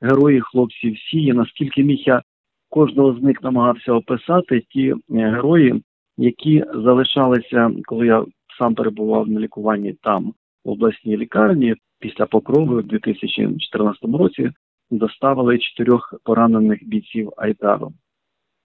герої, 0.00 0.40
хлопці, 0.40 0.90
всі. 0.90 1.22
І 1.22 1.32
наскільки 1.32 1.82
міг 1.82 1.98
я 2.06 2.22
кожного 2.68 3.14
з 3.14 3.22
них 3.22 3.42
намагався 3.42 3.92
описати 3.92 4.60
ті 4.60 4.90
е, 4.90 4.96
герої, 5.08 5.82
які 6.16 6.64
залишалися, 6.74 7.70
коли 7.84 8.06
я 8.06 8.24
сам 8.58 8.74
перебував 8.74 9.28
на 9.28 9.40
лікуванні 9.40 9.92
там 9.92 10.32
в 10.64 10.70
обласній 10.70 11.16
лікарні. 11.16 11.74
Після 12.00 12.26
покрови 12.26 12.76
у 12.76 12.82
2014 12.82 14.04
році 14.04 14.50
доставили 14.90 15.58
чотирьох 15.58 16.14
поранених 16.24 16.88
бійців 16.88 17.32
Айдару. 17.36 17.92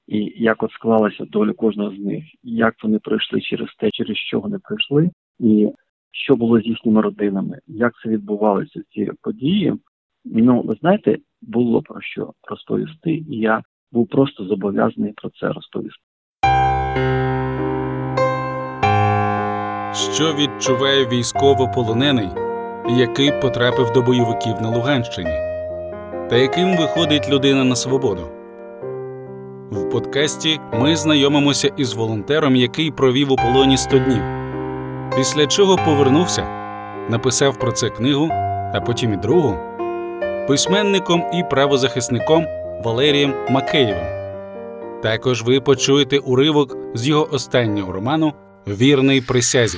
І 0.07 0.33
як 0.35 0.63
от 0.63 0.71
склалася 0.71 1.25
доля 1.25 1.53
кожного 1.53 1.95
з 1.95 1.99
них, 1.99 2.23
як 2.43 2.75
вони 2.83 2.99
пройшли 2.99 3.41
через 3.41 3.69
те, 3.79 3.91
через 3.91 4.17
що 4.17 4.39
вони 4.39 4.59
пройшли, 4.59 5.09
і 5.39 5.69
що 6.11 6.35
було 6.35 6.61
з 6.61 6.65
їхніми 6.65 7.01
родинами, 7.01 7.59
як 7.67 7.93
це 8.03 8.09
відбувалося 8.09 8.81
ці 8.93 9.11
події. 9.21 9.73
Ну, 10.25 10.61
ви 10.61 10.75
знаєте, 10.81 11.17
було 11.41 11.81
про 11.81 12.01
що 12.01 12.33
розповісти, 12.49 13.11
і 13.11 13.37
я 13.37 13.61
був 13.91 14.07
просто 14.07 14.45
зобов'язаний 14.45 15.13
про 15.13 15.29
це 15.29 15.47
розповісти. 15.47 16.03
Що 20.13 20.35
відчуває 20.35 21.07
військовополонений, 21.07 22.29
який 22.89 23.41
потрапив 23.41 23.91
до 23.93 24.01
бойовиків 24.01 24.61
на 24.61 24.69
Луганщині, 24.69 25.29
та 26.29 26.35
яким 26.35 26.77
виходить 26.77 27.29
людина 27.29 27.63
на 27.63 27.75
свободу? 27.75 28.21
В 29.71 29.89
подкасті 29.89 30.59
ми 30.73 30.95
знайомимося 30.95 31.67
із 31.77 31.93
волонтером, 31.93 32.55
який 32.55 32.91
провів 32.91 33.31
у 33.31 33.35
полоні 33.35 33.77
100 33.77 33.99
днів, 33.99 34.21
після 35.15 35.47
чого 35.47 35.77
повернувся, 35.85 36.43
написав 37.09 37.59
про 37.59 37.71
це 37.71 37.89
книгу, 37.89 38.29
а 38.73 38.81
потім 38.85 39.13
і 39.13 39.17
другу, 39.17 39.68
письменником 40.49 41.23
і 41.33 41.43
правозахисником 41.43 42.45
Валерієм 42.83 43.33
Макеєвим. 43.49 44.05
Також 45.03 45.43
ви 45.43 45.61
почуєте 45.61 46.17
уривок 46.19 46.77
з 46.93 47.07
його 47.07 47.33
останнього 47.33 47.91
роману 47.91 48.33
Вірний 48.67 49.21
присязі. 49.21 49.77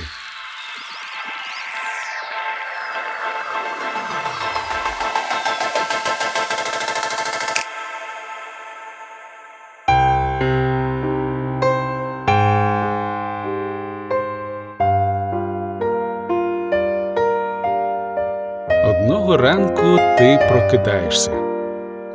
Прокидаєшся. 20.72 21.30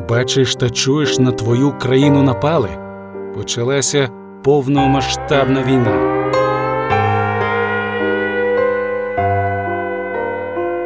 Бачиш 0.09 0.55
та 0.55 0.69
чуєш 0.69 1.19
на 1.19 1.31
твою 1.31 1.71
країну 1.71 2.23
напали. 2.23 2.69
Почалася 3.35 4.09
повномасштабна 4.43 5.63
війна. 5.63 6.13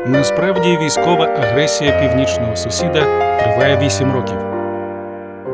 Насправді 0.07 0.77
військова 0.81 1.25
агресія 1.25 1.99
північного 1.99 2.55
сусіда 2.55 3.01
триває 3.39 3.77
8 3.77 4.11
років. 4.11 4.37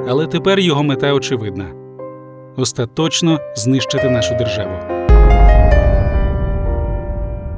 Але 0.09 0.27
тепер 0.27 0.59
його 0.59 0.83
мета 0.83 1.13
очевидна 1.13 1.65
остаточно 2.57 3.39
знищити 3.55 4.09
нашу 4.09 4.35
державу. 4.35 4.96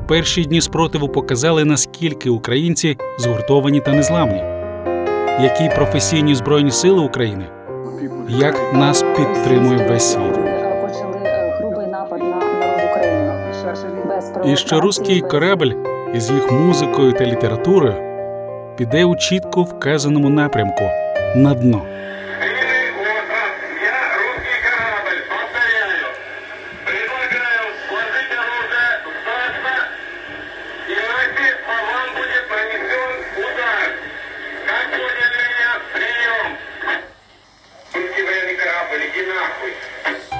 Перші 0.10 0.46
дні 0.46 0.62
спротиву 0.62 1.10
показали, 1.10 1.66
наскільки 1.66 2.30
українці 2.30 2.98
згуртовані 3.18 3.80
та 3.80 3.94
незламні, 3.94 4.44
які 5.44 5.76
професійні 5.76 6.36
збройні 6.36 6.72
сили 6.72 7.02
України, 7.02 7.46
як 8.30 8.74
нас 8.74 9.06
підтримує 9.18 9.88
весь 9.88 10.14
світ. 10.14 10.40
І 14.46 14.56
що 14.56 14.82
руський 14.82 15.22
корабль 15.22 15.72
із 16.16 16.32
їх 16.32 16.52
музикою 16.52 17.14
та 17.14 17.26
літературою 17.26 17.96
піде 18.78 19.06
у 19.06 19.16
чітко 19.16 19.64
вказаному 19.64 20.30
напрямку 20.30 20.84
на 21.36 21.54
дно. 21.54 21.82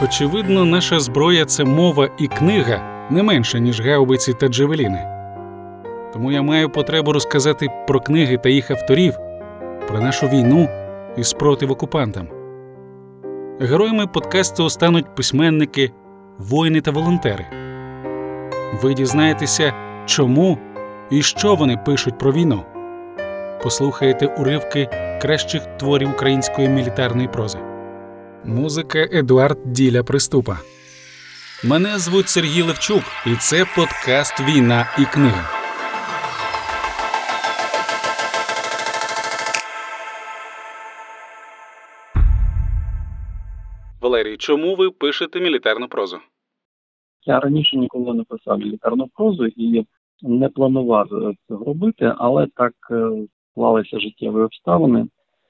Очевидно, 0.10 0.66
наша 0.66 1.00
зброя 1.00 1.46
це 1.46 1.64
мова 1.64 2.10
і 2.18 2.28
книга 2.28 3.08
не 3.10 3.24
менше, 3.24 3.60
ніж 3.60 3.82
гаубиці 3.82 4.34
та 4.34 4.48
джевеліни. 4.48 5.08
Тому 6.14 6.32
я 6.32 6.42
маю 6.42 6.70
потребу 6.70 7.14
розказати 7.14 7.68
про 7.88 8.00
книги 8.00 8.38
та 8.38 8.50
їх 8.50 8.72
авторів, 8.72 9.18
про 9.88 10.02
нашу 10.02 10.28
війну 10.28 10.70
і 11.18 11.24
спротив 11.24 11.72
окупантам. 11.72 12.28
Героями 13.60 14.08
подкасту 14.08 14.70
стануть 14.70 15.16
письменники, 15.16 15.92
воїни 16.38 16.82
та 16.82 16.92
волонтери. 16.92 17.46
Ви 18.82 18.94
дізнаєтеся, 18.94 19.74
чому 20.06 20.58
і 21.10 21.22
що 21.22 21.56
вони 21.56 21.78
пишуть 21.86 22.18
про 22.18 22.32
війну. 22.32 22.62
Послухаєте 23.64 24.26
уривки 24.26 24.90
кращих 25.22 25.66
творів 25.78 26.10
української 26.10 26.70
мілітарної 26.70 27.28
прози. 27.28 27.69
Музика 28.46 29.00
Едуард 29.12 29.58
Діля 29.66 30.04
Приступа. 30.04 30.58
Мене 31.64 31.98
звуть 31.98 32.30
Сергій 32.30 32.62
Левчук, 32.62 33.04
і 33.28 33.36
це 33.36 33.66
подкаст 33.76 34.40
Війна 34.40 34.88
і 35.00 35.06
книга. 35.06 35.50
Валерій, 44.02 44.38
чому 44.38 44.76
ви 44.76 44.92
пишете 44.92 45.40
мілітарну 45.40 45.88
прозу? 45.88 46.18
Я 47.26 47.40
раніше 47.40 47.78
ніколи 47.78 48.14
не 48.14 48.24
писав 48.24 48.62
лікарну 48.62 49.08
прозу 49.14 49.46
і 49.46 49.86
не 50.22 50.50
планував 50.50 51.14
е, 51.14 51.34
цього 51.48 51.66
робити, 51.66 52.14
але 52.18 52.48
так 52.56 52.74
е, 52.92 53.10
склалися 53.52 54.00
життєві 54.00 54.36
обставини, 54.36 55.08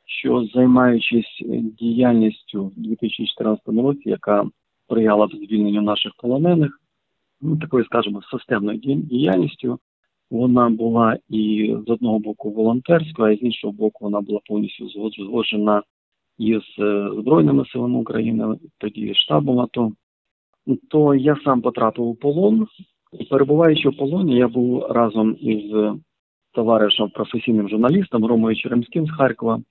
що 0.10 0.46
займаючись 0.54 1.44
діяльністю 1.80 2.66
в 2.66 2.74
2014 2.76 3.68
році, 3.68 4.02
яка 4.06 4.46
сприяла 4.86 5.26
в 5.26 5.30
звільненню 5.30 5.82
наших 5.82 6.12
полонених, 6.18 6.80
ну 7.42 7.58
такою, 7.58 7.86
скажімо, 7.86 8.22
системною 8.32 8.78
діяльністю, 8.96 9.80
вона 10.32 10.70
була 10.70 11.18
і 11.30 11.76
з 11.88 11.90
одного 11.90 12.20
боку 12.20 12.52
волонтерською, 12.52 13.34
а 13.34 13.38
з 13.38 13.42
іншого 13.42 13.74
боку, 13.74 13.98
вона 14.06 14.22
була 14.22 14.40
повністю 14.46 14.90
згоджена 15.18 15.84
із 16.38 16.64
е, 16.80 17.10
Збройними 17.14 17.66
силами 17.66 18.00
України, 18.00 18.56
тоді 18.78 19.14
штабом 19.14 19.60
АТО 19.60 19.92
то 20.90 21.16
я 21.16 21.36
сам 21.44 21.62
потрапив 21.62 22.06
у 22.06 22.16
полон. 22.16 22.68
Перебуваючи 23.30 23.90
в 23.90 23.98
полоні, 23.98 24.38
я 24.38 24.48
був 24.48 24.86
разом 24.90 25.36
із 25.40 25.74
товаришем 26.54 27.10
професійним 27.10 27.70
журналістом 27.70 28.26
Ромою 28.26 28.56
Черемським 28.56 29.06
з 29.06 29.12
Харкова. 29.12 29.62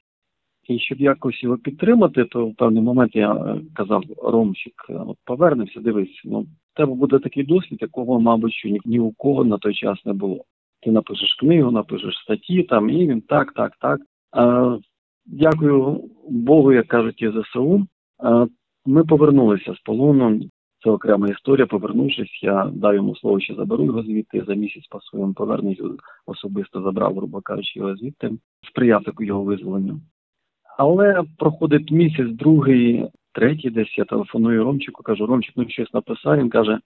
І 0.68 0.78
щоб 0.78 1.00
якось 1.00 1.42
його 1.42 1.56
підтримати, 1.56 2.24
то 2.24 2.46
в 2.46 2.54
певний 2.54 2.82
момент 2.82 3.16
я 3.16 3.32
е, 3.32 3.60
казав 3.74 4.02
Ромчик, 4.22 4.74
е, 4.90 4.94
от 5.06 5.16
повернемося, 5.24 5.80
дивись, 5.80 6.20
ну 6.24 6.46
тебе 6.74 6.94
буде 6.94 7.18
такий 7.18 7.42
досвід, 7.42 7.78
якого, 7.82 8.20
мабуть, 8.20 8.52
що 8.52 8.68
ні, 8.68 8.80
ні 8.84 9.00
у 9.00 9.12
кого 9.12 9.44
на 9.44 9.58
той 9.58 9.74
час 9.74 9.98
не 10.04 10.12
було. 10.12 10.44
Ти 10.82 10.90
напишеш 10.90 11.34
книгу, 11.34 11.70
напишеш 11.70 12.14
статті, 12.24 12.62
там 12.62 12.90
і 12.90 13.06
він 13.06 13.20
так, 13.20 13.52
так, 13.52 13.72
так. 13.80 14.00
Е, 14.36 14.78
дякую 15.26 16.04
Богу, 16.28 16.72
як 16.72 16.86
кажуть, 16.86 17.22
і 17.22 17.30
ЗСУ. 17.30 17.86
Е, 18.24 18.46
ми 18.86 19.04
повернулися 19.04 19.74
з 19.74 19.78
полону. 19.78 20.40
Це 20.84 20.90
окрема 20.90 21.28
історія. 21.28 21.66
Повернувшись, 21.66 22.42
я 22.42 22.70
дав 22.74 22.94
йому 22.94 23.16
слово, 23.16 23.40
що 23.40 23.54
заберу 23.54 23.84
його 23.84 24.02
звідти. 24.02 24.44
За 24.46 24.54
місяць 24.54 24.86
по 24.86 25.00
своєму 25.00 25.34
поверненню 25.34 25.96
особисто 26.26 26.82
забрав, 26.82 27.14
грубо 27.14 27.40
кажучи, 27.40 27.78
його 27.78 27.96
звідти, 27.96 28.30
сприяв 28.68 29.02
його 29.20 29.42
визволенню. 29.42 30.00
Але 30.78 31.22
проходить 31.38 31.90
місяць, 31.90 32.30
другий, 32.30 33.06
третій, 33.32 33.70
десь 33.70 33.98
я 33.98 34.04
телефоную 34.04 34.64
Ромчику, 34.64 35.02
кажу, 35.02 35.26
Ромчик, 35.26 35.54
ну 35.56 35.68
щось 35.68 35.94
написав. 35.94 36.38
Він 36.38 36.50
каже: 36.50 36.78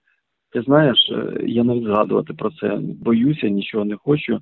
Ти 0.53 0.63
знаєш, 0.63 1.11
е, 1.11 1.41
я 1.47 1.65
навіть 1.65 1.85
згадувати 1.85 2.33
про 2.35 2.51
це 2.51 2.79
боюся, 2.83 3.49
нічого 3.49 3.85
не 3.85 3.97
хочу. 3.97 4.41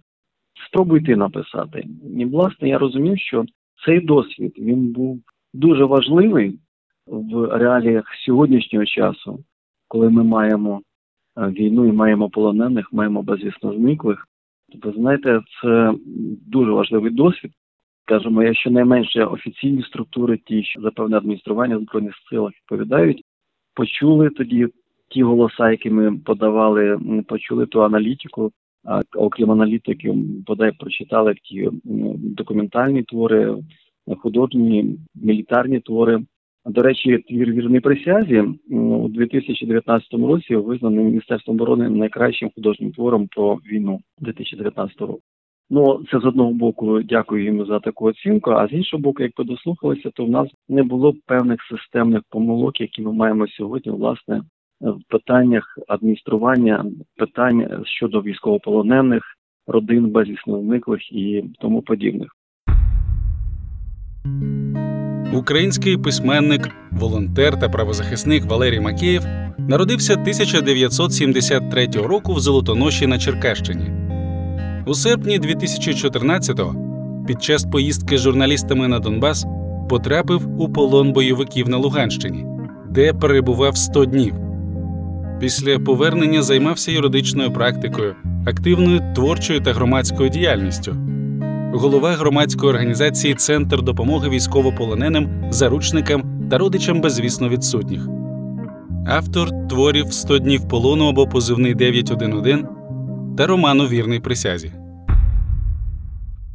Спробуй 0.66 1.00
ти 1.00 1.16
написати. 1.16 1.84
І 2.18 2.24
власне 2.24 2.68
я 2.68 2.78
розумів, 2.78 3.18
що 3.18 3.44
цей 3.84 4.00
досвід 4.00 4.54
він 4.58 4.92
був 4.92 5.20
дуже 5.54 5.84
важливий 5.84 6.58
в 7.06 7.58
реаліях 7.58 8.04
сьогоднішнього 8.26 8.86
часу, 8.86 9.44
коли 9.88 10.10
ми 10.10 10.24
маємо 10.24 10.80
е, 11.38 11.46
війну 11.46 11.86
і 11.86 11.92
маємо 11.92 12.30
полонених, 12.30 12.92
маємо 12.92 13.22
безвісно 13.22 13.74
зниклих. 13.74 14.28
Ви 14.82 14.92
знаєте, 14.92 15.40
це 15.62 15.94
дуже 16.46 16.70
важливий 16.70 17.10
досвід. 17.10 17.52
Скажімо, 18.10 18.42
якщо 18.42 18.70
найменше 18.70 19.24
офіційні 19.24 19.82
структури, 19.82 20.38
ті, 20.46 20.64
що 20.64 20.80
за 20.80 20.90
певне 20.90 21.16
адміністрування 21.16 21.78
збройних 21.78 22.14
силах 22.30 22.52
відповідають, 22.52 23.22
почули 23.74 24.30
тоді 24.30 24.68
ті 25.08 25.22
голоса, 25.22 25.70
які 25.70 25.90
ми 25.90 26.18
подавали, 26.18 26.98
почули 27.28 27.66
ту 27.66 27.82
аналітику. 27.82 28.52
А 28.84 29.00
окрім 29.16 29.50
аналітики, 29.50 30.12
бодай 30.46 30.72
прочитали 30.72 31.34
ті 31.34 31.68
документальні 32.14 33.02
твори, 33.02 33.56
художні, 34.18 34.98
мілітарні 35.14 35.80
твори. 35.80 36.20
До 36.64 36.82
речі, 36.82 37.18
твір 37.18 37.52
вірний 37.52 37.80
присязі 37.80 38.44
у 38.70 39.08
2019 39.08 40.12
році 40.12 40.56
визнаний 40.56 41.04
Міністерством 41.04 41.56
оборони 41.56 41.88
найкращим 41.88 42.50
художнім 42.54 42.92
твором 42.92 43.28
про 43.28 43.54
війну 43.54 44.00
2019 44.18 45.00
року. 45.00 45.20
Ну, 45.72 46.00
це 46.10 46.20
з 46.20 46.24
одного 46.24 46.52
боку, 46.52 47.02
дякую 47.02 47.44
їм 47.44 47.66
за 47.66 47.80
таку 47.80 48.04
оцінку. 48.04 48.50
А 48.50 48.68
з 48.68 48.72
іншого 48.72 49.00
боку, 49.00 49.22
якби 49.22 49.44
дослухалися, 49.44 50.10
то 50.14 50.24
в 50.24 50.30
нас 50.30 50.48
не 50.68 50.82
було 50.82 51.14
певних 51.26 51.58
системних 51.70 52.22
помилок, 52.30 52.80
які 52.80 53.02
ми 53.02 53.12
маємо 53.12 53.48
сьогодні, 53.48 53.92
власне, 53.92 54.42
в 54.80 54.98
питаннях 55.08 55.78
адміністрування, 55.88 56.84
питань 57.16 57.84
щодо 57.84 58.20
військовополонених, 58.20 59.22
родин 59.66 60.10
безвісно 60.10 60.80
і 61.10 61.44
тому 61.60 61.82
подібних. 61.82 62.28
Український 65.34 65.96
письменник, 65.96 66.68
волонтер 66.92 67.58
та 67.60 67.68
правозахисник 67.68 68.44
Валерій 68.44 68.80
Макеєв 68.80 69.22
народився 69.58 70.12
1973 70.12 71.86
року 71.86 72.32
в 72.32 72.40
Золотоноші 72.40 73.06
на 73.06 73.18
Черкащині. 73.18 74.09
У 74.90 74.94
серпні 74.94 75.40
2014-го, 75.40 76.74
під 77.26 77.42
час 77.42 77.64
поїздки 77.64 78.18
з 78.18 78.20
журналістами 78.20 78.88
на 78.88 78.98
Донбас, 78.98 79.46
потрапив 79.88 80.60
у 80.60 80.68
полон 80.68 81.12
бойовиків 81.12 81.68
на 81.68 81.76
Луганщині, 81.76 82.46
де 82.88 83.12
перебував 83.12 83.76
100 83.76 84.04
днів. 84.04 84.34
Після 85.40 85.78
повернення 85.78 86.42
займався 86.42 86.92
юридичною 86.92 87.52
практикою, 87.52 88.14
активною 88.46 89.14
творчою 89.14 89.60
та 89.60 89.72
громадською 89.72 90.28
діяльністю 90.28 90.96
голова 91.72 92.12
громадської 92.12 92.70
організації 92.70 93.34
Центр 93.34 93.82
допомоги 93.82 94.28
військовополоненим, 94.28 95.28
заручникам 95.50 96.48
та 96.50 96.58
родичам 96.58 97.00
безвісно 97.00 97.48
відсутніх. 97.48 98.08
Автор 99.06 99.68
творів 99.68 100.06
«100 100.06 100.40
днів 100.40 100.68
полону 100.68 101.08
або 101.08 101.26
позивний 101.26 101.74
911 101.74 102.64
та 103.36 103.46
роману 103.46 103.86
Вірний 103.86 104.20
присязі. 104.20 104.72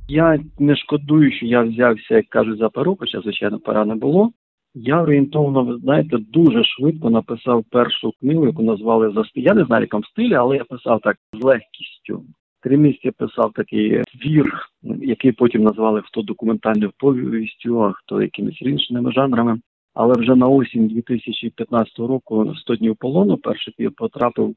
Я 0.08 0.40
не 0.60 0.76
шкодую, 0.76 1.32
що 1.32 1.46
я 1.46 1.64
взявся, 1.64 2.16
як 2.16 2.26
кажуть, 2.26 2.58
за 2.58 2.70
перу, 2.70 2.98
хоча, 3.00 3.22
звичайно, 3.22 3.60
пора 3.60 3.86
не 3.86 3.96
було. 3.96 4.32
Я 4.76 5.02
орієнтовно, 5.02 5.64
ви 5.64 5.78
знаєте, 5.78 6.18
дуже 6.18 6.64
швидко 6.64 7.10
написав 7.10 7.64
першу 7.72 8.12
книгу, 8.20 8.46
яку 8.46 8.64
назвали 8.64 9.12
за. 9.12 9.24
Я 9.36 9.54
не 9.54 9.66
знаю, 9.66 9.84
якому 9.84 10.04
стилі, 10.04 10.34
але 10.34 10.58
я 10.58 10.64
писав 10.64 11.02
так 11.04 11.18
з 11.34 11.44
легкістю. 11.44 12.24
Три 12.62 12.78
місяці 12.78 13.12
писав 13.12 13.54
такий 13.54 14.02
твір, 14.22 14.54
який 14.84 15.32
потім 15.32 15.64
назвали 15.64 16.02
хто 16.02 16.22
документальною 16.22 16.92
повістю, 16.98 17.82
а 17.84 17.92
хто 17.92 18.22
якимись 18.22 18.62
іншими 18.62 19.12
жанрами. 19.12 19.60
Але 19.94 20.14
вже 20.14 20.36
на 20.36 20.48
осінь 20.48 20.88
2015 20.88 22.00
року 22.00 22.54
«100 22.70 22.78
днів 22.78 22.96
полону 22.96 23.38
перший 23.38 23.74
твір 23.74 23.92
потрапив 23.98 24.56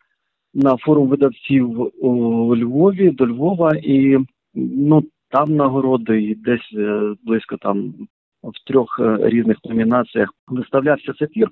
на 0.54 0.76
форум 0.76 1.08
видавців 1.08 1.90
у 2.04 2.56
Львові 2.56 3.10
до 3.10 3.26
Львова, 3.26 3.72
і 3.82 4.18
ну 4.54 5.04
там 5.30 5.56
нагороди, 5.56 6.22
і 6.22 6.34
десь 6.34 6.70
е, 6.74 7.14
близько 7.22 7.56
там 7.56 7.94
в 8.42 8.64
трьох 8.66 9.00
е, 9.00 9.18
різних 9.20 9.56
номінаціях 9.64 10.34
виставлявся 10.46 11.12
цей 11.12 11.28
твір. 11.28 11.48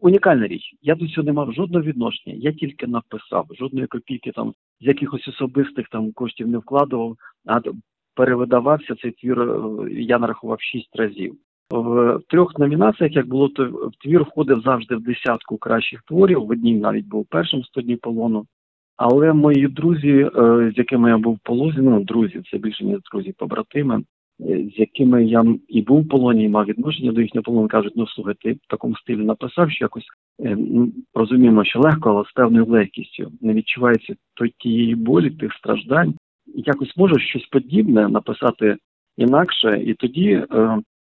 Унікальна 0.00 0.46
річ. 0.46 0.62
Я 0.82 0.94
до 0.94 1.08
цього 1.08 1.24
не 1.24 1.32
мав 1.32 1.52
жодного 1.52 1.84
відношення. 1.84 2.36
Я 2.38 2.52
тільки 2.52 2.86
написав, 2.86 3.46
жодної 3.58 3.86
копійки 3.86 4.32
там 4.32 4.54
з 4.80 4.86
якихось 4.86 5.28
особистих 5.28 5.88
там 5.88 6.12
коштів 6.12 6.48
не 6.48 6.58
вкладував, 6.58 7.16
а 7.46 7.60
перевидавався 8.14 8.94
цей 8.94 9.10
твір. 9.10 9.40
е, 9.40 9.60
Я 9.90 10.18
нарахував 10.18 10.60
шість 10.60 10.96
разів. 10.96 11.34
В 11.70 12.20
трьох 12.28 12.58
номінаціях, 12.58 13.12
як 13.16 13.26
було, 13.26 13.48
то 13.48 13.90
твір 14.00 14.22
входив 14.22 14.60
завжди 14.60 14.96
в 14.96 15.00
десятку 15.02 15.58
кращих 15.58 16.02
творів. 16.02 16.46
В 16.46 16.50
одній 16.50 16.74
навіть 16.74 17.06
був 17.06 17.26
першим 17.30 17.60
«100 17.60 17.82
днів 17.82 17.98
полону. 18.00 18.46
Але 18.96 19.32
мої 19.32 19.68
друзі, 19.68 20.30
е, 20.36 20.72
з 20.74 20.78
якими 20.78 21.08
я 21.08 21.18
був 21.18 21.34
в 21.34 21.46
полозі, 21.46 21.78
ну 21.78 22.04
друзі, 22.04 22.42
це 22.50 22.58
більше 22.58 22.84
ніж 22.84 22.98
друзі, 23.12 23.34
побратими, 23.38 24.02
е, 24.40 24.68
з 24.76 24.78
якими 24.78 25.24
я 25.24 25.44
і 25.68 25.82
був 25.82 26.02
в 26.02 26.08
полоні, 26.08 26.44
і 26.44 26.48
мав 26.48 26.64
відношення 26.64 27.12
до 27.12 27.20
їхнього 27.20 27.42
полону, 27.42 27.68
кажуть, 27.68 27.92
ну 27.96 28.06
слухай, 28.06 28.34
ти 28.42 28.52
в 28.52 28.66
такому 28.68 28.96
стилі 28.96 29.24
написав, 29.24 29.70
що 29.70 29.84
якось 29.84 30.06
е, 30.44 30.56
розуміємо, 31.14 31.64
що 31.64 31.80
легко, 31.80 32.10
але 32.10 32.24
з 32.24 32.32
певною 32.32 32.66
легкістю. 32.66 33.32
Не 33.40 33.52
відчувається 33.52 34.14
то 34.34 34.46
тієї 34.46 34.94
болі, 34.94 35.30
тих 35.30 35.52
страждань. 35.52 36.14
І 36.46 36.62
якось 36.66 36.96
можеш 36.96 37.28
щось 37.28 37.46
подібне 37.46 38.08
написати 38.08 38.76
інакше, 39.16 39.82
і 39.86 39.94
тоді 39.94 40.44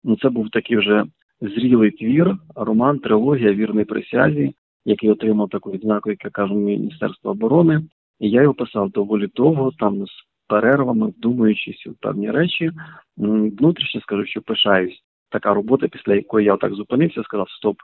ну, 0.04 0.16
це 0.22 0.28
був 0.28 0.50
такий 0.50 0.76
вже 0.76 1.04
зрілий 1.40 1.90
твір, 1.90 2.36
роман, 2.54 2.98
трилогія 2.98 3.52
вірний 3.52 3.84
присязі, 3.84 4.52
який 4.88 5.10
отримав 5.10 5.48
таку 5.48 5.70
відзнаку, 5.70 6.10
як 6.10 6.24
я 6.24 6.30
кажу, 6.30 6.54
Міністерство 6.54 7.30
оборони. 7.30 7.82
І 8.20 8.30
я 8.30 8.42
його 8.42 8.54
писав 8.54 8.90
доволі 8.90 9.28
довго, 9.34 9.72
там 9.78 10.06
з 10.06 10.10
перервами, 10.46 11.06
вдумуючись 11.06 11.86
у 11.86 11.92
певні 11.92 12.30
речі. 12.30 12.70
Внутрішньо 13.16 14.00
скажу, 14.00 14.26
що 14.26 14.42
пишаюсь. 14.42 15.02
Така 15.30 15.54
робота, 15.54 15.88
після 15.88 16.14
якої 16.14 16.46
я 16.46 16.56
так 16.56 16.74
зупинився, 16.74 17.22
сказав: 17.22 17.50
Стоп, 17.50 17.76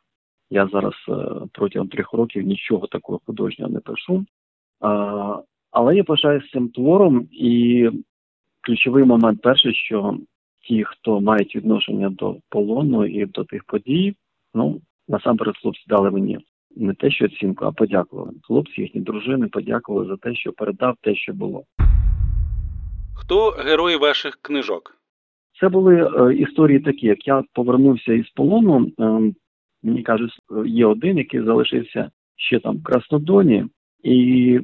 я 0.51 0.69
зараз 0.73 0.95
е, 1.09 1.13
протягом 1.53 1.89
трьох 1.89 2.13
років 2.13 2.43
нічого 2.43 2.87
такого 2.87 3.21
художнього 3.27 3.71
не 3.71 3.81
пишу. 3.81 4.25
А, 4.81 5.43
але 5.71 5.97
я 5.97 6.05
пишаюсь 6.05 6.51
цим 6.51 6.69
твором, 6.69 7.29
і 7.33 7.91
ключовий 8.61 9.05
момент 9.05 9.43
перший, 9.43 9.75
що 9.75 10.19
ті, 10.69 10.85
хто 10.85 11.21
мають 11.21 11.57
відношення 11.57 12.11
до 12.11 12.37
полону 12.49 13.07
і 13.07 13.27
до 13.27 13.45
тих 13.45 13.65
подій, 13.65 14.15
ну 14.55 14.81
насамперед 15.09 15.57
хлопці 15.57 15.85
дали 15.89 16.11
мені 16.11 16.39
не 16.77 16.95
те, 16.95 17.11
що 17.11 17.25
оцінку, 17.25 17.65
а 17.65 17.73
подякували. 17.73 18.33
Хлопці, 18.43 18.81
їхні 18.81 19.01
дружини 19.01 19.47
подякували 19.47 20.07
за 20.07 20.17
те, 20.17 20.35
що 20.35 20.53
передав 20.53 20.97
те, 21.01 21.15
що 21.15 21.33
було. 21.33 21.65
Хто 23.15 23.51
герої 23.51 23.97
ваших 23.97 24.39
книжок? 24.43 24.97
Це 25.61 25.69
були 25.69 25.95
е, 25.95 26.35
історії 26.35 26.81
такі, 26.81 27.07
як 27.07 27.27
я 27.27 27.43
повернувся 27.53 28.13
із 28.13 28.29
полону. 28.29 28.93
Е, 29.01 29.33
мені 29.83 30.03
кажуть, 30.03 30.33
є 30.67 30.87
один, 30.87 31.19
який 31.19 31.43
залишився 31.43 32.11
ще 32.37 32.61
там 32.61 32.77
в 32.77 32.83
Краснодоні, 32.83 33.65
і 34.03 34.61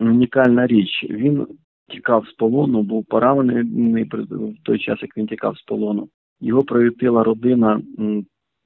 унікальна 0.00 0.66
річ. 0.66 1.06
Він 1.10 1.46
тікав 1.88 2.26
з 2.26 2.32
полону, 2.32 2.82
був 2.82 3.04
поранений 3.04 4.04
в 4.04 4.54
той 4.62 4.78
час, 4.78 4.98
як 5.02 5.16
він 5.16 5.26
тікав 5.26 5.58
з 5.58 5.62
полону. 5.62 6.08
Його 6.40 6.62
приютила 6.62 7.24
родина 7.24 7.82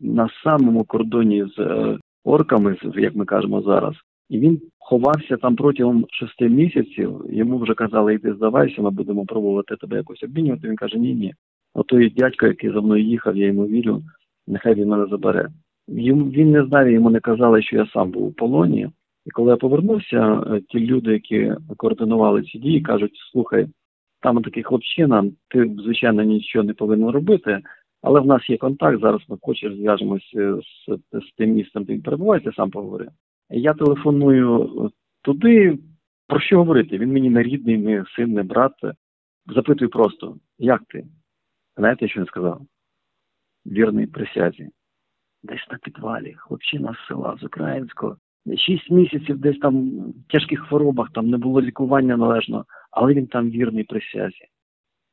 на 0.00 0.28
самому 0.44 0.84
кордоні 0.84 1.44
з 1.56 1.58
е, 1.58 1.98
орками, 2.24 2.76
як 2.96 3.14
ми 3.16 3.24
кажемо 3.24 3.62
зараз. 3.62 3.94
І 4.28 4.38
він 4.38 4.60
ховався 4.78 5.36
там 5.36 5.56
протягом 5.56 6.06
шести 6.10 6.48
місяців. 6.48 7.24
Йому 7.30 7.58
вже 7.58 7.74
казали, 7.74 8.14
йди 8.14 8.34
здавайся, 8.34 8.82
ми 8.82 8.90
будемо 8.90 9.26
пробувати 9.26 9.76
тебе 9.76 9.96
якось 9.96 10.22
обмінювати. 10.22 10.68
Він 10.68 10.76
каже: 10.76 10.98
Ні, 10.98 11.14
ні. 11.14 11.34
Отой 11.74 12.10
дядько, 12.10 12.46
який 12.46 12.72
за 12.72 12.80
мною 12.80 13.04
їхав, 13.04 13.36
я 13.36 13.46
йому 13.46 13.66
вірю, 13.66 14.02
нехай 14.46 14.74
він 14.74 14.88
мене 14.88 15.06
забере. 15.06 15.48
Він 15.88 16.50
не 16.50 16.66
знав, 16.66 16.90
йому 16.90 17.10
не 17.10 17.20
казали, 17.20 17.62
що 17.62 17.76
я 17.76 17.86
сам 17.86 18.10
був 18.10 18.22
у 18.22 18.32
полоні. 18.32 18.88
І 19.26 19.30
коли 19.30 19.50
я 19.50 19.56
повернувся, 19.56 20.44
е, 20.46 20.60
ті 20.68 20.80
люди, 20.80 21.12
які 21.12 21.52
координували 21.76 22.42
ці 22.42 22.58
дії, 22.58 22.80
кажуть: 22.80 23.16
слухай, 23.32 23.66
там 24.20 24.42
такий 24.42 24.62
хлопчина, 24.62 25.24
ти 25.48 25.70
звичайно 25.78 26.22
нічого 26.22 26.64
не 26.64 26.74
повинен 26.74 27.10
робити, 27.10 27.60
але 28.04 28.20
в 28.20 28.26
нас 28.26 28.50
є 28.50 28.56
контакт. 28.56 29.00
Зараз 29.00 29.20
ми 29.28 29.38
хочеш 29.42 29.74
зв'яжемося 29.74 30.56
з, 30.56 30.98
з 31.12 31.32
тим 31.36 31.50
містом, 31.50 31.84
де 31.84 31.92
він 31.92 32.02
перебуває, 32.02 32.40
ти 32.40 32.52
сам 32.52 32.70
поговори. 32.70 33.08
Я 33.50 33.74
телефоную 33.74 34.90
туди. 35.22 35.78
Про 36.26 36.40
що 36.40 36.58
говорити? 36.58 36.98
Він 36.98 37.12
мені 37.12 37.30
не 37.30 37.42
рідний, 37.42 37.78
не 37.78 38.04
син, 38.16 38.32
не 38.32 38.42
брат. 38.42 38.72
Запитую 39.46 39.90
просто, 39.90 40.36
як 40.58 40.82
ти? 40.88 41.06
Знаєте, 41.76 42.08
що 42.08 42.20
він 42.20 42.26
сказав? 42.26 42.60
Вірний 43.66 44.06
присязі. 44.06 44.68
Десь 45.42 45.66
на 45.70 45.78
підвалі, 45.78 46.34
хлопчина 46.38 46.94
з 46.94 47.08
села, 47.08 47.36
з 47.40 47.44
українського. 47.44 48.16
Шість 48.56 48.90
місяців 48.90 49.38
десь 49.38 49.58
там 49.58 49.90
в 49.90 50.32
тяжких 50.32 50.60
хворобах, 50.60 51.10
там 51.12 51.30
не 51.30 51.36
було 51.36 51.62
лікування 51.62 52.16
належного, 52.16 52.64
але 52.90 53.14
він 53.14 53.26
там 53.26 53.50
вірний 53.50 53.84
присязі. 53.84 54.44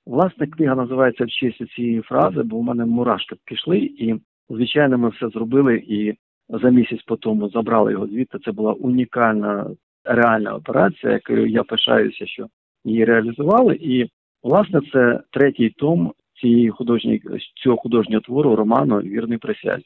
Власне, 0.05 0.47
книга 0.47 0.75
називається 0.75 1.25
в 1.25 1.29
честь 1.29 1.73
цієї 1.75 2.01
фрази, 2.01 2.43
бо 2.43 2.57
в 2.57 2.63
мене 2.63 2.85
мурашки 2.85 3.35
пішли, 3.45 3.77
і 3.77 4.15
звичайно, 4.49 4.97
ми 4.97 5.09
все 5.09 5.29
зробили 5.29 5.83
і 5.87 6.13
за 6.49 6.69
місяць 6.69 7.03
по 7.03 7.15
тому 7.15 7.49
забрали 7.49 7.91
його 7.91 8.07
звідти. 8.07 8.39
Це 8.39 8.51
була 8.51 8.73
унікальна 8.73 9.67
реальна 10.03 10.55
операція, 10.55 11.13
якою 11.13 11.47
я 11.47 11.63
пишаюся, 11.63 12.25
що 12.25 12.47
її 12.85 13.05
реалізували. 13.05 13.75
І 13.75 14.09
власне 14.43 14.79
це 14.93 15.19
третій 15.31 15.69
том 15.69 16.13
цієї 16.41 16.69
художньої 16.69 17.21
цього 17.63 17.77
художнього 17.77 18.21
твору 18.21 18.55
роману 18.55 18.99
Вірний 18.99 19.37
присязі. 19.37 19.85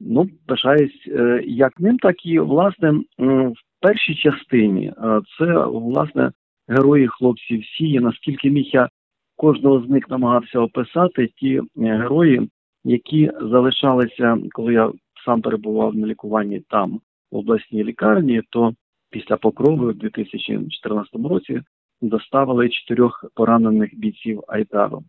Ну, 0.00 0.28
пишаюсь 0.46 1.08
е, 1.08 1.42
як 1.46 1.80
ним, 1.80 1.98
так 1.98 2.26
і 2.26 2.38
власне 2.38 2.90
в 3.18 3.54
першій 3.80 4.14
частині 4.14 4.86
е, 4.86 5.20
це 5.38 5.66
власне 5.66 6.32
герої 6.68 7.08
хлопці 7.08 7.56
всі. 7.56 8.00
Наскільки 8.00 8.50
міг 8.50 8.64
я 8.64 8.88
кожного 9.36 9.86
з 9.86 9.88
них 9.88 10.10
намагався 10.10 10.60
описати 10.60 11.26
ті 11.26 11.56
е, 11.56 11.62
герої, 11.76 12.48
які 12.84 13.30
залишалися, 13.40 14.38
коли 14.52 14.72
я 14.72 14.92
сам 15.24 15.42
перебував 15.42 15.96
на 15.96 16.06
лікуванні 16.06 16.60
там 16.60 17.00
в 17.32 17.36
обласній 17.36 17.84
лікарні, 17.84 18.42
то 18.50 18.74
після 19.10 19.36
покрови 19.36 19.86
у 19.86 19.92
2014 19.92 21.14
році 21.14 21.62
доставили 22.00 22.68
чотирьох 22.68 23.24
поранених 23.34 23.98
бійців 23.98 24.42
Айдару. 24.48 25.04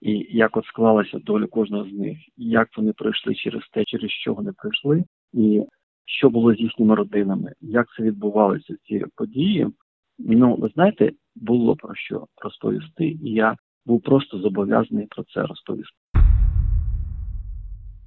І 0.00 0.26
як 0.30 0.56
от 0.56 0.66
склалася 0.66 1.18
доля 1.18 1.46
кожного 1.46 1.84
з 1.84 1.92
них, 1.92 2.18
як 2.36 2.68
вони 2.76 2.92
пройшли 2.92 3.34
через 3.34 3.62
те, 3.72 3.84
через 3.84 4.10
що 4.10 4.34
вони 4.34 4.52
пройшли, 4.52 5.04
і 5.32 5.62
що 6.04 6.30
було 6.30 6.54
з 6.54 6.60
їхніми 6.60 6.94
родинами, 6.94 7.52
як 7.60 7.86
це 7.96 8.02
відбувалося 8.02 8.74
ці 8.84 9.04
події. 9.16 9.66
Ну, 10.18 10.54
ви 10.54 10.68
знаєте, 10.74 11.12
було 11.34 11.76
про 11.76 11.94
що 11.94 12.26
розповісти, 12.42 13.04
і 13.04 13.30
я 13.30 13.56
був 13.86 14.02
просто 14.02 14.38
зобов'язаний 14.38 15.06
про 15.06 15.24
це 15.24 15.42
розповісти. 15.42 15.96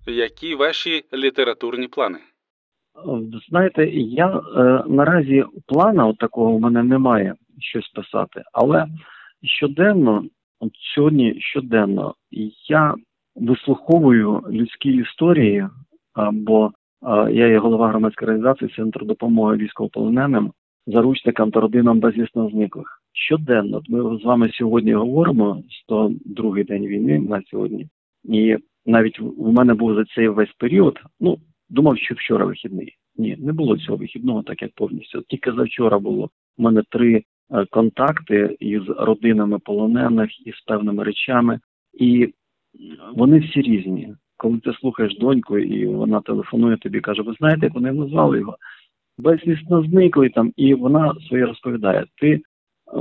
Які 0.07 0.55
ваші 0.55 1.03
літературні 1.13 1.87
плани? 1.87 2.17
Е, 2.17 3.39
Знаєте, 3.49 3.87
я 3.95 4.27
е, 4.27 4.83
наразі 4.87 5.45
плана 5.65 6.07
от 6.07 6.17
такого 6.17 6.57
в 6.57 6.59
мене 6.59 6.83
немає 6.83 7.35
щось 7.59 7.87
писати, 7.87 8.43
але 8.53 8.87
щоденно, 9.43 10.23
от 10.59 10.71
сьогодні 10.95 11.41
щоденно, 11.41 12.15
я 12.67 12.95
вислуховую 13.35 14.43
людські 14.49 14.89
історії, 14.89 15.67
а, 16.13 16.31
бо 16.31 16.71
а, 17.01 17.29
я 17.29 17.47
є 17.47 17.59
голова 17.59 17.89
громадської 17.89 18.27
організації 18.27 18.73
Центру 18.75 19.05
допомоги 19.05 19.57
військовополоненим, 19.57 20.51
заручникам 20.87 21.51
та 21.51 21.59
родинам 21.59 21.99
безвісно 21.99 22.49
зниклих. 22.49 23.01
Щоденно 23.15 23.81
ми 23.89 24.19
з 24.19 24.23
вами 24.23 24.49
сьогодні 24.53 24.93
говоримо 24.93 25.63
102-й 25.89 26.63
день 26.63 26.85
війни 26.85 27.19
на 27.19 27.41
сьогодні, 27.41 27.87
і 28.23 28.57
навіть 28.85 29.19
у 29.19 29.51
мене 29.51 29.73
був 29.73 29.95
за 29.95 30.05
цей 30.05 30.27
весь 30.27 30.53
період. 30.57 30.99
Ну 31.19 31.37
думав, 31.69 31.97
що 31.97 32.15
вчора 32.15 32.45
вихідний. 32.45 32.95
Ні, 33.17 33.35
не 33.39 33.53
було 33.53 33.77
цього 33.77 33.97
вихідного, 33.97 34.43
так 34.43 34.61
як 34.61 34.71
повністю. 34.75 35.21
Тільки 35.21 35.51
завчора 35.51 35.99
було 35.99 36.29
у 36.57 36.63
мене 36.63 36.83
три 36.89 37.23
е, 37.51 37.65
контакти 37.65 38.57
із 38.59 38.89
родинами 38.89 39.59
полонених, 39.59 40.47
із 40.47 40.61
певними 40.67 41.03
речами, 41.03 41.59
і 41.93 42.33
вони 43.15 43.39
всі 43.39 43.61
різні. 43.61 44.15
Коли 44.37 44.57
ти 44.57 44.73
слухаєш 44.73 45.17
доньку, 45.17 45.57
і 45.57 45.85
вона 45.85 46.21
телефонує 46.21 46.77
тобі, 46.77 46.99
каже: 46.99 47.21
ви 47.21 47.33
знаєте, 47.33 47.65
як 47.65 47.75
вони 47.75 47.91
назвали 47.91 48.39
його? 48.39 48.57
Безвісно 49.17 49.83
зниклий 49.83 50.29
там, 50.29 50.53
і 50.55 50.73
вона 50.73 51.13
своє 51.27 51.45
розповідає. 51.45 52.05
Ти 52.21 52.41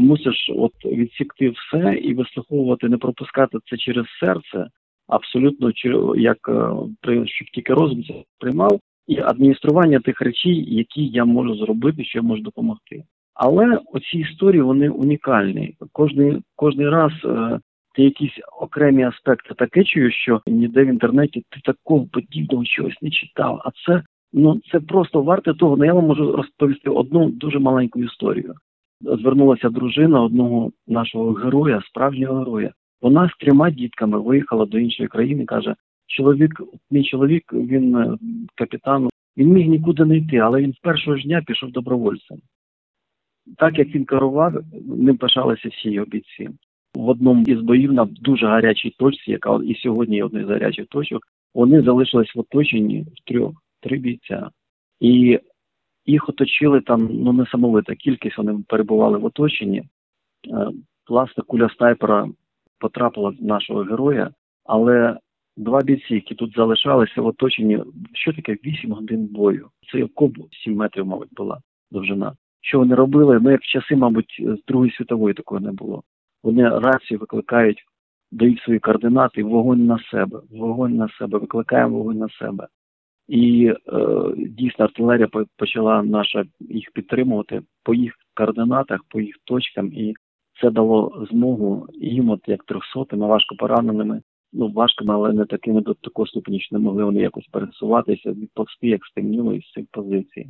мусиш 0.01 0.51
от 0.57 0.73
відсікти 0.85 1.51
все 1.51 1.95
і 1.95 2.15
вислуховувати, 2.15 2.89
не 2.89 2.99
пропускати 2.99 3.59
це 3.71 3.77
через 3.77 4.07
серце, 4.21 4.67
абсолютно 5.09 5.73
як 6.17 6.39
е, 6.49 7.27
щоб 7.27 7.49
тільки 7.53 7.75
розум 7.75 8.05
це 8.05 8.15
приймав, 8.39 8.81
і 9.07 9.19
адміністрування 9.19 10.01
тих 10.01 10.21
речей, 10.21 10.75
які 10.75 11.07
я 11.07 11.25
можу 11.25 11.55
зробити, 11.55 12.05
що 12.05 12.19
я 12.19 12.23
можу 12.23 12.43
допомогти. 12.43 13.05
Але 13.35 13.81
оці 13.93 14.19
історії 14.19 14.63
вони 14.63 14.89
унікальні. 14.89 15.77
Кожний 15.93 16.43
кожний 16.57 16.89
раз 16.89 17.13
е, 17.25 17.61
ти 17.95 18.03
якісь 18.03 18.41
окремі 18.61 19.03
аспекти 19.03 19.55
таке 19.55 19.85
чуєш, 19.85 20.15
що 20.15 20.41
ніде 20.47 20.85
в 20.85 20.87
інтернеті 20.87 21.45
ти 21.51 21.61
такого 21.65 22.07
подібного 22.07 22.65
чогось 22.65 23.03
не 23.03 23.11
читав. 23.11 23.63
А 23.65 23.71
це 23.87 24.03
ну 24.33 24.61
це 24.73 24.81
просто 24.81 25.23
варте 25.23 25.55
того. 25.55 25.77
Ну 25.77 25.85
я 25.85 25.93
вам 25.93 26.07
можу 26.07 26.33
розповісти 26.33 26.91
одну 26.91 27.31
дуже 27.31 27.59
маленьку 27.59 28.01
історію. 28.01 28.55
Звернулася 29.05 29.69
дружина 29.69 30.23
одного 30.23 30.73
нашого 30.87 31.33
героя, 31.33 31.83
справжнього 31.89 32.39
героя. 32.39 32.73
Вона 33.03 33.29
з 33.29 33.45
трьома 33.45 33.71
дітками 33.71 34.21
виїхала 34.21 34.67
до 34.67 34.79
іншої 34.79 35.09
країни. 35.09 35.45
каже: 35.45 35.75
чоловік, 36.07 36.63
мій 36.91 37.05
чоловік, 37.05 37.53
він 37.53 37.97
е, 37.97 38.19
капітан, 38.55 39.09
він 39.37 39.49
міг 39.49 39.67
нікуди 39.67 40.05
не 40.05 40.17
йти, 40.17 40.37
але 40.37 40.63
він 40.63 40.73
з 40.73 40.79
першого 40.79 41.17
ж 41.17 41.23
дня 41.23 41.43
пішов 41.47 41.71
добровольцем. 41.71 42.39
Так 43.59 43.79
як 43.79 43.89
він 43.89 44.05
керував, 44.05 44.55
ним 44.87 45.17
пишалися 45.17 45.69
всі 45.69 45.91
його 45.91 46.07
бійці. 46.07 46.49
В 46.95 47.09
одному 47.09 47.45
із 47.47 47.61
боїв 47.61 47.93
на 47.93 48.05
дуже 48.05 48.47
гарячій 48.47 48.91
точці, 48.99 49.31
яка 49.31 49.61
і 49.65 49.75
сьогодні 49.75 50.17
є 50.17 50.25
одною 50.25 50.47
з 50.47 50.51
гарячих 50.51 50.87
точок, 50.87 51.23
вони 51.55 51.83
залишились 51.83 52.35
в 52.35 52.41
оточенні 52.41 53.03
в 53.03 53.29
трьох, 53.29 53.53
три 53.81 53.99
бійця. 53.99 54.51
І 55.01 55.39
їх 56.07 56.29
оточили 56.29 56.81
там 56.81 57.09
ну 57.13 57.33
несамовита 57.33 57.95
кількість, 57.95 58.39
вони 58.39 58.65
перебували 58.69 59.19
в 59.19 59.25
оточенні. 59.25 59.79
Е, 59.79 60.69
Власне, 61.09 61.43
куля 61.47 61.69
снайпера 61.77 62.29
потрапила 62.79 63.31
в 63.31 63.45
нашого 63.45 63.81
героя, 63.81 64.31
але 64.65 65.19
два 65.57 65.83
бійці, 65.83 66.15
які 66.15 66.35
тут 66.35 66.55
залишалися 66.57 67.23
в 67.23 67.27
оточенні, 67.27 67.81
що 68.13 68.33
таке 68.33 68.57
8 68.65 68.93
годин 68.93 69.27
бою? 69.27 69.69
Це 69.93 70.05
окоп 70.05 70.33
7 70.65 70.77
метрів, 70.77 71.07
мабуть, 71.07 71.35
була 71.35 71.61
довжина. 71.91 72.33
Що 72.61 72.79
вони 72.79 72.95
робили? 72.95 73.41
Ну, 73.43 73.51
як 73.51 73.61
в 73.61 73.67
часи, 73.67 73.97
мабуть, 73.97 74.43
з 74.43 74.65
Другої 74.69 74.93
світової 74.93 75.35
такого 75.35 75.61
не 75.61 75.73
було. 75.73 76.03
Вони 76.43 76.69
рацію 76.69 77.19
викликають, 77.19 77.85
дають 78.33 78.61
свої 78.61 78.79
координати, 78.79 79.43
вогонь 79.43 79.87
на 79.87 79.99
себе, 80.11 80.41
вогонь 80.51 80.97
на 80.97 81.09
себе, 81.09 81.39
викликаємо 81.39 81.99
вогонь 81.99 82.19
на 82.19 82.29
себе. 82.29 82.69
І 83.29 83.67
е, 83.67 83.75
дійсно 84.37 84.85
артилерія 84.85 85.29
почала 85.57 86.03
наша 86.03 86.45
їх 86.61 86.91
підтримувати 86.93 87.63
по 87.83 87.95
їх 87.95 88.15
координатах, 88.35 89.01
по 89.09 89.21
їх 89.21 89.37
точкам, 89.45 89.93
і 89.93 90.15
це 90.61 90.71
дало 90.71 91.27
змогу 91.31 91.87
їм, 91.95 92.31
от 92.31 92.41
як 92.47 92.65
трьохсотими, 92.65 93.27
важко 93.27 93.57
пораненими, 93.57 94.23
ну 94.53 94.69
важкими, 94.69 95.15
але 95.15 95.33
не 95.33 95.45
такими 95.45 95.81
до 95.81 95.95
такого 95.95 96.27
ступені, 96.27 96.61
що 96.61 96.77
не 96.77 96.85
могли 96.85 97.05
вони 97.05 97.21
якось 97.21 97.47
пересуватися, 97.47 98.33
відповсти, 98.33 98.89
як 98.89 99.07
стемніло 99.07 99.55
із 99.55 99.71
цих 99.71 99.85
позицій. 99.91 100.49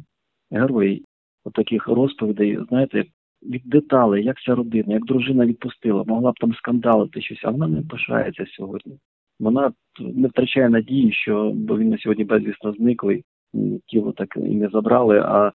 Герої 0.50 1.04
от 1.44 1.52
таких 1.52 1.88
розповідей, 1.88 2.58
знаєте, 2.68 3.04
від 3.42 3.62
деталей, 3.64 4.24
як 4.24 4.40
ця 4.40 4.54
родина, 4.54 4.94
як 4.94 5.04
дружина 5.04 5.46
відпустила, 5.46 6.04
могла 6.06 6.32
б 6.32 6.34
там 6.40 6.54
скандалити 6.54 7.20
щось, 7.20 7.44
а 7.44 7.50
вона 7.50 7.68
не 7.68 7.82
пишається 7.82 8.46
сьогодні. 8.46 8.98
Вона 9.40 9.72
не 10.00 10.28
втрачає 10.28 10.68
надії, 10.68 11.12
що 11.12 11.50
бо 11.54 11.78
він 11.78 11.88
на 11.88 11.98
сьогодні 11.98 12.24
безвісно 12.24 12.72
зниклий, 12.72 13.24
тіло 13.86 14.12
так 14.12 14.36
і 14.36 14.40
не 14.40 14.68
забрали, 14.68 15.18
а 15.18 15.48
е, 15.48 15.52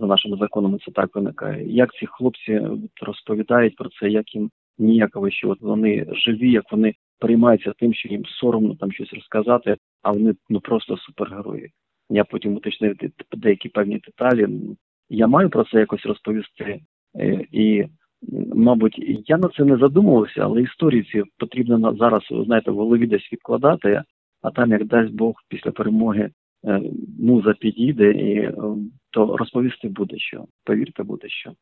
за 0.00 0.06
нашими 0.06 0.36
законами 0.36 0.78
це 0.84 0.90
так 0.90 1.16
виникає. 1.16 1.72
Як 1.72 1.94
ці 1.94 2.06
хлопці 2.06 2.62
розповідають 3.02 3.76
про 3.76 3.88
це, 4.00 4.08
як 4.08 4.34
їм 4.34 4.50
ніяково, 4.78 5.30
що 5.30 5.50
от 5.50 5.60
вони 5.60 6.06
живі, 6.12 6.50
як 6.50 6.72
вони 6.72 6.94
приймаються 7.18 7.72
тим, 7.78 7.94
що 7.94 8.08
їм 8.08 8.24
соромно 8.26 8.74
там 8.74 8.92
щось 8.92 9.12
розказати, 9.12 9.76
а 10.02 10.12
вони 10.12 10.34
ну 10.48 10.60
просто 10.60 10.96
супергерої. 10.96 11.70
Я 12.10 12.24
потім 12.24 12.54
уточнив 12.54 12.96
деякі 13.36 13.68
певні 13.68 13.98
деталі. 13.98 14.48
Я 15.10 15.26
маю 15.26 15.50
про 15.50 15.64
це 15.64 15.78
якось 15.78 16.06
розповісти. 16.06 16.80
Е, 17.16 17.46
І, 17.52 17.84
мабуть, 18.54 19.22
я 19.26 19.38
на 19.38 19.48
це 19.48 19.64
не 19.64 19.76
задумувався, 19.76 20.40
але 20.40 20.62
історії 20.62 21.02
ці 21.12 21.22
потрібно 21.38 21.96
зараз, 21.96 22.22
ви 22.30 22.44
знаєте, 22.44 22.70
в 22.70 22.76
голові 22.76 23.06
десь 23.06 23.32
відкладати, 23.32 24.02
а 24.42 24.50
там, 24.50 24.70
як 24.70 24.84
дасть 24.84 25.12
Бог 25.12 25.34
після 25.48 25.70
перемоги, 25.70 26.30
е, 26.64 26.82
муза 27.18 27.54
підійде, 27.60 28.10
і 28.10 28.38
е, 28.38 28.54
то 29.10 29.36
розповісти 29.36 29.88
буде 29.88 30.18
що. 30.18 30.44
Повірте, 30.64 31.02
буде 31.02 31.28
що. 31.28 31.52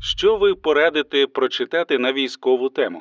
Що 0.00 0.36
ви 0.36 0.54
порадите 0.54 1.26
прочитати 1.26 1.98
на 1.98 2.12
військову 2.12 2.68
тему? 2.68 3.00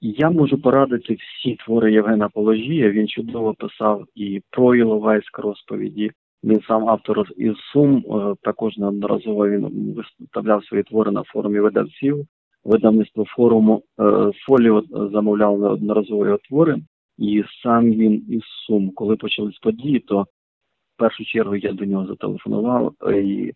Я 0.00 0.30
можу 0.30 0.62
порадити 0.62 1.14
всі 1.20 1.56
твори 1.56 1.92
Євгена 1.92 2.28
Положія. 2.28 2.90
Він 2.90 3.08
чудово 3.08 3.54
писав 3.54 4.04
і 4.14 4.42
про 4.50 4.74
Іловайськ 4.74 5.38
розповіді. 5.38 6.10
Він 6.44 6.60
сам 6.68 6.88
автор 6.88 7.28
із 7.36 7.56
Сум. 7.72 7.96
е, 7.96 8.34
Також 8.42 8.76
неодноразово 8.78 9.48
він 9.48 9.94
виставляв 10.20 10.64
свої 10.64 10.82
твори 10.82 11.10
на 11.10 11.22
форумі 11.22 11.60
видавців. 11.60 12.26
Видавництво 12.64 13.24
форуму 13.24 13.82
е, 14.00 14.30
Фоліо 14.46 14.82
замовляв 15.12 15.58
неодноразово 15.60 16.26
його 16.26 16.38
твори. 16.48 16.76
І 17.18 17.44
сам 17.62 17.90
він 17.90 18.24
із 18.28 18.42
Сум. 18.66 18.90
Коли 18.90 19.16
почались 19.16 19.58
події, 19.58 19.98
то 20.00 20.22
в 20.22 20.98
першу 20.98 21.24
чергу 21.24 21.56
я 21.56 21.72
до 21.72 21.84
нього 21.84 22.06
зателефонував. 22.06 22.94
е, 23.06 23.22
І 23.22 23.52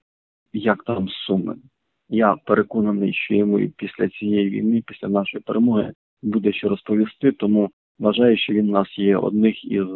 як 0.52 0.84
там 0.84 1.08
Суми? 1.08 1.56
Я 2.08 2.36
переконаний, 2.46 3.12
що 3.12 3.34
йому 3.34 3.58
і 3.58 3.68
після 3.68 4.08
цієї 4.08 4.50
війни, 4.50 4.82
після 4.86 5.08
нашої 5.08 5.42
перемоги, 5.42 5.92
буде 6.22 6.52
що 6.52 6.68
розповісти, 6.68 7.32
тому 7.32 7.70
вважаю, 7.98 8.36
що 8.36 8.52
він 8.52 8.68
у 8.68 8.72
нас 8.72 8.98
є 8.98 9.16
одних 9.16 9.64
із 9.64 9.86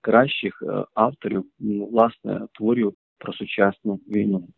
кращих 0.00 0.62
е, 0.62 0.84
авторів 0.94 1.44
власне 1.92 2.40
творів 2.52 2.92
про 3.18 3.32
сучасну 3.32 4.00
війну. 4.08 4.48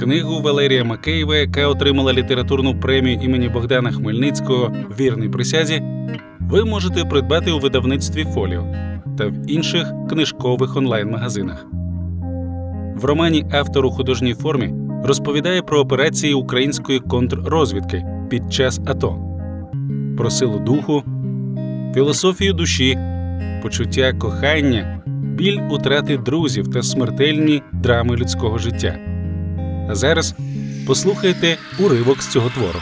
Книгу 0.00 0.40
Валерія 0.42 0.84
Макеєва, 0.84 1.36
яка 1.36 1.68
отримала 1.68 2.12
літературну 2.12 2.80
премію 2.80 3.20
імені 3.22 3.48
Богдана 3.48 3.90
Хмельницького 3.90 4.72
Вірний 5.00 5.28
присязі, 5.28 5.82
ви 6.40 6.64
можете 6.64 7.04
придбати 7.04 7.52
у 7.52 7.58
видавництві 7.58 8.24
Фоліо 8.24 8.64
та 9.18 9.26
в 9.26 9.50
інших 9.50 9.92
книжкових 10.10 10.76
онлайн-магазинах. 10.76 11.66
В 12.96 13.04
романі 13.04 13.44
автор 13.52 13.86
у 13.86 13.90
художній 13.90 14.34
формі 14.34 14.74
розповідає 15.04 15.62
про 15.62 15.80
операції 15.80 16.34
української 16.34 17.00
контррозвідки 17.00 18.04
під 18.30 18.52
час 18.52 18.80
АТО, 18.86 19.18
про 20.16 20.30
силу 20.30 20.58
духу, 20.58 21.02
філософію 21.94 22.52
душі, 22.52 22.98
почуття 23.62 24.12
кохання, 24.12 25.02
біль 25.06 25.60
утрати 25.70 26.18
друзів 26.18 26.72
та 26.72 26.82
смертельні 26.82 27.62
драми 27.72 28.16
людського 28.16 28.58
життя. 28.58 28.98
А 29.90 29.94
зараз 29.94 30.34
послухайте 30.86 31.56
уривок 31.78 32.22
з 32.22 32.32
цього 32.32 32.50
твору. 32.50 32.80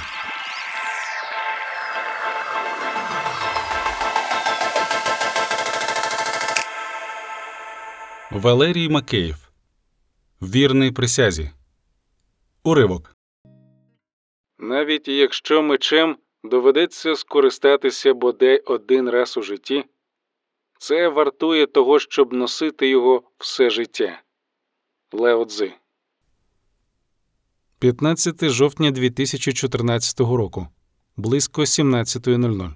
Валерій 8.31 8.89
Макеєв. 8.89 9.37
Вірний 10.43 10.93
присязі. 10.93 11.51
Уривок. 12.65 13.17
Навіть 14.59 15.09
якщо 15.09 15.63
мечем 15.63 16.17
доведеться 16.49 17.17
скористатися 17.17 18.15
бодай 18.15 18.59
один 18.59 19.11
раз 19.11 19.37
у 19.37 19.43
житті, 19.43 19.85
це 20.79 21.09
вартує 21.09 21.67
того, 21.67 21.99
щоб 21.99 22.33
носити 22.33 22.88
його 22.88 23.23
все 23.38 23.71
життя. 23.71 24.23
Лео 25.12 25.45
Цзи. 25.45 25.73
15 27.79 28.49
жовтня 28.49 28.91
2014 28.91 30.21
року. 30.21 30.69
Близько 31.17 31.62
17.00. 31.62 32.71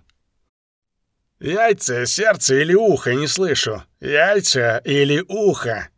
Яйца, 1.41 2.07
сердце 2.07 2.62
или 2.62 2.75
ухо, 2.75 3.15
не 3.15 3.27
слышу. 3.27 3.83
Яйца 4.00 4.83
или 4.87 5.21
ухо. 5.29 5.89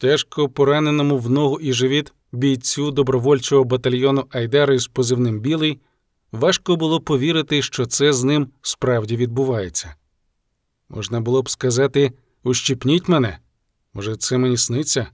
Тяжко 0.00 0.48
пораненому 0.48 1.18
в 1.18 1.30
ногу 1.30 1.60
і 1.60 1.72
живіт 1.72 2.12
бійцю 2.32 2.90
добровольчого 2.90 3.64
батальйону 3.64 4.26
Айдари 4.30 4.78
з 4.78 4.86
позивним 4.86 5.40
Білий 5.40 5.80
важко 6.36 6.76
було 6.76 7.00
повірити, 7.00 7.62
що 7.62 7.86
це 7.86 8.12
з 8.12 8.24
ним 8.24 8.48
справді 8.62 9.16
відбувається. 9.16 9.94
Можна 10.88 11.20
було 11.20 11.42
б 11.42 11.50
сказати 11.50 12.12
ущипніть 12.42 13.08
мене, 13.08 13.38
може, 13.94 14.16
це 14.16 14.38
мені 14.38 14.56
сниться? 14.56 15.06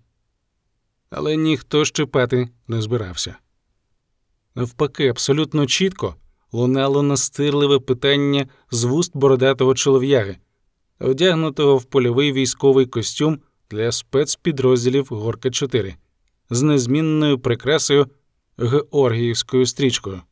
Але 1.10 1.36
ніхто 1.36 1.84
щипати 1.84 2.48
не 2.68 2.82
збирався. 2.82 3.36
Навпаки, 4.54 5.08
абсолютно 5.08 5.66
чітко 5.66 6.14
лунало 6.52 7.02
настирливе 7.02 7.78
питання 7.78 8.46
з 8.70 8.84
вуст 8.84 9.16
бородатого 9.16 9.74
чолов'яги, 9.74 10.36
одягнутого 10.98 11.76
в 11.76 11.84
польовий 11.84 12.32
військовий 12.32 12.86
костюм 12.86 13.38
для 13.70 13.92
спецпідрозділів 13.92 15.06
Горка 15.10 15.50
4 15.50 15.94
з 16.50 16.62
незмінною 16.62 17.38
прикрасою 17.38 18.06
Георгіївською 18.58 19.66
стрічкою, 19.66 20.22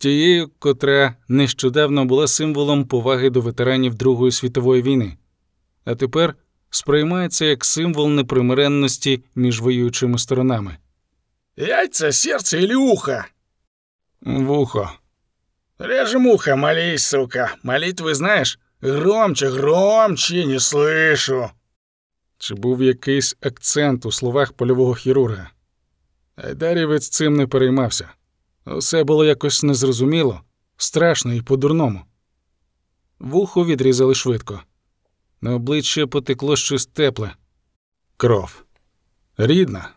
тією, 0.00 0.50
котра 0.58 1.14
нещодавно 1.28 2.04
була 2.04 2.26
символом 2.26 2.84
поваги 2.84 3.30
до 3.30 3.40
ветеранів 3.40 3.94
Другої 3.94 4.32
світової 4.32 4.82
війни, 4.82 5.16
а 5.84 5.94
тепер 5.94 6.34
сприймається 6.70 7.44
як 7.44 7.64
символ 7.64 8.10
непримиренності 8.10 9.24
між 9.34 9.60
воюючими 9.60 10.18
сторонами. 10.18 10.76
Яйца, 11.56 12.12
сердце 12.12 12.58
или 12.58 12.74
ухо? 12.74 13.24
Вухо. 14.20 14.90
Режем 15.78 16.26
ухо, 16.26 16.56
молись, 16.56 17.06
сука. 17.06 17.56
Молитвы 17.62 18.14
знаешь? 18.14 18.58
Громче, 18.80 19.48
громче, 19.48 20.46
не 20.46 20.58
слышу. 20.58 21.50
Чи 22.38 22.54
був 22.54 22.82
якийсь 22.82 23.36
акцент 23.40 24.06
у 24.06 24.12
словах 24.12 24.52
польового 24.52 24.94
хірурга? 24.94 25.50
Айдарівець 26.36 27.08
цим 27.08 27.36
не 27.36 27.46
переймався. 27.46 28.08
Усе 28.70 29.04
було 29.04 29.24
якось 29.24 29.62
незрозуміло, 29.62 30.40
страшно 30.76 31.34
і 31.34 31.42
по-дурному. 31.42 32.00
Вухо 33.18 33.64
відрізали 33.64 34.14
швидко. 34.14 34.62
На 35.40 35.54
обличчя 35.54 36.06
потекло 36.06 36.56
щось 36.56 36.86
тепле. 36.86 37.34
Кров. 38.16 38.64
Рідна. 39.36 39.90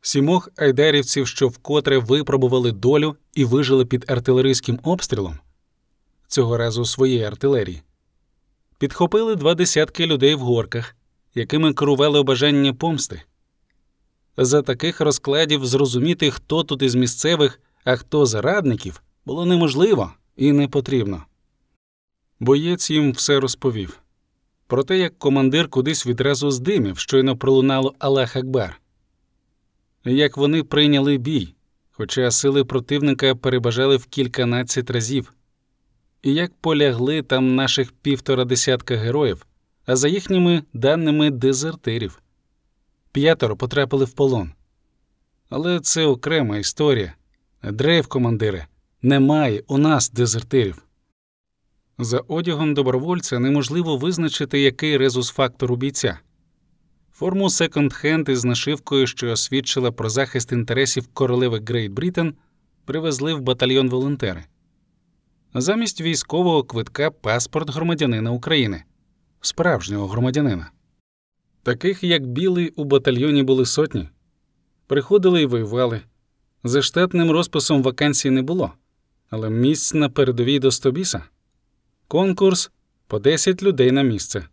Сімох 0.00 0.48
айдарівців, 0.56 1.26
що 1.26 1.48
вкотре 1.48 1.98
випробували 1.98 2.72
долю 2.72 3.16
і 3.34 3.44
вижили 3.44 3.86
під 3.86 4.10
артилерійським 4.10 4.80
обстрілом, 4.82 5.38
цього 6.28 6.56
разу 6.56 6.84
своєї 6.84 7.24
артилерії, 7.24 7.82
підхопили 8.78 9.36
два 9.36 9.54
десятки 9.54 10.06
людей 10.06 10.34
в 10.34 10.40
горках, 10.40 10.96
якими 11.34 11.74
керувало 11.74 12.24
бажання 12.24 12.74
помсти. 12.74 13.22
За 14.36 14.62
таких 14.62 15.00
розкладів 15.00 15.66
зрозуміти, 15.66 16.30
хто 16.30 16.64
тут 16.64 16.82
із 16.82 16.94
місцевих, 16.94 17.60
а 17.84 17.96
хто 17.96 18.26
зарадників, 18.26 19.02
було 19.24 19.46
неможливо 19.46 20.12
і 20.36 20.52
не 20.52 20.68
потрібно. 20.68 21.24
Боєць 22.40 22.90
їм 22.90 23.12
все 23.12 23.40
розповів 23.40 24.00
про 24.66 24.84
те, 24.84 24.98
як 24.98 25.18
командир 25.18 25.68
кудись 25.68 26.06
відразу 26.06 26.50
здимів, 26.50 26.98
щойно 26.98 27.36
пролунало 27.36 27.94
Аллах 27.98 28.36
Акбар, 28.36 28.80
як 30.04 30.36
вони 30.36 30.62
прийняли 30.62 31.18
бій, 31.18 31.54
хоча 31.90 32.30
сили 32.30 32.64
противника 32.64 33.34
перебажали 33.34 33.96
в 33.96 34.06
кільканадцять 34.06 34.90
разів, 34.90 35.32
і 36.22 36.34
як 36.34 36.52
полягли 36.60 37.22
там 37.22 37.54
наших 37.54 37.92
півтора 37.92 38.44
десятка 38.44 38.96
героїв, 38.96 39.46
а 39.86 39.96
за 39.96 40.08
їхніми 40.08 40.62
даними 40.72 41.30
дезертирів. 41.30 42.23
П'ятеро 43.14 43.56
потрапили 43.56 44.04
в 44.04 44.12
полон. 44.12 44.52
Але 45.50 45.80
це 45.80 46.06
окрема 46.06 46.58
історія. 46.58 47.14
Дрейф, 47.62 48.06
командире, 48.06 48.66
немає 49.02 49.62
у 49.66 49.78
нас 49.78 50.10
дезертирів. 50.10 50.82
За 51.98 52.18
одягом 52.18 52.74
добровольця 52.74 53.38
неможливо 53.38 53.96
визначити, 53.96 54.60
який 54.60 54.96
резус 54.96 55.30
фактор 55.30 55.72
у 55.72 55.76
бійця. 55.76 56.18
Форму 57.12 57.48
секонд-хенд 57.48 58.30
із 58.30 58.44
нашивкою, 58.44 59.06
що 59.06 59.30
свідчила 59.30 59.92
про 59.92 60.10
захист 60.10 60.52
інтересів 60.52 61.08
королеви 61.12 61.62
Great 61.66 61.92
Britain, 61.92 62.34
привезли 62.84 63.34
в 63.34 63.40
батальйон 63.40 63.88
волонтери. 63.88 64.44
Замість 65.54 66.00
військового 66.00 66.62
квитка 66.62 67.10
паспорт 67.10 67.70
громадянина 67.70 68.30
України, 68.30 68.82
справжнього 69.40 70.08
громадянина. 70.08 70.70
Таких, 71.64 72.04
як 72.04 72.26
білий, 72.26 72.68
у 72.68 72.84
батальйоні 72.84 73.42
були 73.42 73.66
сотні. 73.66 74.08
Приходили 74.86 75.42
і 75.42 75.46
воювали. 75.46 76.00
За 76.64 76.82
штатним 76.82 77.30
розписом 77.30 77.82
вакансій 77.82 78.30
не 78.30 78.42
було, 78.42 78.72
але 79.30 79.50
місць 79.50 79.94
на 79.94 80.08
передовій 80.08 80.58
до 80.58 80.70
стобіса. 80.70 81.22
Конкурс 82.08 82.70
по 83.06 83.18
10 83.18 83.62
людей 83.62 83.92
на 83.92 84.02
місце. 84.02 84.48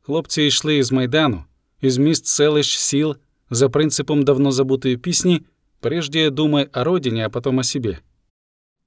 Хлопці 0.00 0.42
йшли 0.42 0.76
із 0.76 0.92
майдану, 0.92 1.44
із 1.80 1.98
міст 1.98 2.26
селищ 2.26 2.76
сіл 2.78 3.16
за 3.50 3.68
принципом 3.68 4.22
давно 4.22 4.52
забутої 4.52 4.96
пісні 4.96 5.42
«Прежде 5.80 6.30
думай 6.30 6.68
о 6.74 6.84
родині, 6.84 7.22
а 7.22 7.28
потом 7.28 7.58
о 7.58 7.64
собі». 7.64 7.98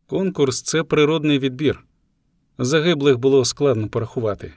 Конкурс 0.08 0.62
це 0.62 0.84
природний 0.84 1.40
відбір. 1.40 1.84
Загиблих 2.58 3.18
було 3.18 3.46
складно 3.46 3.88
порахувати. 3.88 4.54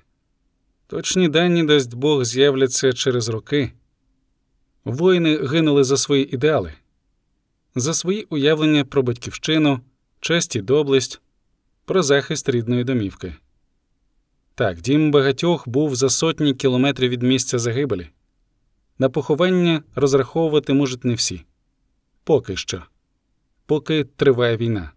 Точні 0.93 1.29
дані, 1.29 1.65
дасть 1.65 1.95
Бог, 1.95 2.25
з'являться 2.25 2.93
через 2.93 3.29
роки. 3.29 3.73
Воїни 4.85 5.37
гинули 5.47 5.85
за 5.85 5.97
свої 5.97 6.35
ідеали, 6.35 6.73
за 7.75 7.95
свої 7.95 8.27
уявлення 8.31 8.85
про 8.85 9.03
батьківщину, 9.03 9.81
честь 10.21 10.57
і 10.57 10.61
доблесть, 10.61 11.21
про 11.85 12.03
захист 12.03 12.49
рідної 12.49 12.85
домівки. 12.85 13.35
Так, 14.55 14.81
дім 14.81 15.11
багатьох 15.11 15.69
був 15.69 15.95
за 15.97 16.11
сотні 16.11 16.55
кілометрів 16.55 17.11
від 17.11 17.23
місця 17.23 17.59
загибелі. 17.59 18.09
На 18.99 19.09
поховання 19.09 19.83
розраховувати 19.95 20.73
можуть 20.73 21.05
не 21.05 21.15
всі. 21.15 21.45
Поки 22.25 22.57
що, 22.57 22.83
поки 23.67 24.05
триває 24.05 24.57
війна. 24.57 24.93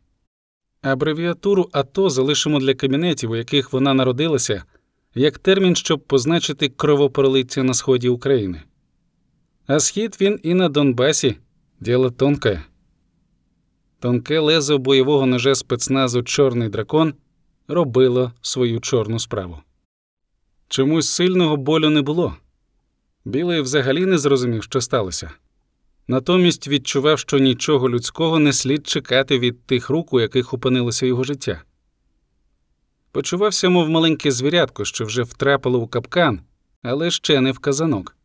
Абревіатуру 0.81 1.69
АТО 1.71 2.09
залишимо 2.09 2.59
для 2.59 2.73
кабінетів, 2.73 3.31
у 3.31 3.35
яких 3.35 3.73
вона 3.73 3.93
народилася, 3.93 4.63
як 5.15 5.39
термін, 5.39 5.75
щоб 5.75 5.99
позначити 5.99 6.69
кровопролиття 6.69 7.63
на 7.63 7.73
сході 7.73 8.09
України. 8.09 8.61
А 9.67 9.79
схід 9.79 10.17
він 10.21 10.39
і 10.43 10.53
на 10.53 10.69
Донбасі 10.69 11.37
діло 11.79 12.11
тонке. 12.11 12.63
Тонке 13.99 14.39
лезо 14.39 14.77
бойового 14.77 15.25
ножа 15.25 15.55
спецназу 15.55 16.23
Чорний 16.23 16.69
дракон 16.69 17.13
робило 17.67 18.31
свою 18.41 18.79
чорну 18.79 19.19
справу. 19.19 19.57
Чомусь 20.67 21.09
сильного 21.09 21.57
болю 21.57 21.89
не 21.89 22.01
було. 22.01 22.35
Білий 23.25 23.61
взагалі 23.61 24.05
не 24.05 24.17
зрозумів, 24.17 24.63
що 24.63 24.81
сталося. 24.81 25.31
натомість 26.07 26.67
відчував, 26.67 27.19
що 27.19 27.39
нічого 27.39 27.89
людського 27.89 28.39
не 28.39 28.53
слід 28.53 28.87
чекати 28.87 29.39
від 29.39 29.65
тих 29.65 29.89
рук, 29.89 30.13
у 30.13 30.19
яких 30.19 30.53
опинилося 30.53 31.05
його 31.05 31.23
життя. 31.23 31.63
Почувався, 33.15 33.69
мов 33.69 33.89
маленьке 33.89 34.31
звірятко, 34.31 34.85
що 34.85 35.05
вже 35.05 35.23
втрапило 35.23 35.79
у 35.79 35.87
капкан, 35.87 36.41
але 36.83 37.11
ще 37.11 37.41
не 37.41 37.51
в 37.51 37.59
казанок. 37.59 38.17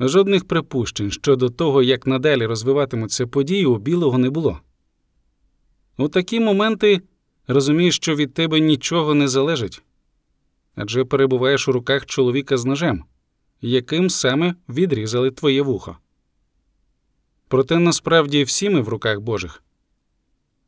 Жодних 0.00 0.48
припущень 0.48 1.10
щодо 1.10 1.50
того, 1.50 1.82
як 1.82 2.06
надалі 2.06 2.46
розвиватимуться 2.46 3.26
події, 3.26 3.66
у 3.66 3.78
білого 3.78 4.18
не 4.18 4.30
було. 4.30 4.60
У 5.96 6.08
такі 6.08 6.40
моменти 6.40 7.00
розумієш, 7.46 7.96
що 7.96 8.14
від 8.14 8.34
тебе 8.34 8.60
нічого 8.60 9.14
не 9.14 9.28
залежить 9.28 9.82
адже 10.74 11.04
перебуваєш 11.04 11.68
у 11.68 11.72
руках 11.72 12.06
чоловіка 12.06 12.56
з 12.56 12.64
ножем, 12.64 13.04
яким 13.60 14.10
саме 14.10 14.54
відрізали 14.68 15.30
твоє 15.30 15.62
вухо. 15.62 15.96
Проте 17.48 17.78
насправді 17.78 18.44
всі 18.44 18.70
ми 18.70 18.80
в 18.80 18.88
руках 18.88 19.20
Божих. 19.20 19.62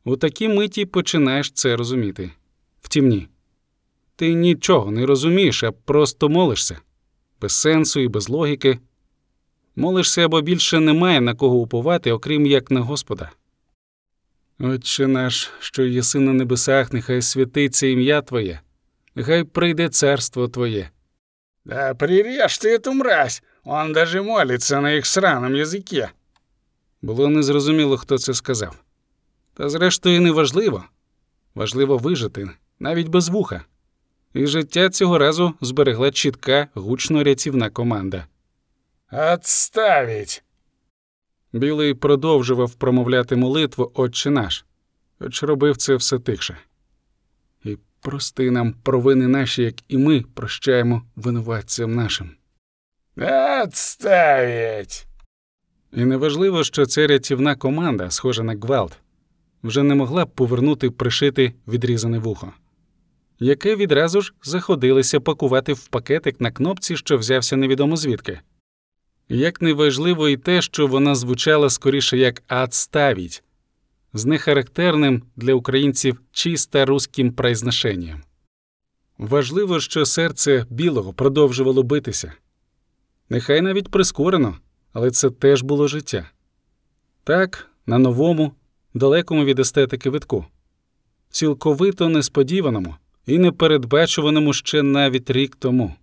У 0.05 0.16
такій 0.16 0.49
миті 0.49 0.87
починаєш 0.87 1.53
це 1.53 1.77
розуміти 1.77 2.31
Втім, 2.96 3.08
ні. 3.08 3.28
Ти 4.16 4.34
нічого 4.34 4.92
не 4.92 5.06
розумієш, 5.06 5.64
а 5.64 5.72
просто 5.72 6.30
молишся 6.30 6.80
без 7.42 7.52
сенсу 7.52 8.00
і 8.00 8.08
без 8.08 8.30
логіки. 8.30 8.80
Молишся, 9.76 10.28
бо 10.28 10.42
більше 10.42 10.80
немає 10.80 11.22
на 11.22 11.36
кого 11.36 11.56
уповати, 11.56 12.12
окрім 12.12 12.46
як 12.46 12.72
на 12.72 12.82
Господа. 12.82 13.32
Отче 14.60 15.08
наш, 15.08 15.52
що 15.60 15.84
єси 15.84 16.20
на 16.20 16.34
небесах, 16.34 16.94
нехай 16.94 17.22
святиться 17.22 17.88
ім'я 17.88 18.22
Твоє, 18.22 18.60
нехай 19.16 19.44
прийде 19.44 19.90
царство 19.90 20.48
Твоє. 20.48 20.90
Да 21.66 21.94
прирежь 21.94 22.58
ты 22.58 22.70
эту 22.70 22.94
мразь, 22.94 23.44
он 23.64 23.94
даже 23.94 24.22
молится 24.22 24.82
на 24.82 24.94
их 24.94 25.06
сраном 25.06 25.54
языке. 25.54 26.10
Було 27.02 27.30
незрозуміло, 27.30 27.98
хто 27.98 28.18
це 28.18 28.34
сказав. 28.34 28.76
Та 29.54 29.70
зрештою 29.70 30.22
неважливо. 30.22 30.86
Важливо 31.56 31.98
вижити, 31.98 32.50
навіть 32.79 33.09
без 33.09 33.29
вуха. 33.29 33.65
І 34.35 34.47
життя 34.47 34.91
цього 34.91 35.19
разу 35.19 35.55
зберегла 35.61 36.11
чітка, 36.11 36.69
гучно 36.75 37.25
рятівна 37.25 37.71
команда. 37.71 38.27
Отставить. 39.12 40.45
Білий 41.53 41.95
продовжував 41.95 42.75
промовляти 42.75 43.37
молитву 43.37 43.91
Отче 43.95 44.31
наш, 44.31 44.65
хоч 45.19 45.43
робив 45.43 45.77
це 45.77 45.95
все 45.95 46.19
тихше. 46.19 46.59
І 47.65 47.79
прости 48.01 48.51
нам 48.51 48.73
провини 48.83 49.29
наші, 49.29 49.62
як 49.62 49.75
і 49.89 49.99
ми 49.99 50.25
прощаємо 50.35 51.03
винуватцям 51.17 51.95
нашим. 51.95 52.31
Отставить. 53.65 55.07
І 55.93 56.05
неважливо, 56.05 56.65
що 56.65 56.87
ця 56.87 57.07
рятівна 57.07 57.57
команда, 57.57 58.11
схожа 58.11 58.43
на 58.43 58.55
гвалт, 58.55 58.99
вже 59.62 59.83
не 59.83 59.95
могла 59.95 60.25
б 60.25 60.31
повернути 60.31 60.91
пришити 60.91 61.53
відрізане 61.69 62.19
вухо, 62.19 62.53
яке 63.40 63.77
відразу 63.77 64.20
ж 64.20 64.35
заходилися 64.42 65.20
пакувати 65.20 65.72
в 65.72 65.88
пакетик 65.88 66.40
на 66.40 66.51
кнопці, 66.51 66.96
що 66.96 67.18
взявся 67.18 67.57
невідомо 67.57 67.96
звідки. 67.96 68.40
Як 69.29 69.62
неважливо 69.62 70.29
і 70.29 70.37
те, 70.37 70.62
що 70.62 70.87
вона 70.87 71.14
звучала 71.14 71.70
скоріше 71.70 72.18
як 72.18 72.42
«отставить», 72.49 73.42
з 74.12 74.25
нехарактерним 74.25 75.22
для 75.37 75.55
українців 75.55 76.20
чисто 76.33 76.87
руським 76.87 77.33
произношенням. 77.33 78.22
Важливо, 79.18 79.81
що 79.81 80.07
серце 80.07 80.66
білого 80.70 81.12
продовжувало 81.12 81.83
битися. 81.83 82.33
Нехай 83.29 83.61
навіть 83.61 83.90
прискорено, 83.90 84.57
але 84.92 85.11
це 85.11 85.31
теж 85.31 85.62
було 85.62 85.88
життя. 85.88 86.31
Так, 87.25 87.70
на 87.87 87.99
новому, 87.99 88.53
далекому 88.94 89.44
від 89.44 89.59
естетики 89.59 90.11
витку, 90.11 90.46
цілковито 91.31 92.09
несподіваному 92.09 92.96
і 93.27 93.39
непередбачуваному 93.39 94.53
ще 94.53 94.83
навіть 94.83 95.31
рік 95.31 95.57
тому. 95.57 95.95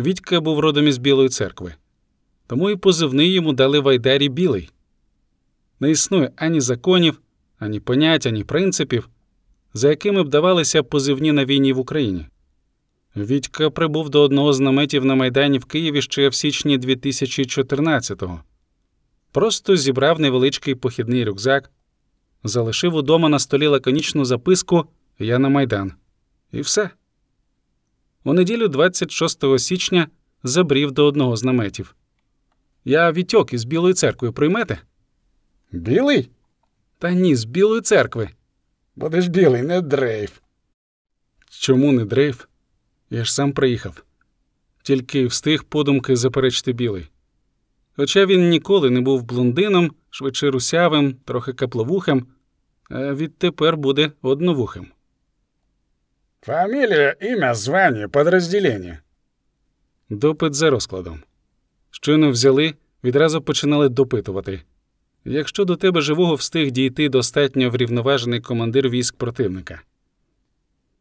Вітька 0.00 0.40
був 0.40 0.58
родом 0.58 0.88
із 0.88 0.98
Білої 0.98 1.28
церкви, 1.28 1.74
тому 2.46 2.70
і 2.70 2.76
позивний 2.76 3.32
йому 3.32 3.52
дали 3.52 3.80
Вайдарі 3.80 4.28
Білий. 4.28 4.70
Не 5.80 5.90
існує 5.90 6.30
ані 6.36 6.60
законів, 6.60 7.20
ані 7.58 7.80
понять, 7.80 8.26
ані 8.26 8.44
принципів, 8.44 9.08
за 9.74 9.88
якими 9.88 10.22
б 10.22 10.28
давалися 10.28 10.82
позивні 10.82 11.32
на 11.32 11.44
війні 11.44 11.72
в 11.72 11.78
Україні. 11.78 12.26
Вітька 13.16 13.70
прибув 13.70 14.10
до 14.10 14.20
одного 14.20 14.52
з 14.52 14.60
наметів 14.60 15.04
на 15.04 15.14
Майдані 15.14 15.58
в 15.58 15.64
Києві 15.64 16.02
ще 16.02 16.28
в 16.28 16.34
січні 16.34 16.78
2014-го. 16.78 18.40
Просто 19.32 19.76
зібрав 19.76 20.20
невеличкий 20.20 20.74
похідний 20.74 21.24
рюкзак, 21.24 21.70
залишив 22.44 22.94
удома 22.94 23.28
на 23.28 23.38
столі 23.38 23.66
лаконічну 23.66 24.24
записку 24.24 24.86
Я 25.18 25.38
на 25.38 25.48
Майдан. 25.48 25.92
І 26.52 26.60
все. 26.60 26.90
У 28.24 28.32
неділю 28.32 28.68
26 28.68 29.58
січня 29.58 30.08
забрів 30.42 30.92
до 30.92 31.06
одного 31.06 31.36
з 31.36 31.44
наметів. 31.44 31.94
Я 32.84 33.12
Вітьок 33.12 33.52
із 33.52 33.64
Білої 33.64 33.94
церкви 33.94 34.32
приймете? 34.32 34.78
Білий? 35.72 36.30
Та 36.98 37.12
ні, 37.12 37.36
з 37.36 37.44
Білої 37.44 37.80
церкви. 37.80 38.30
Будеш 38.96 39.26
білий, 39.26 39.62
не 39.62 39.80
дрейф. 39.80 40.38
Чому 41.50 41.92
не 41.92 42.04
дрейф? 42.04 42.44
Я 43.10 43.24
ж 43.24 43.34
сам 43.34 43.52
приїхав. 43.52 44.02
Тільки 44.82 45.26
встиг 45.26 45.64
подумки 45.64 46.16
заперечити 46.16 46.72
білий. 46.72 47.10
Хоча 47.96 48.26
він 48.26 48.48
ніколи 48.48 48.90
не 48.90 49.00
був 49.00 49.22
блондином, 49.22 49.92
швидше 50.10 50.50
русявим, 50.50 51.14
трохи 51.24 51.52
капловухим, 51.52 52.26
а 52.90 53.14
відтепер 53.14 53.76
буде 53.76 54.12
одновухим. 54.22 54.86
Фамилия, 56.46 57.16
имя, 57.20 57.54
звание, 57.54 58.08
подразделение. 58.08 59.02
Допит 60.08 60.54
за 60.54 60.70
розкладом. 60.70 61.24
Щойно 61.90 62.30
взяли, 62.30 62.74
відразу 63.04 63.42
починали 63.42 63.88
допитувати. 63.88 64.62
Якщо 65.24 65.64
до 65.64 65.76
тебе 65.76 66.00
живого 66.00 66.34
встиг 66.34 66.70
дійти 66.70 67.08
достатньо 67.08 67.70
врівноважений 67.70 68.40
командир 68.40 68.88
військ 68.88 69.16
противника. 69.16 69.82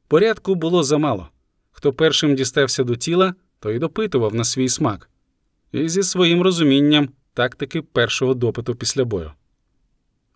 Порядку 0.07 0.55
було 0.55 0.83
замало. 0.83 1.29
Хто 1.71 1.93
першим 1.93 2.35
дістався 2.35 2.83
до 2.83 2.95
тіла, 2.95 3.33
той 3.59 3.79
допитував 3.79 4.35
на 4.35 4.43
свій 4.43 4.69
смак, 4.69 5.09
і 5.71 5.89
зі 5.89 6.03
своїм 6.03 6.41
розумінням 6.41 7.09
тактики 7.33 7.81
першого 7.81 8.33
допиту 8.33 8.75
після 8.75 9.05
бою. 9.05 9.31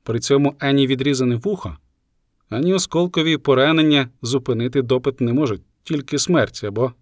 При 0.04 0.20
цьому 0.20 0.56
ані 0.60 0.88
відрізане 0.88 1.36
вухо, 1.36 1.78
ані 2.50 2.74
осколкові 2.74 3.38
поранення 3.38 4.10
зупинити 4.22 4.82
допит 4.82 5.22
не 5.22 5.34
можуть, 5.34 5.62
тільки 5.84 6.20
смерть 6.20 6.64
або. 6.64 6.94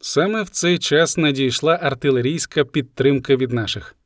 Саме 0.00 0.42
в 0.42 0.48
цей 0.48 0.78
час 0.78 1.16
надійшла 1.16 1.78
артилерійська 1.82 2.64
підтримка 2.64 3.36
від 3.36 3.52
наших. 3.52 3.96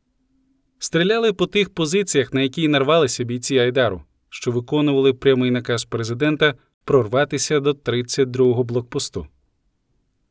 Стріляли 0.78 1.32
по 1.32 1.46
тих 1.46 1.70
позиціях, 1.70 2.34
на 2.34 2.40
які 2.40 2.68
нарвалися 2.68 3.24
бійці 3.24 3.58
Айдару, 3.58 4.02
що 4.28 4.50
виконували 4.50 5.12
прямий 5.12 5.50
наказ 5.50 5.84
президента 5.84 6.54
прорватися 6.84 7.60
до 7.60 7.70
32-го 7.72 8.64
блокпосту. 8.64 9.26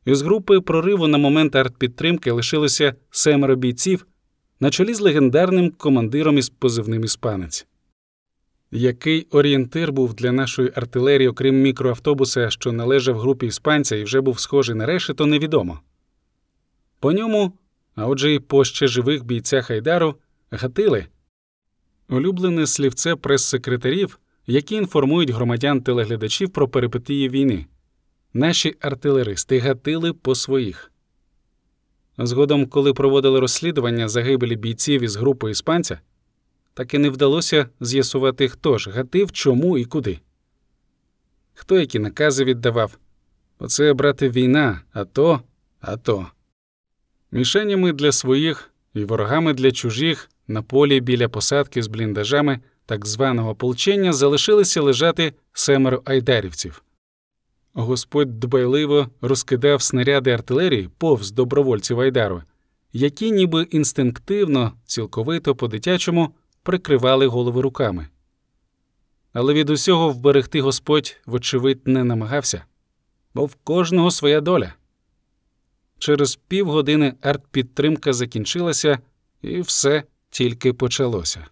Із 0.04 0.22
групи 0.22 0.60
прориву 0.60 1.06
на 1.06 1.18
момент 1.18 1.56
артпідтримки 1.56 2.30
лишилося 2.30 2.94
семеро 3.10 3.56
бійців 3.56 4.06
на 4.60 4.70
чолі 4.70 4.94
з 4.94 5.00
легендарним 5.00 5.70
командиром 5.70 6.38
із 6.38 6.48
позивним 6.48 7.04
іспанець. 7.04 7.66
Який 8.70 9.26
орієнтир 9.30 9.92
був 9.92 10.14
для 10.14 10.32
нашої 10.32 10.72
артилерії, 10.74 11.28
окрім 11.28 11.62
мікроавтобуса, 11.62 12.50
що 12.50 12.72
належав 12.72 13.18
групі 13.18 13.46
іспанця 13.46 13.96
і 13.96 14.04
вже 14.04 14.20
був 14.20 14.40
схожий 14.40 14.74
на 14.74 14.86
решето, 14.86 15.26
невідомо. 15.26 15.80
По 17.00 17.12
ньому, 17.12 17.52
а 17.94 18.06
отже, 18.06 18.34
і 18.34 18.38
по 18.38 18.64
ще 18.64 18.86
живих 18.86 19.24
бійцях 19.24 19.70
Айдару, 19.70 20.14
гатили 20.50 21.06
улюблене 22.08 22.66
слівце 22.66 23.16
прес-секретарів, 23.16 24.18
які 24.46 24.74
інформують 24.74 25.30
громадян 25.30 25.80
телеглядачів 25.80 26.50
про 26.50 26.68
перипетії 26.68 27.28
війни. 27.28 27.66
Наші 28.34 28.74
артилеристи 28.80 29.58
гатили 29.58 30.12
по 30.12 30.34
своїх. 30.34 30.92
Згодом, 32.18 32.66
коли 32.66 32.92
проводили 32.92 33.40
розслідування 33.40 34.08
загибелі 34.08 34.56
бійців 34.56 35.02
із 35.02 35.16
групи 35.16 35.50
іспанця, 35.50 36.00
так 36.76 36.94
і 36.94 36.98
не 36.98 37.10
вдалося 37.10 37.68
з'ясувати, 37.80 38.48
хто 38.48 38.78
ж 38.78 38.90
гатив, 38.90 39.32
чому 39.32 39.78
і 39.78 39.84
куди. 39.84 40.18
Хто 41.54 41.80
які 41.80 41.98
накази 41.98 42.44
віддавав. 42.44 42.98
Оце, 43.58 43.92
брати, 43.92 44.28
війна, 44.30 44.80
а 44.92 45.04
то, 45.04 45.40
а 45.80 45.96
то. 45.96 46.26
Мішенями 47.32 47.92
для 47.92 48.12
своїх 48.12 48.70
і 48.94 49.04
ворогами 49.04 49.52
для 49.52 49.72
чужих 49.72 50.30
на 50.48 50.62
полі 50.62 51.00
біля 51.00 51.28
посадки 51.28 51.82
з 51.82 51.86
бліндажами 51.86 52.60
так 52.86 53.06
званого 53.06 53.54
полчення 53.54 54.12
залишилися 54.12 54.82
лежати 54.82 55.32
семеро 55.52 56.02
айдарівців. 56.04 56.82
Господь 57.72 58.40
дбайливо 58.40 59.08
розкидав 59.20 59.82
снаряди 59.82 60.30
артилерії 60.30 60.90
повз 60.98 61.30
добровольців 61.30 62.00
Айдару, 62.00 62.42
які 62.92 63.30
ніби 63.30 63.62
інстинктивно, 63.62 64.72
цілковито 64.86 65.54
по-дитячому 65.54 66.34
прикривали 66.66 67.26
голови 67.26 67.62
руками. 67.62 68.08
Але 69.32 69.54
від 69.54 69.70
усього 69.70 70.10
вберегти 70.10 70.60
Господь, 70.60 71.16
вочевидь, 71.26 71.86
не 71.86 72.04
намагався, 72.04 72.64
бо 73.34 73.46
в 73.46 73.54
кожного 73.54 74.10
своя 74.10 74.40
доля. 74.40 74.74
Через 75.98 76.36
півгодини 76.36 77.14
артпідтримка 77.20 78.12
закінчилася, 78.12 78.98
і 79.42 79.60
все 79.60 80.04
тільки 80.30 80.72
почалося. 80.72 81.46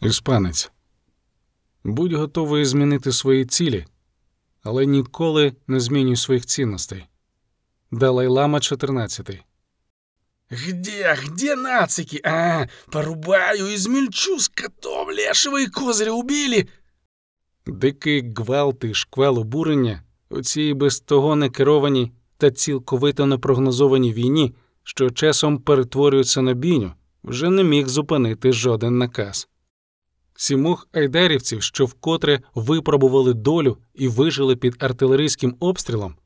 Іспанець. 0.00 0.72
Будь 1.84 2.12
готовий 2.12 2.64
змінити 2.64 3.12
свої 3.12 3.44
цілі, 3.44 3.86
але 4.62 4.86
ніколи 4.86 5.52
не 5.66 5.80
змінюй 5.80 6.16
своїх 6.16 6.46
цінностей. 6.46 7.06
Далай-Лама 7.90 8.60
14. 8.60 9.44
Где, 10.50 11.16
где 11.24 11.56
нацики? 11.56 12.20
А, 12.24 12.68
порубаю, 12.90 13.74
измельчу 13.74 14.38
скотов, 14.38 15.08
лешего 15.08 15.60
и 15.60 15.66
козыря 15.66 16.12
убили. 16.12 16.68
Дикий 17.66 18.32
гвалт 18.36 18.84
і 18.84 18.94
шквал 18.94 19.38
обурення 19.38 20.02
у 20.30 20.42
цій 20.42 20.74
без 20.74 21.00
того 21.00 21.36
не 21.36 21.50
керованій 21.50 22.12
та 22.36 22.50
цілковито 22.50 23.26
непрогнозованій 23.26 24.12
війні, 24.12 24.54
що 24.82 25.10
часом 25.10 25.58
перетворюється 25.58 26.42
на 26.42 26.52
бійню, 26.52 26.92
вже 27.24 27.50
не 27.50 27.62
міг 27.62 27.88
зупинити 27.88 28.52
жоден 28.52 28.98
наказ. 28.98 29.48
Сімох 30.36 30.88
айдарівців, 30.92 31.62
що 31.62 31.84
вкотре 31.84 32.40
випробували 32.54 33.34
долю 33.34 33.78
і 33.94 34.08
вижили 34.08 34.56
під 34.56 34.76
артилерійським 34.78 35.56
обстрілом, 35.60 36.16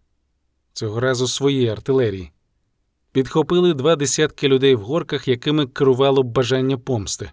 цього 0.72 1.00
разу 1.00 1.28
своєї 1.28 1.68
артилерії, 1.68 2.32
підхопили 3.12 3.74
два 3.74 3.96
десятки 3.96 4.48
людей 4.48 4.74
в 4.74 4.80
горках, 4.80 5.28
якими 5.28 5.66
керувало 5.66 6.22
бажання 6.22 6.78
помсти. 6.78 7.30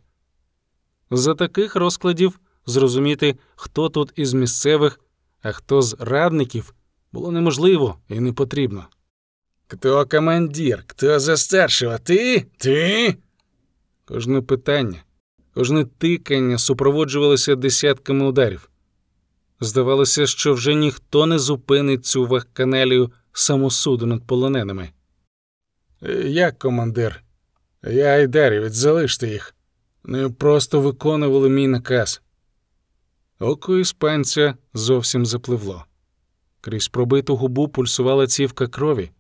За 1.12 1.36
таких 1.36 1.76
розкладів 1.76 2.40
зрозуміти, 2.66 3.36
хто 3.56 3.90
тут 3.90 4.14
із 4.16 4.34
місцевих, 4.34 5.00
а 5.42 5.52
хто 5.52 5.82
з 5.82 5.96
радників, 6.00 6.74
було 7.12 7.32
неможливо 7.32 7.98
і 8.10 8.20
не 8.20 8.34
потрібно. 8.34 8.86
Кто 9.68 10.06
командир, 10.06 10.84
кто 10.88 11.20
за 11.20 11.38
старшего? 11.38 11.94
Ты? 11.94 12.46
Ты? 12.58 13.16
Кожне 14.06 14.42
питання, 14.42 15.04
кожне 15.54 15.86
тикання 15.86 16.58
супроводжувалося 16.58 17.56
десятками 17.56 18.26
ударів. 18.26 18.70
Здавалося, 19.60 20.28
що 20.28 20.54
вже 20.54 20.76
ніхто 20.76 21.26
не 21.26 21.40
зупинить 21.40 22.06
цю 22.06 22.26
вахканалію 22.26 23.12
самосуду 23.34 24.06
над 24.06 24.28
полоненими. 24.28 24.90
Я 26.26 26.52
командир. 26.52 27.24
Я 27.84 28.06
айдарівець, 28.06 28.74
залиште 28.74 29.28
їх. 29.28 29.56
Вони 30.04 30.30
просто 30.30 30.82
виконували 30.82 31.50
мій 31.50 31.68
наказ. 31.68 32.22
Око 33.40 33.78
іспанця 33.78 34.56
зовсім 34.74 35.26
запливло. 35.26 35.86
Крізь 36.62 36.88
пробиту 36.88 37.36
губу 37.36 37.68
пульсувала 37.68 38.28
цівка 38.28 38.68
крові, 38.68 39.12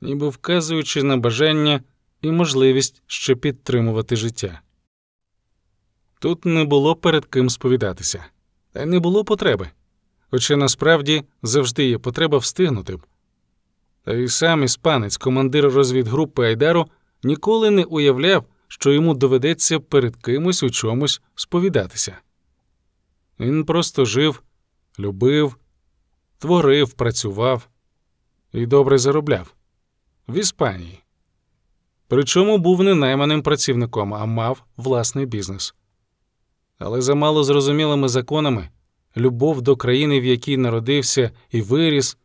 ніби 0.00 0.28
вказуючи 0.28 1.02
на 1.02 1.16
бажання 1.16 1.80
і 2.22 2.30
можливість 2.30 3.02
ще 3.06 3.34
підтримувати 3.34 4.16
життя. 4.16 4.60
Тут 6.18 6.44
не 6.44 6.64
було 6.64 6.96
перед 6.96 7.24
ким 7.24 7.50
сповідатися, 7.50 8.24
та 8.72 8.86
не 8.86 9.00
було 9.00 9.24
потреби, 9.24 9.70
хоча 10.30 10.56
насправді 10.56 11.24
завжди 11.42 11.88
є 11.88 11.98
потреба 11.98 12.38
встигнути. 12.38 12.98
Та 14.04 14.12
й 14.12 14.28
сам 14.28 14.62
іспанець, 14.62 15.16
командир 15.16 15.70
розвідгрупи 15.70 16.46
Айдару, 16.46 16.86
ніколи 17.22 17.70
не 17.70 17.84
уявляв, 17.84 18.44
що 18.68 18.92
йому 18.92 19.14
доведеться 19.14 19.80
перед 19.80 20.16
кимось 20.16 20.62
у 20.62 20.70
чомусь 20.70 21.22
сповідатися. 21.34 22.18
Він 23.40 23.64
просто 23.64 24.04
жив, 24.04 24.42
любив, 24.98 25.56
творив, 26.38 26.92
працював 26.92 27.68
і 28.52 28.66
добре 28.66 28.98
заробляв 28.98 29.54
в 30.28 30.38
Іспанії. 30.38 31.00
Причому 32.08 32.58
був 32.58 32.82
не 32.82 32.94
найманим 32.94 33.42
працівником, 33.42 34.14
а 34.14 34.26
мав 34.26 34.64
власний 34.76 35.26
бізнес. 35.26 35.74
Але 36.78 37.02
за 37.02 37.14
мало 37.14 37.44
зрозумілими 37.44 38.08
законами 38.08 38.68
любов 39.16 39.62
до 39.62 39.76
країни, 39.76 40.20
в 40.20 40.24
якій 40.24 40.56
народився 40.56 41.30
і 41.50 41.62
виріс, 41.62 42.16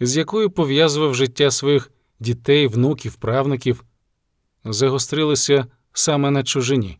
з 0.00 0.16
якою 0.16 0.50
пов'язував 0.50 1.14
життя 1.14 1.50
своїх 1.50 1.90
дітей, 2.20 2.66
внуків, 2.66 3.14
правнуків, 3.14 3.84
загострилися 4.64 5.66
саме 5.92 6.30
на 6.30 6.42
чужині, 6.42 6.98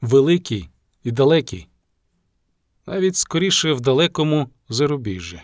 великій 0.00 0.68
і 1.04 1.10
далекій, 1.10 1.66
навіть 2.86 3.16
скоріше 3.16 3.72
в 3.72 3.80
далекому 3.80 4.50
зарубіжжі. 4.68 5.42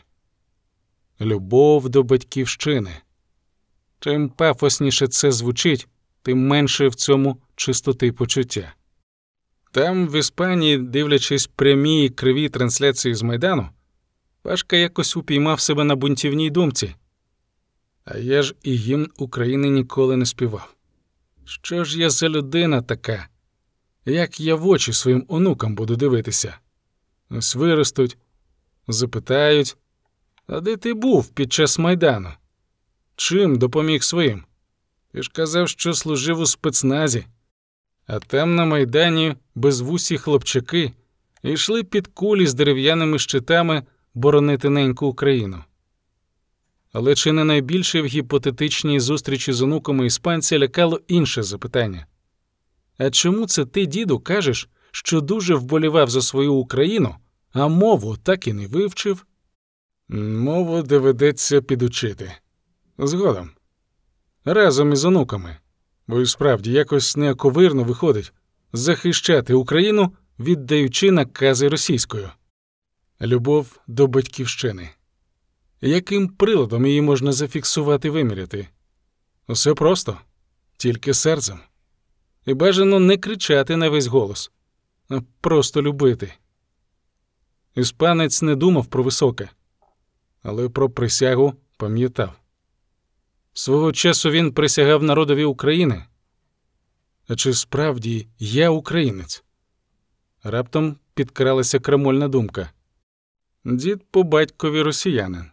Любов 1.20 1.88
до 1.88 2.02
батьківщини. 2.02 2.90
Чим 4.00 4.28
пафосніше 4.28 5.08
це 5.08 5.32
звучить, 5.32 5.88
тим 6.22 6.46
менше 6.46 6.88
в 6.88 6.94
цьому 6.94 7.42
чистоти 7.56 8.12
почуття. 8.12 8.74
Там, 9.70 10.08
в 10.08 10.18
Іспанії, 10.18 10.78
дивлячись 10.78 11.46
прямі 11.46 12.04
і 12.04 12.08
криві 12.08 12.48
трансляції 12.48 13.14
з 13.14 13.22
Майдану, 13.22 13.68
Пашка 14.44 14.76
якось 14.76 15.16
упіймав 15.16 15.60
себе 15.60 15.84
на 15.84 15.96
бунтівній 15.96 16.50
думці. 16.50 16.94
А 18.04 18.18
я 18.18 18.42
ж 18.42 18.54
і 18.62 18.74
гімн 18.74 19.10
України 19.16 19.68
ніколи 19.68 20.16
не 20.16 20.26
співав. 20.26 20.74
Що 21.44 21.84
ж 21.84 22.00
я 22.00 22.10
за 22.10 22.28
людина 22.28 22.82
така? 22.82 23.28
Як 24.04 24.40
я 24.40 24.54
в 24.54 24.68
очі 24.68 24.92
своїм 24.92 25.24
онукам 25.28 25.74
буду 25.74 25.96
дивитися? 25.96 26.58
Ось 27.30 27.54
виростуть, 27.54 28.18
запитають, 28.88 29.76
а 30.46 30.60
де 30.60 30.76
ти 30.76 30.94
був 30.94 31.28
під 31.28 31.52
час 31.52 31.78
Майдану? 31.78 32.30
Чим 33.16 33.58
допоміг 33.58 34.02
своїм? 34.02 34.44
Ти 35.12 35.22
ж 35.22 35.30
казав, 35.32 35.68
що 35.68 35.94
служив 35.94 36.40
у 36.40 36.46
спецназі, 36.46 37.26
а 38.06 38.18
там 38.18 38.54
на 38.54 38.64
Майдані 38.64 39.36
безвусі 39.54 40.18
хлопчаки 40.18 40.92
йшли 41.42 41.84
під 41.84 42.06
кулі 42.06 42.46
з 42.46 42.54
дерев'яними 42.54 43.18
щитами 43.18 43.82
боронити 44.14 44.70
неньку 44.70 45.06
Україну. 45.06 45.64
Але 46.92 47.14
чи 47.14 47.32
не 47.32 47.44
найбільше 47.44 48.02
в 48.02 48.06
гіпотетичній 48.06 49.00
зустрічі 49.00 49.52
з 49.52 49.62
онуками 49.62 50.06
іспанця 50.06 50.58
лякало 50.58 51.00
інше 51.08 51.42
запитання? 51.42 52.06
А 52.98 53.10
чому 53.10 53.46
це 53.46 53.64
ти, 53.66 53.86
діду, 53.86 54.20
кажеш, 54.20 54.68
що 54.92 55.20
дуже 55.20 55.54
вболівав 55.54 56.10
за 56.10 56.22
свою 56.22 56.54
Україну, 56.54 57.16
а 57.52 57.68
мову 57.68 58.16
так 58.16 58.46
і 58.46 58.52
не 58.52 58.66
вивчив? 58.66 59.26
Мову 60.08 60.82
доведеться 60.82 61.62
підучити. 61.62 62.32
Згодом. 62.98 63.50
Разом 64.44 64.92
із 64.92 65.04
онуками. 65.04 65.56
Бо 66.06 66.20
і 66.20 66.26
справді 66.26 66.72
якось 66.72 67.16
неаковирно 67.16 67.84
виходить 67.84 68.32
захищати 68.72 69.54
Україну, 69.54 70.12
віддаючи 70.38 71.10
накази 71.10 71.68
російською. 71.68 72.30
Любов 73.26 73.80
до 73.86 74.06
батьківщини. 74.06 74.90
Яким 75.80 76.28
приладом 76.28 76.86
її 76.86 77.00
можна 77.00 77.32
зафіксувати 77.32 78.10
виміряти? 78.10 78.68
Усе 79.48 79.74
просто, 79.74 80.18
тільки 80.76 81.14
серцем. 81.14 81.60
І 82.46 82.54
бажано 82.54 83.00
не 83.00 83.16
кричати 83.16 83.76
на 83.76 83.88
весь 83.88 84.06
голос, 84.06 84.50
а 85.08 85.20
просто 85.40 85.82
любити. 85.82 86.32
Іспанець 87.74 88.42
не 88.42 88.56
думав 88.56 88.86
про 88.86 89.02
високе, 89.02 89.48
але 90.42 90.68
про 90.68 90.90
присягу 90.90 91.54
пам'ятав. 91.76 92.32
Свого 93.52 93.92
часу 93.92 94.30
він 94.30 94.52
присягав 94.52 95.02
народові 95.02 95.44
України. 95.44 96.04
А 97.28 97.36
чи 97.36 97.54
справді 97.54 98.28
я 98.38 98.70
українець? 98.70 99.44
Раптом 100.42 100.96
підкралася 101.14 101.78
крамольна 101.78 102.28
думка. 102.28 102.70
Дід 103.66 104.02
по 104.10 104.22
батькові 104.22 104.82
росіянин, 104.82 105.44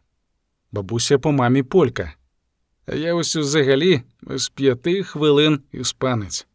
бабуся 0.72 1.20
по 1.20 1.32
мамі 1.32 1.64
полька, 1.64 2.14
а 2.86 2.96
я 2.96 3.14
ось 3.14 3.36
взагалі 3.36 4.02
з 4.22 4.50
п'яти 4.50 5.04
хвилин 5.04 5.60
іспанець. 5.72 6.48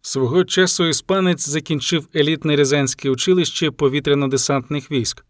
Свого 0.00 0.44
часу 0.44 0.84
іспанець 0.84 1.48
закінчив 1.48 2.08
елітне 2.14 2.56
Рязанське 2.56 3.10
училище 3.10 3.70
повітряно-десантних 3.70 4.90
військ. 4.90 5.24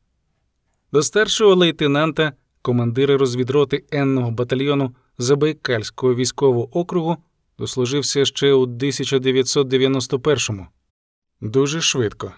До 0.93 1.03
старшого 1.03 1.55
лейтенанта, 1.55 2.33
командира 2.63 3.19
розвідроти 3.19 3.85
Енного 3.91 4.31
батальйону 4.31 4.95
Забайкальського 5.19 6.15
військового 6.15 6.79
округу, 6.79 7.17
дослужився 7.59 8.25
ще 8.25 8.53
у 8.53 8.67
1991-му. 8.67 10.67
Дуже 11.41 11.81
швидко, 11.81 12.33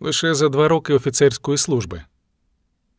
лише 0.00 0.34
за 0.34 0.48
два 0.48 0.68
роки 0.68 0.94
офіцерської 0.94 1.58
служби. 1.58 2.04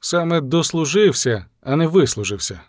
Саме 0.03 0.41
дослужився, 0.41 1.45
а 1.61 1.75
не 1.75 1.87
вислужився. 1.87 2.61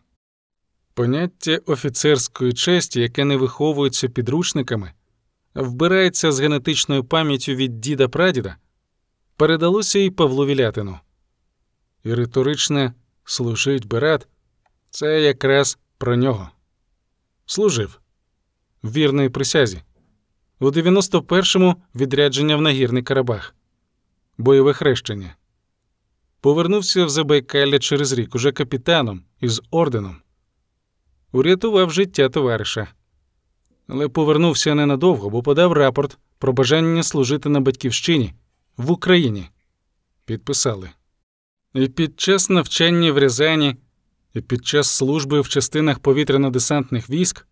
Поняття 0.95 1.61
офіцерської 1.67 2.53
честі, 2.53 3.01
яке 3.01 3.25
не 3.25 3.37
виховується 3.37 4.09
підручниками, 4.09 4.93
вбирається 5.55 6.33
з 6.33 6.41
генетичною 6.41 7.05
пам'яттю 7.05 7.53
від 7.53 7.81
діда 7.81 8.09
прадіда, 8.09 8.57
передалося 9.37 9.99
і 9.99 10.11
Павлу 10.11 10.47
Вілятину. 10.47 10.99
І 12.05 12.15
риторичне 12.15 12.95
служить 13.25 13.87
брат 13.87 14.29
це 14.91 15.23
якраз 15.23 15.79
про 15.99 16.17
нього. 16.17 16.51
Служив 17.47 18.01
вірної 18.85 19.29
присязі. 19.29 19.83
У 20.61 20.67
91-му 20.67 21.83
відрядження 21.95 22.57
в 22.57 22.61
нагірний 22.61 23.03
Карабах, 23.03 23.55
бойове 24.39 24.73
хрещення. 24.73 25.37
Повернувся 26.43 27.05
в 27.05 27.09
Забайкалля 27.09 27.79
через 27.79 28.13
рік 28.13 28.35
уже 28.35 28.53
капітаном 28.53 29.23
із 29.41 29.63
орденом. 29.71 30.17
Урятував 31.33 31.91
життя 31.91 32.29
товариша. 32.29 32.89
Але 33.89 34.09
повернувся 34.09 34.75
ненадовго, 34.75 35.31
бо 35.31 35.43
подав 35.43 35.73
рапорт 35.73 36.19
про 36.39 36.53
бажання 36.53 37.03
служити 37.03 37.49
на 37.49 37.61
батьківщині 37.61 38.35
в 38.77 38.91
Україні. 38.91 39.49
Підписали. 40.25 40.91
І 41.75 41.89
під 41.89 42.21
час 42.21 42.51
навчання 42.51 43.13
в 43.13 43.19
Рязані, 43.19 43.77
і 44.35 44.41
під 44.41 44.67
час 44.67 44.91
служби 44.91 45.41
в 45.41 45.49
частинах 45.49 45.99
повітряно-десантних 46.01 47.11
військ 47.11 47.47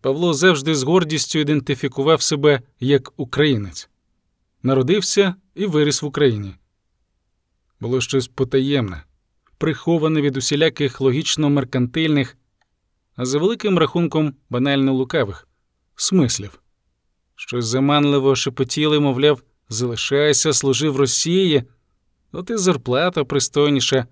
Павло 0.00 0.34
завжди 0.34 0.74
з 0.74 0.82
гордістю 0.82 1.38
ідентифікував 1.38 2.22
себе 2.22 2.62
як 2.80 3.12
українець, 3.16 3.88
народився 4.62 5.34
і 5.54 5.66
виріс 5.66 6.02
в 6.02 6.06
Україні. 6.06 6.54
Було 7.84 8.00
щось 8.00 8.28
потаємне, 8.28 9.04
приховане 9.58 10.20
від 10.20 10.36
усіляких 10.36 11.00
логічно-меркантильних, 11.00 12.36
а 13.16 13.24
за 13.24 13.38
великим 13.38 13.78
рахунком 13.78 14.34
банально 14.50 14.92
лукавих 14.92 15.48
смислів. 15.96 16.62
Щось 17.36 17.64
заманливо 17.64 18.36
шепотіли, 18.36 19.00
мовляв, 19.00 19.42
залишайся, 19.68 20.52
служи 20.52 20.88
в 20.88 20.96
Росії, 20.96 21.64
от 22.32 22.50
і 22.50 22.56
зарплата 22.56 23.24
пристойніша, 23.24 24.06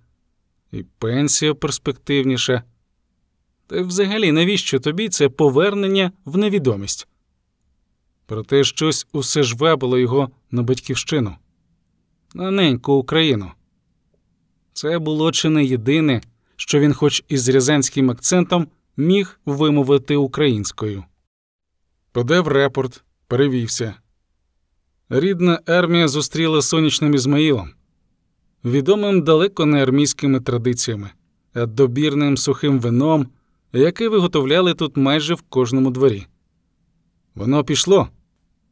і 0.73 0.83
пенсія 0.83 1.55
перспективніша. 1.55 2.63
Та 3.67 3.77
й 3.77 3.83
взагалі, 3.83 4.33
навіщо 4.33 4.81
тобі 4.81 5.09
це 5.09 5.29
повернення 5.29 6.13
в 6.25 6.37
невідомість? 6.37 7.09
Проте 8.27 8.65
щось 8.65 9.07
усе 9.13 9.43
ж 9.43 9.57
вабило 9.57 9.99
його 9.99 10.31
на 10.51 10.63
батьківщину, 10.63 11.37
на 12.35 12.51
неньку 12.51 12.93
Україну. 12.93 13.53
Це 14.73 14.99
було 14.99 15.33
чи 15.33 15.49
не 15.49 15.65
єдине, 15.65 16.21
що 16.57 16.81
він, 16.81 16.95
хоч 16.95 17.25
із 17.29 17.49
рязанським 17.49 18.11
акцентом, 18.11 18.67
міг 18.97 19.41
вимовити 19.47 20.17
українською. 20.17 21.05
Подав 22.13 22.49
рапорт, 22.49 23.05
перевівся. 23.27 23.95
Рідна 25.09 25.61
армія 25.67 26.09
зустріла 26.09 26.63
сонячним 26.63 27.15
Ізмаїлом, 27.15 27.71
відомим 28.65 29.23
далеко 29.23 29.67
не 29.67 29.83
армійськими 29.83 30.41
традиціями, 30.41 31.11
а 31.55 31.67
добірним 31.67 32.37
сухим 32.37 32.81
вином, 32.81 33.29
яке 33.73 34.09
виготовляли 34.09 34.75
тут 34.75 34.97
майже 34.97 35.35
в 35.35 35.43
кожному 35.43 35.91
дворі. 35.91 36.27
Воно 37.35 37.65
пішло, 37.65 38.09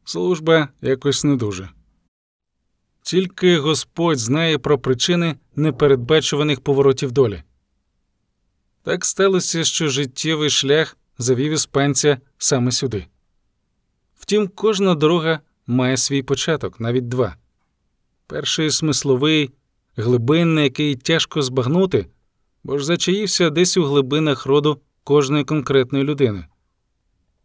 служба 0.03 0.67
якось 0.81 1.23
не 1.23 1.35
дуже. 1.35 1.69
Тільки 3.01 3.57
Господь 3.57 4.19
знає 4.19 4.57
про 4.57 4.79
причини 4.79 5.35
непередбачуваних 5.55 6.61
поворотів 6.61 7.11
долі. 7.11 7.43
Так 8.83 9.05
сталося, 9.05 9.63
що 9.63 9.87
життєвий 9.87 10.49
шлях 10.49 10.97
завів 11.17 11.51
іспанця 11.51 12.17
саме 12.37 12.71
сюди. 12.71 13.05
Втім, 14.15 14.47
кожна 14.47 14.95
дорога 14.95 15.39
має 15.67 15.97
свій 15.97 16.23
початок, 16.23 16.79
навіть 16.79 17.07
два. 17.07 17.35
Перший 18.27 18.71
смисловий, 18.71 19.51
глибинний, 19.95 20.63
який 20.63 20.95
тяжко 20.95 21.41
збагнути, 21.41 22.07
бо 22.63 22.77
ж 22.77 22.85
зачаївся 22.85 23.49
десь 23.49 23.77
у 23.77 23.83
глибинах 23.83 24.45
роду 24.45 24.81
кожної 25.03 25.43
конкретної 25.43 26.03
людини. 26.03 26.45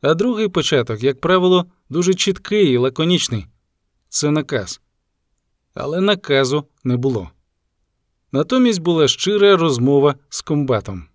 А 0.01 0.15
другий 0.15 0.49
початок, 0.49 1.03
як 1.03 1.21
правило, 1.21 1.67
дуже 1.89 2.15
чіткий 2.15 2.73
і 2.73 2.77
лаконічний 2.77 3.47
це 4.09 4.31
наказ. 4.31 4.81
Але 5.77 6.01
наказу 6.01 6.65
не 6.85 6.97
було. 6.97 7.31
Натомість 8.33 8.81
була 8.81 9.09
щира 9.09 9.57
розмова 9.57 10.15
з 10.29 10.43
комбатом. 10.43 11.07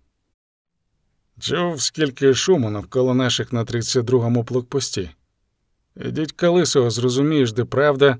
Чув, 1.40 1.80
скільки 1.80 2.34
шуму 2.34 2.70
навколо 2.70 3.14
наших 3.14 3.52
на 3.52 3.64
32-му 3.64 4.42
блокпості. 4.42 5.10
Ідіть 5.96 6.32
колисого, 6.32 6.90
зрозумієш, 6.90 7.52
де 7.52 7.64
правда, 7.64 8.18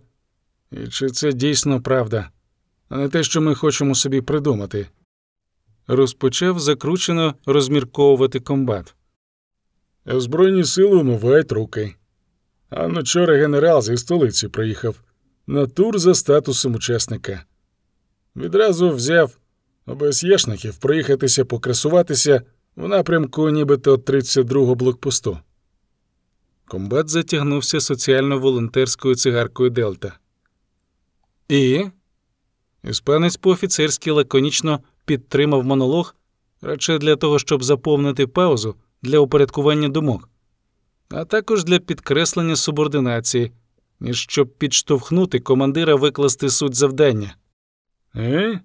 і 0.71 0.89
чи 0.89 1.11
це 1.11 1.33
дійсно 1.33 1.83
правда, 1.83 2.31
а 2.89 2.97
не 2.97 3.09
те, 3.09 3.23
що 3.23 3.41
ми 3.41 3.55
хочемо 3.55 3.95
собі 3.95 4.21
придумати. 4.21 4.87
Розпочав 5.87 6.59
закручено 6.59 7.35
розмірковувати 7.47 8.41
комбат. 8.41 8.95
Збройні 10.07 10.65
сили 10.65 10.97
умивають 10.97 11.53
руки. 11.53 11.95
А 12.71 12.87
вчора 12.87 13.37
генерал 13.37 13.83
зі 13.83 13.97
столиці 13.97 14.49
приїхав 14.49 15.03
на 15.47 15.67
тур 15.67 15.99
за 15.99 16.15
статусом 16.15 16.75
учасника. 16.75 17.45
Відразу 18.37 18.91
взяв 18.91 19.39
ОБСЄшників 19.87 20.77
проїхатися 20.77 21.45
покрасуватися 21.45 22.43
в 22.77 22.89
напрямку 22.89 23.51
нібито 23.51 23.97
32-го 23.97 24.75
блокпосту. 24.75 25.39
Комбат 26.65 27.09
затягнувся 27.09 27.81
соціально-волонтерською 27.81 29.15
цигаркою 29.15 29.71
Дельта. 29.71 30.19
І. 31.49 31.85
Іспанець 32.85 33.37
по-офіцерськи 33.37 34.11
лаконічно 34.11 34.81
підтримав 35.05 35.65
монолог 35.65 36.15
радше 36.61 36.99
для 36.99 37.17
того, 37.17 37.39
щоб 37.39 37.65
заповнити 37.65 38.27
паузу 38.27 38.75
для 39.03 39.19
упорядкування 39.19 39.89
думок, 39.89 40.29
а 41.09 41.25
також 41.25 41.65
для 41.65 41.79
підкреслення 41.79 42.57
субординації, 42.57 43.53
ніж 44.03 44.21
щоб 44.21 44.55
підштовхнути 44.59 45.41
командира 45.41 45.95
викласти 45.95 46.51
суть 46.51 46.75
завдання. 46.75 47.35
Е? 48.17 48.61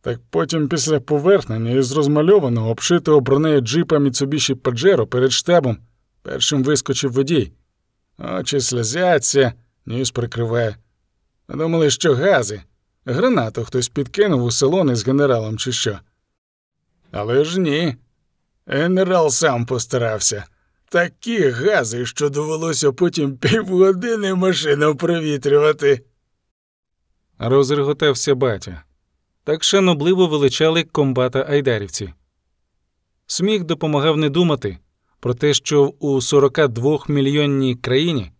Так 0.00 0.20
потім 0.30 0.68
після 0.68 1.00
повернення 1.00 1.70
із 1.70 1.92
розмальованого, 1.92 2.70
обшитого 2.70 3.20
бронею 3.20 3.60
джипа 3.60 3.96
Mitsubishi 3.96 4.54
Pajero 4.54 5.06
перед 5.06 5.32
штабом 5.32 5.78
першим 6.22 6.64
вискочив 6.64 7.12
водій. 7.12 7.52
Очі 8.18 8.60
сльозяться, 8.60 9.52
ніс 9.86 10.10
прикриває. 10.10 10.76
Думали, 11.48 11.90
що 11.90 12.14
гази. 12.14 12.62
Гранату 13.04 13.64
хтось 13.64 13.88
підкинув 13.88 14.44
у 14.44 14.50
салон 14.50 14.90
із 14.90 15.06
генералом, 15.06 15.58
чи 15.58 15.72
що. 15.72 15.98
Але 17.10 17.44
ж 17.44 17.60
ні. 17.60 17.96
Генерал 18.66 19.30
сам 19.30 19.66
постарався. 19.66 20.44
Такі 20.94 21.48
гази, 21.48 22.06
що 22.06 22.30
довелося 22.30 22.92
потім 22.92 23.36
півгодини 23.36 24.34
машину 24.34 24.96
провітрювати. 24.96 26.00
Розреготався 27.38 28.34
батя. 28.34 28.82
Так 29.44 29.64
шанобливо 29.64 30.26
величали 30.26 30.82
комбата 30.82 31.46
айдарівці. 31.48 32.12
Сміх 33.26 33.64
допомагав 33.64 34.16
не 34.16 34.30
думати 34.30 34.78
про 35.20 35.34
те, 35.34 35.54
що 35.54 35.86
у 35.86 36.20
42 36.20 36.98
мільйонній 37.08 37.74
країні 37.74 38.32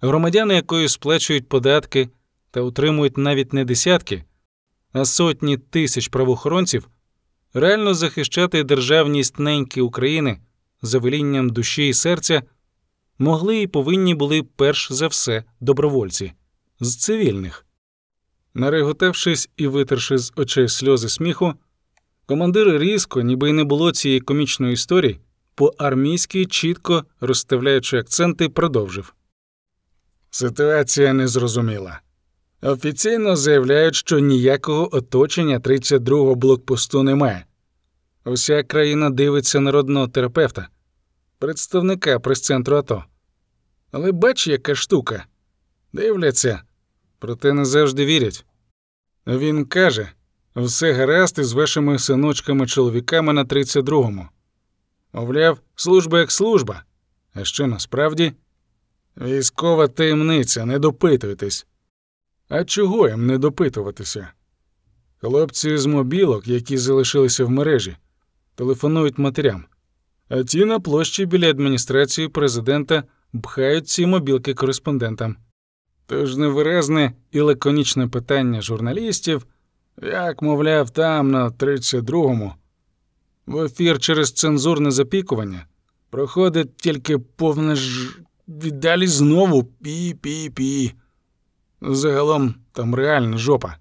громадяни 0.00 0.54
якої 0.54 0.88
сплачують 0.88 1.48
податки 1.48 2.08
та 2.50 2.60
утримують 2.60 3.18
навіть 3.18 3.52
не 3.52 3.64
десятки, 3.64 4.24
а 4.92 5.04
сотні 5.04 5.56
тисяч 5.58 6.08
правоохоронців, 6.08 6.88
реально 7.54 7.94
захищати 7.94 8.64
державність 8.64 9.38
неньки 9.38 9.80
України 9.80 10.38
за 10.86 10.98
велінням 10.98 11.50
душі 11.50 11.88
і 11.88 11.94
серця 11.94 12.42
могли 13.18 13.62
і 13.62 13.66
повинні 13.66 14.14
були 14.14 14.42
перш 14.42 14.92
за 14.92 15.06
все 15.06 15.44
добровольці 15.60 16.32
з 16.80 16.96
цивільних. 16.96 17.66
Нареготавшись 18.54 19.48
і 19.56 19.66
витерши 19.66 20.18
з 20.18 20.32
очей 20.36 20.68
сльози 20.68 21.08
сміху, 21.08 21.54
командир 22.26 22.78
різко, 22.78 23.22
ніби 23.22 23.50
й 23.50 23.52
не 23.52 23.64
було 23.64 23.92
цієї 23.92 24.20
комічної 24.20 24.72
історії, 24.72 25.20
по 25.54 25.66
армійськи 25.78 26.46
чітко 26.46 27.04
розставляючи 27.20 27.98
акценти, 27.98 28.48
продовжив. 28.48 29.14
Ситуація 30.30 31.12
незрозуміла. 31.12 32.00
Офіційно 32.62 33.36
заявляють, 33.36 33.94
що 33.94 34.18
ніякого 34.18 34.96
оточення 34.96 35.58
32-го 35.58 36.34
блокпосту 36.34 37.02
немає. 37.02 37.46
Уся 38.24 38.62
країна 38.62 39.10
дивиться 39.10 39.60
народного 39.60 40.08
терапевта, 40.08 40.68
представника 41.46 42.18
прес-центру 42.18 42.76
АТО. 42.76 43.04
Але 43.92 44.12
бач, 44.12 44.46
яка 44.46 44.74
штука. 44.74 45.26
Дивляться, 45.92 46.62
проте 47.18 47.52
не 47.52 47.64
завжди 47.64 48.06
вірять. 48.06 48.46
Він 49.26 49.64
каже 49.64 50.08
все 50.56 50.92
гаразд 50.92 51.38
із 51.38 51.52
вашими 51.52 51.98
синочками-чоловіками 51.98 53.32
на 53.32 53.44
32-му. 53.44 54.28
Мовляв, 55.12 55.58
служба 55.76 56.20
як 56.20 56.32
служба. 56.32 56.84
А 57.34 57.44
що 57.44 57.66
насправді? 57.66 58.32
Військова 59.16 59.88
таємниця, 59.88 60.64
не 60.66 60.78
допитуйтесь. 60.78 61.66
А 62.48 62.64
чого 62.64 63.08
їм 63.08 63.26
не 63.26 63.38
допитуватися? 63.38 64.28
Хлопці 65.20 65.76
з 65.76 65.86
мобілок, 65.86 66.48
які 66.48 66.78
залишилися 66.78 67.44
в 67.44 67.50
мережі, 67.50 67.96
телефонують 68.54 69.18
матерям, 69.18 69.64
а 70.28 70.42
ті 70.42 70.64
на 70.64 70.80
площі 70.80 71.26
біля 71.26 71.50
адміністрації 71.50 72.28
президента 72.28 73.02
пхають 73.42 73.88
ці 73.88 74.06
мобілки 74.06 74.54
кореспондентам. 74.54 75.36
Тож 76.06 76.36
невиразне 76.36 77.12
і 77.32 77.40
лаконічне 77.40 78.08
питання 78.08 78.60
журналістів, 78.60 79.46
як, 80.02 80.42
мовляв, 80.42 80.90
там 80.90 81.30
на 81.30 81.50
32-му, 81.50 82.54
в 83.46 83.64
ефір 83.64 83.98
через 83.98 84.32
цензурне 84.32 84.90
запікування 84.90 85.66
проходить 86.10 86.76
тільки 86.76 87.18
повне 87.18 87.76
ж. 87.76 88.16
Віддалі 88.48 89.06
знову 89.06 89.62
пі-пі-пі. 89.82 90.92
Загалом 91.82 92.54
там 92.72 92.94
реальна 92.94 93.38
жопа. 93.38 93.76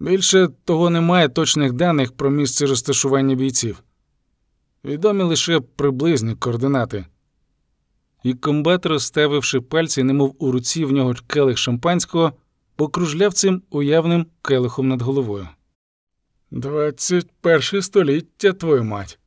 Більше 0.00 0.48
того 0.64 0.90
немає 0.90 1.28
точних 1.28 1.72
даних 1.72 2.12
про 2.12 2.30
місце 2.30 2.66
розташування 2.66 3.34
бійців. 3.34 3.82
Відомі 4.86 5.22
лише 5.22 5.60
приблизні 5.60 6.34
координати. 6.34 7.04
І 8.22 8.34
комбат, 8.34 8.86
розставивши 8.86 9.60
пальці, 9.60 10.02
немов 10.02 10.36
у 10.38 10.52
руці 10.52 10.84
в 10.84 10.92
нього 10.92 11.14
келих 11.26 11.58
шампанського, 11.58 12.32
покружляв 12.76 13.34
цим 13.34 13.62
уявним 13.70 14.26
келихом 14.42 14.88
над 14.88 15.02
головою. 15.02 15.48
Двадцять 16.50 17.30
перше 17.40 17.82
століття, 17.82 18.52
твою 18.52 18.84
мать. 18.84 19.18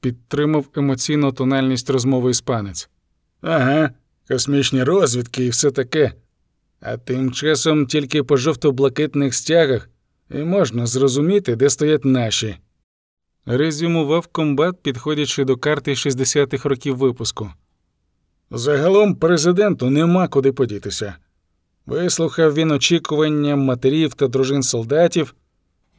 Підтримав 0.00 0.66
емоційну 0.74 1.32
тональність 1.32 1.90
розмови 1.90 2.30
іспанець. 2.30 2.90
Ага, 3.40 3.90
космічні 4.28 4.82
розвідки 4.82 5.44
і 5.44 5.48
все 5.48 5.70
таке. 5.70 6.12
А 6.80 6.96
тим 6.96 7.32
часом 7.32 7.86
тільки 7.86 8.22
по 8.22 8.36
жовто-блакитних 8.36 9.34
стягах 9.34 9.88
і 10.30 10.38
можна 10.38 10.86
зрозуміти, 10.86 11.56
де 11.56 11.70
стоять 11.70 12.04
наші. 12.04 12.56
Резюмував 13.46 14.26
комбат, 14.26 14.82
підходячи 14.82 15.44
до 15.44 15.56
карти 15.56 15.92
60-х 15.92 16.68
років 16.68 16.96
випуску. 16.96 17.50
Загалом 18.50 19.14
президенту 19.14 19.90
нема 19.90 20.28
куди 20.28 20.52
подітися. 20.52 21.14
Вислухав 21.86 22.54
він 22.54 22.70
очікування 22.70 23.56
матерів 23.56 24.14
та 24.14 24.28
дружин 24.28 24.62
солдатів, 24.62 25.34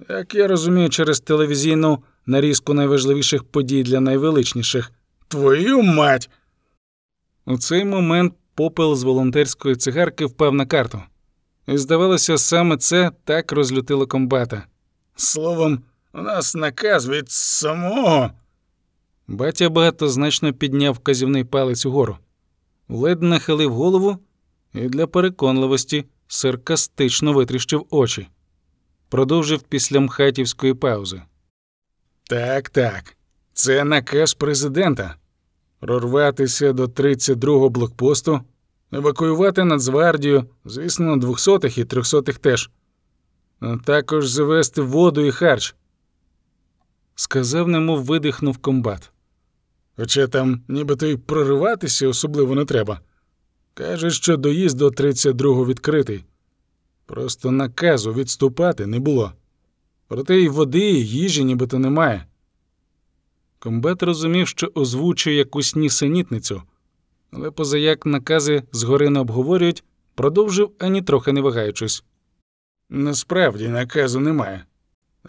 як 0.10 0.36
я 0.36 0.48
розумію, 0.48 0.89
через 0.89 1.20
телевізійну 1.20 2.04
нарізку 2.26 2.74
найважливіших 2.74 3.43
подій 3.43 3.84
для 3.84 4.00
найвеличніших. 4.00 4.91
Твою 5.28 5.82
мать! 5.82 6.30
У 7.46 7.58
цей 7.58 7.86
момент 7.86 8.34
попел 8.56 8.96
з 8.96 9.04
волонтерської 9.04 9.76
цигарки 9.76 10.26
впав 10.26 10.54
на 10.54 10.66
карту. 10.66 11.02
І 11.68 11.78
здавалося, 11.78 12.38
саме 12.38 12.78
це 12.78 13.12
так 13.24 13.52
розлютило 13.52 14.08
комбата. 14.08 14.64
Словом, 15.16 15.80
нас 16.22 16.55
наказ 16.55 17.09
від 17.09 17.32
самого. 17.32 18.32
Батя 19.28 19.70
багатозначно 19.70 20.53
підняв 20.53 20.93
вказівний 20.93 21.43
палець 21.43 21.86
угору, 21.86 22.18
ледь 22.89 23.22
нахилив 23.22 23.74
голову 23.74 24.18
і 24.74 24.89
для 24.89 25.07
переконливості 25.07 26.05
саркастично 26.28 27.34
витріщив 27.34 27.86
очі. 27.89 28.28
Продовжив 29.09 29.61
після 29.61 29.99
мхатівської 29.99 30.74
паузи. 30.74 31.22
Так, 32.24 32.70
так. 32.70 33.18
Це 33.53 33.84
наказ 33.84 34.34
президента 34.34 35.16
прорватися 35.80 36.74
до 36.74 36.86
32-го 36.86 37.70
блокпосту, 37.70 38.41
евакуювати 38.91 39.63
Нацгвардію, 39.63 40.45
звісно, 40.66 41.16
200-х 41.16 41.78
і 41.78 41.84
300-х 41.84 42.39
теж, 42.39 42.70
а 43.59 43.78
також 43.78 44.28
завести 44.28 44.82
воду 44.82 45.26
і 45.26 45.32
харч. 45.32 45.76
Сказав, 47.16 47.68
немов 47.68 48.03
видихнув 48.03 48.57
комбат. 48.57 49.11
Хоча 49.97 50.28
там 50.28 50.61
нібито 50.68 51.05
й 51.05 51.18
прориватися 51.18 52.07
особливо 52.07 52.55
не 52.55 52.66
треба. 52.66 52.99
Каже, 53.74 54.11
що 54.11 54.38
доїзд 54.38 54.78
до 54.78 54.89
32-го 54.89 55.66
відкритий. 55.66 56.24
Просто 57.05 57.51
наказу 57.51 58.13
відступати 58.13 58.88
не 58.88 58.99
було. 58.99 59.34
Проте 60.07 60.36
й 60.39 60.47
води, 60.47 60.91
і 60.91 61.05
їжі 61.07 61.43
нібито 61.43 61.80
немає. 61.80 62.26
Комбат 63.59 64.03
розумів, 64.03 64.47
що 64.47 64.72
озвучує 64.76 65.36
якусь 65.36 65.76
нісенітницю, 65.76 66.63
але 67.32 67.51
позаяк 67.51 68.05
накази 68.05 68.63
згори 68.72 69.09
не 69.09 69.20
обговорюють, 69.20 69.84
продовжив 70.16 70.72
ані 70.80 71.01
трохи 71.01 71.34
не 71.34 71.41
вагаючись. 71.41 72.03
Насправді 72.89 73.68
наказу 73.68 74.20
немає, 74.20 74.66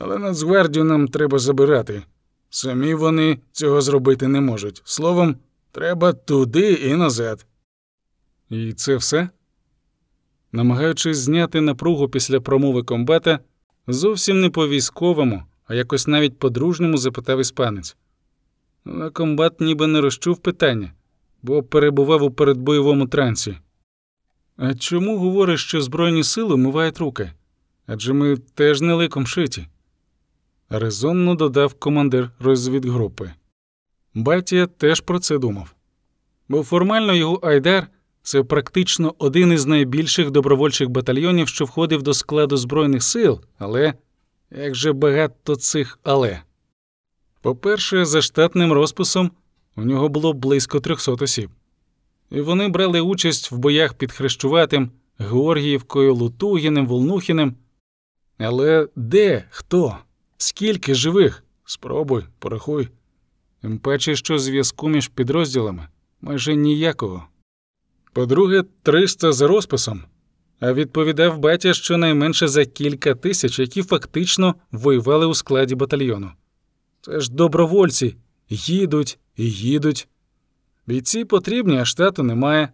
але 0.00 0.18
Нацгвардію 0.18 0.84
нам 0.84 1.08
треба 1.08 1.38
забирати. 1.38 2.02
Самі 2.50 2.94
вони 2.94 3.38
цього 3.52 3.80
зробити 3.80 4.28
не 4.28 4.40
можуть. 4.40 4.82
Словом, 4.84 5.36
треба 5.72 6.12
туди 6.12 6.72
і 6.72 6.96
назад. 6.96 7.46
І 8.50 8.72
це 8.72 8.96
все? 8.96 9.28
Намагаючись 10.52 11.18
зняти 11.18 11.60
напругу 11.60 12.08
після 12.08 12.40
промови 12.40 12.82
комбата, 12.82 13.38
зовсім 13.86 14.40
не 14.40 14.50
по 14.50 14.68
військовому, 14.68 15.42
а 15.66 15.74
якось 15.74 16.06
навіть 16.06 16.38
по-дружньому 16.38 16.96
запитав 16.96 17.40
іспанець. 17.40 17.96
Але 18.84 19.10
комбат 19.10 19.60
ніби 19.60 19.86
не 19.86 20.00
розчув 20.00 20.38
питання, 20.38 20.92
бо 21.42 21.62
перебував 21.62 22.22
у 22.22 22.30
передбойовому 22.30 23.06
трансі. 23.06 23.58
А 24.56 24.74
чому 24.74 25.18
говориш, 25.18 25.64
що 25.64 25.80
Збройні 25.82 26.24
сили 26.24 26.56
мивають 26.56 26.98
руки? 26.98 27.32
Адже 27.86 28.12
ми 28.12 28.36
теж 28.36 28.80
не 28.80 28.94
ликом 28.94 29.26
шиті. 29.26 29.66
Резонно 30.70 31.34
додав 31.34 31.74
командир 31.74 32.30
розвідгрупи. 32.38 33.32
Батія 34.14 34.66
теж 34.66 35.00
про 35.00 35.18
це 35.18 35.38
думав. 35.38 35.74
Бо 36.48 36.62
формально 36.62 37.14
його 37.14 37.40
Айдар 37.42 37.86
це 38.22 38.42
практично 38.42 39.14
один 39.18 39.52
із 39.52 39.66
найбільших 39.66 40.30
добровольчих 40.30 40.88
батальйонів, 40.88 41.48
що 41.48 41.64
входив 41.64 42.02
до 42.02 42.14
складу 42.14 42.56
Збройних 42.56 43.02
сил, 43.02 43.40
але 43.58 43.94
як 44.50 44.74
же 44.74 44.92
багато 44.92 45.56
цих 45.56 45.98
але. 46.02 46.42
По-перше, 47.40 48.04
за 48.04 48.22
штатним 48.22 48.72
розписом 48.72 49.30
у 49.76 49.84
нього 49.84 50.08
було 50.08 50.32
близько 50.32 50.80
300 50.80 51.12
осіб, 51.12 51.50
і 52.30 52.40
вони 52.40 52.68
брали 52.68 53.00
участь 53.00 53.52
в 53.52 53.56
боях 53.56 53.94
під 53.94 54.12
Хрещуватим, 54.12 54.90
Георгіївкою, 55.18 56.14
Лутугіним, 56.14 56.86
Волнухіним. 56.86 57.54
Але 58.38 58.88
де, 58.96 59.44
хто, 59.50 59.96
скільки 60.36 60.94
живих? 60.94 61.44
Спробуй, 61.64 62.24
порахуй. 62.38 62.88
Тим 63.62 63.78
паче, 63.78 64.16
що 64.16 64.38
зв'язку 64.38 64.88
між 64.88 65.08
підрозділами 65.08 65.88
майже 66.20 66.56
ніякого. 66.56 67.24
По-друге, 68.12 68.64
300 68.82 69.32
за 69.32 69.46
розписом, 69.46 70.02
а 70.60 70.72
відповідав 70.72 71.38
батя 71.38 71.74
щонайменше 71.74 72.48
за 72.48 72.64
кілька 72.64 73.14
тисяч, 73.14 73.58
які 73.58 73.82
фактично 73.82 74.54
воювали 74.72 75.26
у 75.26 75.34
складі 75.34 75.74
батальйону. 75.74 76.30
Це 77.00 77.20
ж 77.20 77.32
добровольці 77.32 78.16
їдуть 78.48 79.18
і 79.36 79.50
їдуть. 79.50 80.08
Бійці 80.86 81.24
потрібні, 81.24 81.78
а 81.78 81.84
штату 81.84 82.22
немає. 82.22 82.68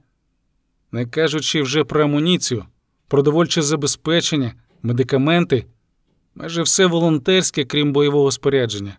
Не 0.93 1.07
кажучи 1.07 1.63
вже 1.63 1.85
про 1.85 2.05
амуніцію, 2.05 2.65
продовольче 3.09 3.63
забезпечення, 3.63 4.55
медикаменти, 4.83 5.67
майже 6.35 6.63
все 6.63 6.87
волонтерське, 6.87 7.65
крім 7.65 7.93
бойового 7.93 8.31
спорядження. 8.31 8.97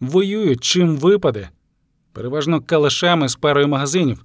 Воюють 0.00 0.64
чим 0.64 0.96
випаде, 0.96 1.48
переважно 2.12 2.60
калашами 2.60 3.28
з 3.28 3.36
парою 3.36 3.68
магазинів, 3.68 4.24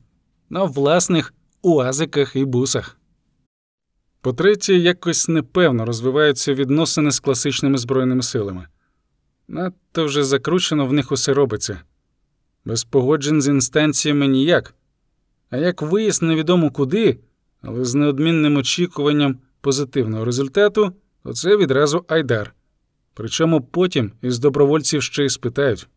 на 0.50 0.64
власних 0.64 1.34
уазиках 1.62 2.36
і 2.36 2.46
бусах. 2.46 2.98
По-третє, 4.22 4.76
якось 4.76 5.28
непевно 5.28 5.86
розвиваються 5.86 6.54
відносини 6.54 7.12
з 7.12 7.20
класичними 7.20 7.78
збройними 7.78 8.24
силами. 8.24 8.68
Надто 9.48 10.06
вже 10.06 10.24
закручено 10.24 10.86
в 10.86 10.94
них 10.94 11.12
усе 11.12 11.34
робиться. 11.34 11.82
Без 12.66 12.84
погоджень 12.84 13.42
з 13.42 13.48
інстанціями 13.48 14.28
ніяк. 14.28 14.76
А 15.50 15.58
як 15.58 15.82
виїзд 15.82 16.24
невідомо 16.24 16.72
куди, 16.72 17.20
але 17.62 17.86
з 17.86 17.96
неодмінним 17.96 18.58
очікуванням 18.58 19.40
позитивного 19.62 20.26
результату, 20.26 20.94
то 21.24 21.34
це 21.34 21.58
відразу 21.58 22.06
Айдар. 22.08 22.54
Причому 23.14 23.62
потім 23.62 24.12
із 24.22 24.40
добровольців 24.40 25.04
ще 25.04 25.26
й 25.26 25.30
спитають. 25.30 25.88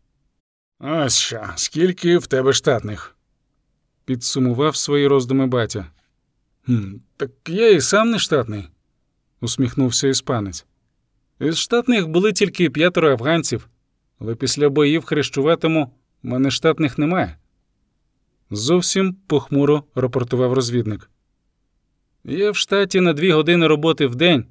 Ось 0.79 1.17
що, 1.17 1.43
скільки 1.55 2.17
в 2.17 2.27
тебе 2.27 2.53
штатних? 2.53 3.17
підсумував 4.05 4.75
свої 4.75 5.07
роздуми 5.07 5.47
батя. 5.47 5.85
«Хм, 6.65 6.95
Так 7.17 7.31
я 7.47 7.69
і 7.69 7.81
сам 7.81 8.11
не 8.11 8.19
штатний, 8.19 8.69
усміхнувся 9.41 10.07
іспанець. 10.07 10.65
Із 11.39 11.57
штатних 11.57 12.07
були 12.07 12.33
тільки 12.33 12.69
п'ятеро 12.69 13.11
афганців, 13.11 13.69
але 14.19 14.35
після 14.35 14.69
боїв 14.69 15.05
хрещуватиму 15.05 15.93
мене 16.23 16.51
штатних 16.51 16.97
немає. 16.97 17.37
Зовсім 18.51 19.13
похмуро 19.27 19.83
рапортував 19.95 20.53
розвідник. 20.53 21.09
Є 22.23 22.51
в 22.51 22.55
штаті 22.55 23.01
на 23.01 23.13
дві 23.13 23.31
години 23.31 23.67
роботи 23.67 24.07
в 24.07 24.15
день, 24.15 24.45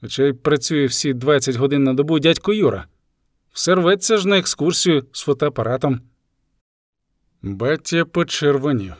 хоча 0.00 0.24
й 0.24 0.32
працює 0.32 0.86
всі 0.86 1.14
20 1.14 1.56
годин 1.56 1.84
на 1.84 1.94
добу 1.94 2.18
дядько 2.18 2.52
Юра. 2.52 2.86
Все 3.52 3.74
рветься 3.74 4.16
ж 4.16 4.28
на 4.28 4.38
екскурсію 4.38 5.04
з 5.12 5.22
фотоапаратом. 5.22 6.00
Баття 7.42 8.04
почервонів. 8.04 8.94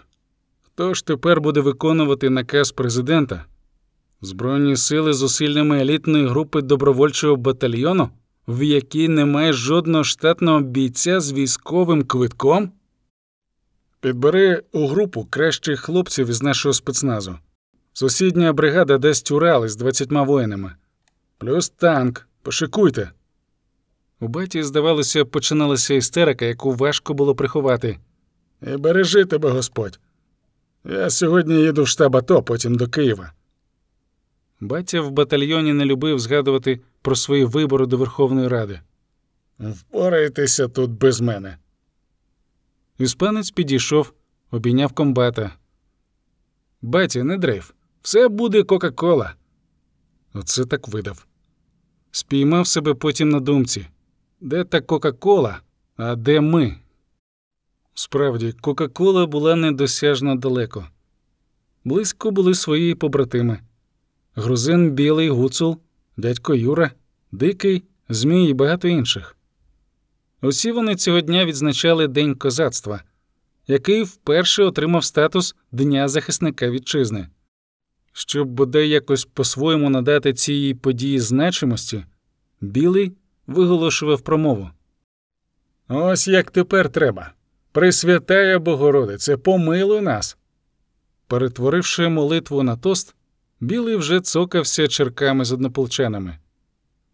Хто 0.62 0.94
ж 0.94 1.06
тепер 1.06 1.40
буде 1.40 1.60
виконувати 1.60 2.30
наказ 2.30 2.72
президента? 2.72 3.44
Збройні 4.20 4.76
сили 4.76 5.12
зусиллями 5.12 5.80
елітної 5.80 6.26
групи 6.26 6.62
добровольчого 6.62 7.36
батальйону, 7.36 8.10
в 8.48 8.62
якій 8.62 9.08
немає 9.08 9.52
жодного 9.52 10.04
штатного 10.04 10.60
бійця 10.60 11.20
з 11.20 11.32
військовим 11.32 12.02
квитком? 12.02 12.72
Підбери 14.00 14.62
у 14.72 14.86
групу 14.86 15.26
кращих 15.30 15.80
хлопців 15.80 16.28
із 16.28 16.42
нашого 16.42 16.72
спецназу. 16.72 17.38
Сусідня 17.92 18.52
бригада 18.52 18.98
дасть 18.98 19.30
Урали 19.30 19.68
з 19.68 19.76
20 19.76 20.10
воїнами. 20.10 20.72
Плюс 21.38 21.68
танк. 21.70 22.28
Пошикуйте. 22.42 23.10
У 24.20 24.28
баті, 24.28 24.62
здавалося, 24.62 25.24
починалася 25.24 25.94
істерика, 25.94 26.44
яку 26.44 26.72
важко 26.72 27.14
було 27.14 27.34
приховати. 27.34 27.98
І 28.62 28.76
бережи 28.76 29.24
тебе, 29.24 29.50
Господь. 29.50 30.00
Я 30.84 31.10
сьогодні 31.10 31.54
їду 31.54 31.82
в 31.82 31.88
штаб 31.88 32.16
АТО, 32.16 32.42
потім 32.42 32.74
до 32.74 32.88
Києва. 32.88 33.32
Батя 34.60 35.00
в 35.00 35.10
батальйоні 35.10 35.72
не 35.72 35.84
любив 35.84 36.18
згадувати 36.18 36.80
про 37.02 37.16
свої 37.16 37.44
вибори 37.44 37.86
до 37.86 37.96
Верховної 37.96 38.48
Ради. 38.48 38.80
Впорайтеся 39.60 40.68
тут 40.68 40.90
без 40.90 41.20
мене. 41.20 41.58
Іспанець 42.98 43.50
підійшов, 43.50 44.12
обійняв 44.50 44.92
комбата. 44.92 45.52
Батя, 46.82 47.24
не 47.24 47.38
дрейф, 47.38 47.70
все 48.02 48.28
буде 48.28 48.62
Кока-Кола. 48.62 49.34
Оце 50.34 50.64
так 50.64 50.88
видав. 50.88 51.27
Спіймав 52.18 52.66
себе 52.66 52.94
потім 52.94 53.28
на 53.28 53.40
думці. 53.40 53.86
Де 54.40 54.64
та 54.64 54.80
Кока-Кола, 54.80 55.60
а 55.96 56.16
де 56.16 56.40
ми? 56.40 56.76
Справді, 57.94 58.54
Кока-Кола 58.60 59.26
була 59.26 59.56
недосяжно 59.56 60.36
далеко. 60.36 60.88
Близько 61.84 62.30
були 62.30 62.54
свої 62.54 62.94
побратими. 62.94 63.60
Грузин 64.34 64.90
Білий 64.90 65.30
Гуцул, 65.30 65.78
дядько 66.16 66.54
Юра, 66.54 66.90
Дикий, 67.32 67.82
Змій 68.08 68.48
і 68.48 68.54
багато 68.54 68.88
інших. 68.88 69.36
Усі 70.42 70.72
вони 70.72 70.96
цього 70.96 71.20
дня 71.20 71.44
відзначали 71.44 72.08
День 72.08 72.34
козацтва, 72.34 73.02
який 73.66 74.02
вперше 74.02 74.64
отримав 74.64 75.04
статус 75.04 75.56
Дня 75.72 76.08
захисника 76.08 76.70
вітчизни. 76.70 77.28
Щоб 78.18 78.48
бодай 78.48 78.88
якось 78.88 79.24
по-своєму 79.24 79.90
надати 79.90 80.32
цій 80.32 80.74
події 80.74 81.20
значимості, 81.20 82.04
Білий 82.60 83.12
виголошував 83.46 84.20
промову. 84.20 84.70
Ось 85.88 86.28
як 86.28 86.50
тепер 86.50 86.92
треба. 86.92 87.32
Пресвятая 87.72 88.58
Богородице, 88.58 89.36
помилуй 89.36 90.00
нас. 90.00 90.36
Перетворивши 91.26 92.08
молитву 92.08 92.62
на 92.62 92.76
тост, 92.76 93.14
Білий 93.60 93.96
вже 93.96 94.20
цокався 94.20 94.88
черками 94.88 95.44
з 95.44 95.52
однополчанами. 95.52 96.38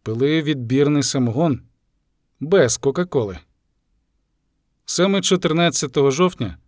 Пили 0.02 0.42
відбірний 0.42 1.02
самогон 1.02 1.60
без 2.40 2.76
Кока-Коли. 2.76 3.38
Саме 4.86 5.20
14 5.20 6.10
жовтня 6.10 6.58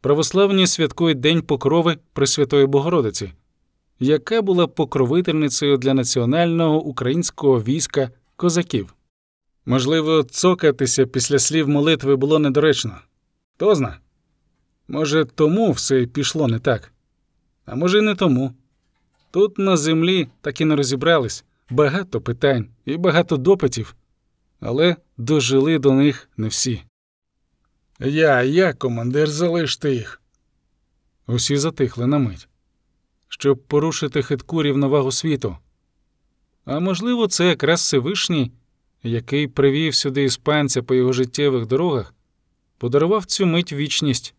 православні 0.00 0.66
святкують 0.66 1.20
День 1.20 1.42
Покрови 1.42 1.98
Пресвятої 2.12 2.66
Богородиці, 2.66 3.32
яка 4.00 4.42
була 4.42 4.66
покровительницею 4.66 5.76
для 5.76 5.94
національного 5.94 6.82
українського 6.82 7.62
війська 7.62 8.10
козаків. 8.36 8.94
Можливо, 9.66 10.22
цокатися 10.22 11.06
після 11.06 11.38
слів 11.38 11.68
молитви 11.68 12.16
було 12.16 12.38
недоречно. 12.38 12.98
Хто 13.54 13.74
зна? 13.74 13.98
Може, 14.88 15.24
тому 15.24 15.72
все 15.72 16.06
пішло 16.06 16.48
не 16.48 16.58
так. 16.58 16.92
А 17.64 17.74
може, 17.74 17.98
й 17.98 18.02
не 18.02 18.14
тому. 18.14 18.54
Тут 19.30 19.58
на 19.58 19.76
землі 19.76 20.28
так 20.40 20.60
і 20.60 20.64
не 20.64 20.76
розібрались 20.76 21.44
багато 21.70 22.20
питань 22.20 22.68
і 22.84 22.96
багато 22.96 23.36
допитів, 23.36 23.96
але 24.60 24.96
дожили 25.16 25.78
до 25.78 25.92
них 25.92 26.28
не 26.36 26.48
всі. 26.48 26.82
Я, 28.00 28.42
я, 28.42 28.72
командир, 28.72 29.30
залиште 29.30 29.94
їх. 29.94 30.22
Усі 31.26 31.56
затихли 31.56 32.06
на 32.06 32.18
мить, 32.18 32.48
щоб 33.38 33.58
порушити 33.58 34.22
хитку 34.22 34.62
рівновагу 34.62 35.12
світу. 35.12 35.56
А 36.64 36.80
можливо, 36.80 37.26
це 37.26 37.46
якраз 37.46 37.80
Всевишній, 37.80 38.52
який 39.02 39.48
привів 39.48 39.94
сюди 39.94 40.24
іспанця 40.24 40.82
по 40.82 40.94
його 40.94 41.12
життєвих 41.12 41.66
дорогах, 41.66 42.14
подарував 42.78 43.24
цю 43.24 43.46
мить 43.46 43.72
вічність, 43.72 44.34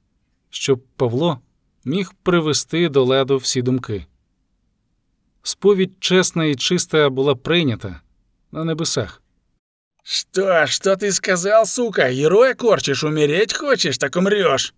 щоб 0.49 0.83
Павло 0.95 1.39
міг 1.85 2.13
привести 2.23 2.89
до 2.89 3.03
ладу 3.03 3.37
всі 3.37 3.61
думки. 3.61 4.05
Сповідь 5.43 5.93
чесна 5.99 6.45
і 6.45 6.55
чиста 6.55 7.09
була 7.09 7.35
прийнята 7.35 8.01
на 8.51 8.63
небесах. 8.63 9.21
Что, 10.03 10.67
что 10.67 10.95
ты 10.95 11.11
сказал, 11.11 11.65
сука? 11.65 12.09
Героя 12.09 12.53
корчишь, 12.53 13.03
умереть 13.03 13.53
хочешь, 13.53 13.97
так 13.97 14.15
умрёшь. 14.15 14.73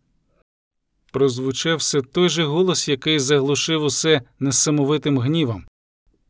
Прозвучав 1.12 1.78
все 1.78 2.01
той 2.01 2.30
же 2.30 2.43
голос, 2.43 2.88
який 2.89 3.20
заглушив 3.20 3.84
усе 3.84 4.22
несамовитим 4.39 5.20
гнівом, 5.20 5.66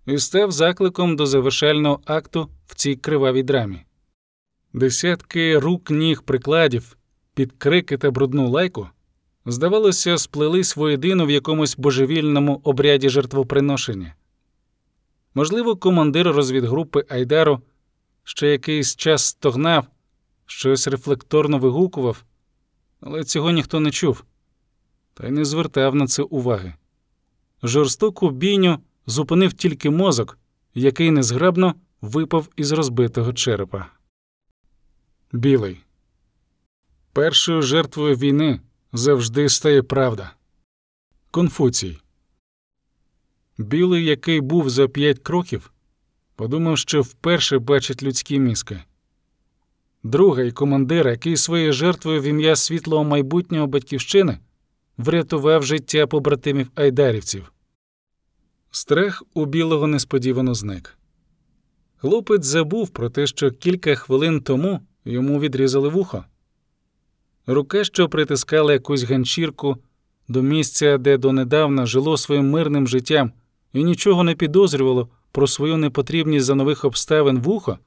і 0.05 0.17
став 0.17 0.51
закликом 0.51 1.15
до 1.15 1.25
завершального 1.25 2.01
акту 2.05 2.49
в 2.67 2.75
цій 2.75 2.95
кривавій 2.95 3.43
драмі. 3.43 3.85
Десятки 4.73 5.59
рук, 5.59 5.91
ніг, 5.91 6.21
прикладів, 6.21 6.97
під 7.33 7.53
крики 7.57 7.97
та 7.97 8.11
брудну 8.11 8.49
лайку, 8.49 8.89
здавалося, 9.45 10.17
сплелись 10.17 10.75
воєдину 10.75 11.25
в 11.25 11.31
якомусь 11.31 11.77
божевільному 11.77 12.61
обряді 12.63 13.09
жертвоприношення. 13.09 14.15
Можливо, 15.33 15.75
командир 15.75 16.27
розвідгрупи 16.27 17.05
Айдару 17.09 17.61
ще 18.23 18.47
якийсь 18.47 18.95
час 18.95 19.25
стогнав, 19.25 19.87
щось 20.45 20.87
рефлекторно 20.87 21.57
вигукував, 21.57 22.23
але 23.01 23.23
цього 23.23 23.51
ніхто 23.51 23.79
не 23.79 23.91
чув, 23.91 24.23
та 25.19 25.27
й 25.27 25.31
не 25.31 25.45
звертав 25.45 25.95
на 25.95 26.07
це 26.07 26.23
уваги. 26.23 26.73
Жорстоку 27.63 28.29
бійню 28.29 28.79
зупинив 29.05 29.53
тільки 29.53 29.89
мозок, 29.89 30.37
який 30.73 31.11
незграбно 31.11 31.75
випав 32.01 32.49
із 32.55 32.71
розбитого 32.71 33.33
черепа. 33.33 33.85
Білий. 35.31 35.79
Першою 37.13 37.61
жертвою 37.61 38.15
війни 38.15 38.61
завжди 38.93 39.49
стає 39.49 39.83
правда. 39.83 40.33
Конфуцій. 41.31 41.99
Білий, 43.57 44.05
який 44.05 44.41
був 44.41 44.69
за 44.69 44.87
п'ять 44.87 45.19
кроків, 45.19 45.71
подумав, 46.35 46.77
що 46.77 47.01
вперше 47.01 47.59
бачить 47.59 48.03
людські 48.03 48.39
мізки. 48.39 48.83
Другий 50.03 50.51
командир, 50.51 51.07
який 51.07 51.37
своєю 51.37 51.73
жертвою 51.73 52.21
в 52.21 52.23
ім'я 52.23 52.55
світлого 52.55 53.03
майбутнього 53.03 53.67
батьківщини 53.67 54.39
врятував 54.99 55.63
життя 55.63 56.07
побратимів 56.07 56.71
айдарівців. 56.75 57.53
Страх 58.71 59.23
у 59.33 59.45
білого 59.45 59.87
несподівано 59.87 60.53
зник. 60.53 60.97
Хлопець 61.97 62.45
забув 62.45 62.89
про 62.89 63.09
те, 63.09 63.27
що 63.27 63.51
кілька 63.51 63.95
хвилин 63.95 64.41
тому 64.41 64.79
йому 65.05 65.39
відрізали 65.39 65.89
вухо. 65.89 66.23
Рука, 67.47 67.83
що 67.83 68.09
притискала 68.09 68.73
якусь 68.73 69.03
ганчірку 69.03 69.77
до 70.27 70.41
місця, 70.41 70.97
де 70.97 71.17
донедавна 71.17 71.85
жило 71.85 72.17
своїм 72.17 72.49
мирним 72.49 72.87
життям 72.87 73.31
і 73.73 73.83
нічого 73.83 74.23
не 74.23 74.35
підозрювало 74.35 75.09
про 75.31 75.47
свою 75.47 75.77
непотрібність 75.77 76.45
за 76.45 76.55
нових 76.55 76.85
обставин 76.85 77.39
вухо, 77.39 77.79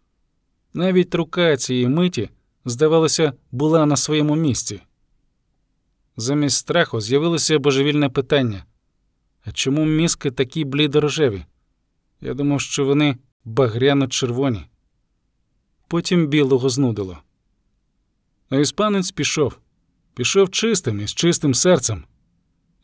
навіть 0.75 1.15
рука 1.15 1.57
цієї 1.57 1.89
миті, 1.89 2.31
здавалося, 2.65 3.33
була 3.51 3.87
на 3.87 3.97
своєму 3.97 4.37
місці. 4.37 4.81
Замість 6.17 6.57
страху 6.57 7.01
з'явилося 7.01 7.59
божевільне 7.59 8.09
питання 8.09 8.65
а 9.45 9.53
чому 9.53 9.85
мізки 9.85 10.31
такі 10.31 10.65
блідорожеві? 10.65 11.45
Я 12.21 12.35
думав, 12.35 12.61
що 12.61 12.85
вони 12.85 13.17
багряно 13.45 14.09
червоні. 14.09 14.67
Потім 15.89 16.27
білого 16.27 16.69
знудило. 16.69 17.19
А 18.49 18.57
іспанець 18.57 19.11
пішов, 19.11 19.59
пішов 20.15 20.51
чистим 20.51 21.01
і 21.01 21.07
з 21.07 21.15
чистим 21.15 21.55
серцем, 21.55 22.05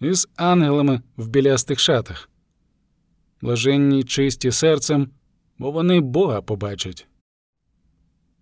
і 0.00 0.12
з 0.12 0.28
ангелами 0.36 1.02
в 1.16 1.28
білястих 1.28 1.78
шатах. 1.78 2.30
Блаженні 3.40 4.04
чисті 4.04 4.52
серцем, 4.52 5.10
бо 5.58 5.70
вони 5.70 6.00
Бога 6.00 6.42
побачать. 6.42 7.06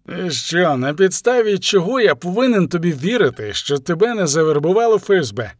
І 0.08 0.30
що, 0.30 0.76
на 0.76 0.94
підставі 0.94 1.58
чого 1.58 2.00
я 2.00 2.14
повинен 2.14 2.68
тобі 2.68 2.92
вірити, 2.92 3.52
що 3.52 3.78
тебе 3.78 4.14
не 4.14 4.26
завербувало 4.26 4.98
ФСБ? 4.98 5.52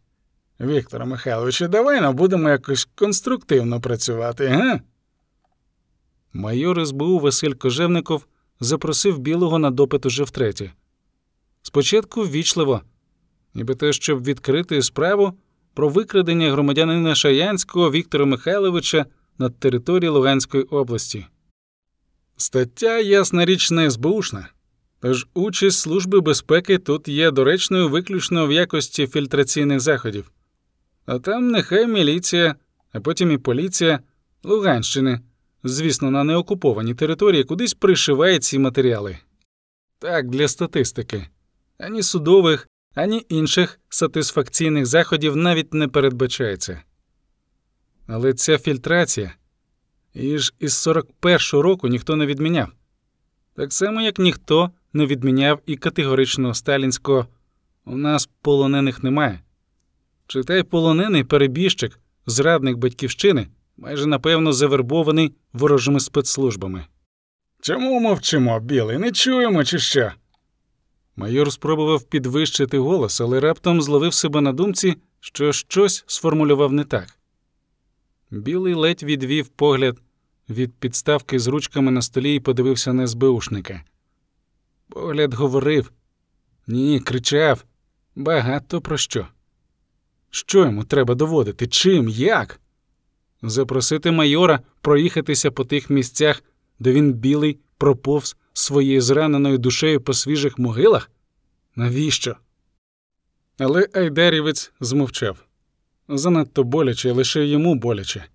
Віктор 0.59 1.05
Михайлович, 1.05 1.61
давай 1.61 2.01
нам 2.01 2.15
будемо 2.15 2.49
якось 2.49 2.87
конструктивно 2.95 3.81
працювати, 3.81 4.47
га? 4.47 4.81
Майор 6.33 6.87
СБУ 6.87 7.19
Василь 7.19 7.53
Кожевников 7.53 8.27
запросив 8.59 9.19
білого 9.19 9.59
на 9.59 9.71
допит 9.71 10.05
уже 10.05 10.23
втретє. 10.23 10.71
Спочатку 11.61 12.21
ввічливо, 12.21 12.81
ніби 13.53 13.75
те, 13.75 13.93
щоб 13.93 14.23
відкрити 14.23 14.81
справу 14.81 15.33
про 15.73 15.89
викрадення 15.89 16.51
громадянина 16.51 17.15
Шаянського 17.15 17.91
Віктора 17.91 18.25
Михайловича 18.25 19.05
на 19.37 19.49
території 19.49 20.09
Луганської 20.09 20.63
області. 20.63 21.25
Стаття, 22.37 22.99
ясна 22.99 23.45
річ, 23.45 23.71
не 23.71 23.91
СБУшна, 23.91 24.49
тож 24.99 25.27
участь 25.33 25.79
Служби 25.79 26.21
безпеки 26.21 26.77
тут 26.77 27.07
є 27.07 27.31
доречною 27.31 27.89
виключно 27.89 28.47
в 28.47 28.51
якості 28.51 29.07
фільтраційних 29.07 29.79
заходів. 29.79 30.31
А 31.05 31.19
там 31.19 31.51
нехай 31.51 31.87
міліція, 31.87 32.55
а 32.93 32.99
потім 32.99 33.31
і 33.31 33.37
поліція 33.37 33.99
Луганщини, 34.43 35.21
звісно, 35.63 36.11
на 36.11 36.23
неокупованій 36.23 36.95
території, 36.95 37.43
кудись 37.43 37.73
пришиває 37.73 38.39
ці 38.39 38.59
матеріали. 38.59 39.17
Так, 39.99 40.29
для 40.29 40.47
статистики. 40.47 41.27
Ані 41.77 42.03
судових, 42.03 42.67
ані 42.95 43.25
інших 43.29 43.79
сатисфакційних 43.89 44.85
заходів 44.85 45.35
навіть 45.35 45.73
не 45.73 45.87
передбачається. 45.87 46.81
Але 48.07 48.33
ця 48.33 48.57
фільтрація 48.57 49.33
її 50.17 50.37
ж 50.37 50.53
із 50.59 50.87
41-го 50.87 51.61
року 51.61 51.87
ніхто 51.87 52.15
не 52.15 52.25
відміняв. 52.25 52.67
Так 53.55 53.73
само, 53.73 54.01
як 54.01 54.19
ніхто 54.19 54.71
не 54.93 55.05
відміняв 55.05 55.59
і 55.65 55.75
категоричного 55.75 56.53
сталінського 56.53 57.27
у 57.85 57.97
нас 57.97 58.29
полонених 58.41 59.03
немає. 59.03 59.39
Читай 60.27 60.63
полонений 60.63 61.23
перебіжчик, 61.23 61.99
зрадник 62.25 62.77
батьківщини, 62.77 63.47
майже 63.77 64.05
напевно 64.05 64.53
завербований 64.53 65.33
ворожими 65.53 65.99
спецслужбами. 65.99 66.85
Чому 67.61 67.99
мовчимо, 67.99 68.59
білий? 68.59 68.97
Не 68.97 69.11
чуємо 69.11 69.63
чи 69.63 69.79
що? 69.79 70.11
Майор 71.15 71.51
спробував 71.51 72.03
підвищити 72.03 72.77
голос, 72.77 73.21
але 73.21 73.39
раптом 73.39 73.81
зловив 73.81 74.13
себе 74.13 74.41
на 74.41 74.53
думці, 74.53 74.95
що 75.19 75.51
щось 75.51 76.03
сформулював 76.07 76.73
не 76.73 76.83
так. 76.83 77.07
Білий 78.31 78.73
ледь 78.73 79.03
відвів 79.03 79.47
погляд 79.47 79.97
від 80.49 80.73
підставки 80.73 81.39
з 81.39 81.47
ручками 81.47 81.91
на 81.91 82.01
столі 82.01 82.35
і 82.35 82.39
подивився 82.39 82.93
на 82.93 83.07
СБУшника. 83.07 83.83
Погляд 84.89 85.33
говорив 85.33 85.91
ні, 86.67 86.99
кричав 86.99 87.65
багато 88.15 88.81
про 88.81 88.97
що. 88.97 89.27
Що 90.29 90.65
йому 90.65 90.83
треба 90.83 91.15
доводити? 91.15 91.67
Чим? 91.67 92.09
Як? 92.09 92.59
Запросити 93.41 94.11
майора 94.11 94.59
проїхатися 94.81 95.51
по 95.51 95.65
тих 95.65 95.89
місцях, 95.89 96.43
де 96.79 96.91
він 96.91 97.13
білий 97.13 97.59
проповз 97.77 98.37
своєю 98.53 99.01
зраненою 99.01 99.57
душею 99.57 100.01
по 100.01 100.13
свіжих 100.13 100.59
могилах? 100.59 101.11
Навіщо? 101.75 102.35
Але 103.59 103.89
Айдарівець 103.93 104.71
змовчав. 104.79 105.43
Занадто 106.09 106.63
боляче, 106.63 107.11
лише 107.11 107.45
йому 107.45 107.75
боляче. 107.75 108.25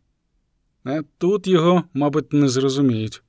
А 0.84 1.00
тут 1.18 1.46
його, 1.46 1.84
мабуть, 1.94 2.32
не 2.32 2.48
зрозуміють. 2.48 3.22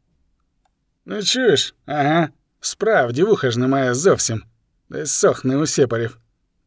Не 1.06 1.24
чуєш? 1.24 1.76
Ага. 1.86 2.30
Справді 2.60 3.24
вуха 3.24 3.52
ж 3.52 3.60
немає 3.60 3.94
зовсім. 3.94 4.44
Десь 4.90 5.12
сохне 5.12 5.58
у 5.58 5.66
сепарів. 5.66 6.18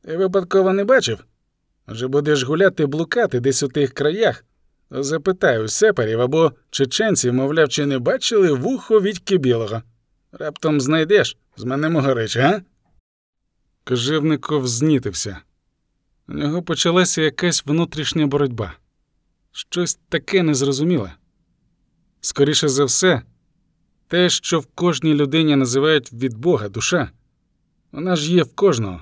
Ти 0.03 0.17
випадково 0.17 0.73
не 0.73 0.85
бачив? 0.85 1.25
Може, 1.87 2.09
будеш 2.09 2.43
гуляти 2.43 2.87
блукати 2.87 3.41
десь 3.41 3.63
у 3.63 3.69
тих 3.69 3.93
краях? 3.93 4.45
То 4.91 5.03
запитай 5.03 5.65
у 5.65 5.69
сепарів 5.69 6.21
або 6.21 6.53
чеченців, 6.71 7.35
мовляв, 7.35 7.69
чи 7.69 7.87
не 7.87 7.99
бачили 7.99 8.53
вухо 8.53 9.01
Вітьки 9.01 9.39
білого. 9.39 9.83
Раптом 10.33 10.81
знайдеш 10.81 11.37
з 11.57 11.65
мене 11.65 11.89
могорич, 11.89 12.37
а? 12.37 12.63
Кожевников 13.85 14.67
знітився. 14.67 15.39
У 16.29 16.33
нього 16.33 16.63
почалася 16.63 17.23
якась 17.23 17.67
внутрішня 17.67 18.27
боротьба. 18.27 18.75
Щось 19.59 19.99
таке 20.09 20.43
незрозуміле. 20.43 21.13
Скоріше 22.21 22.69
за 22.69 22.85
все, 22.85 23.23
те, 24.09 24.29
що 24.29 24.61
в 24.61 24.67
кожній 24.67 25.15
людині 25.15 25.57
називають 25.57 26.13
від 26.13 26.39
Бога 26.39 26.69
душа, 26.69 27.11
вона 27.93 28.17
ж 28.17 28.33
є 28.33 28.43
в 28.43 28.55
кожного. 28.55 29.01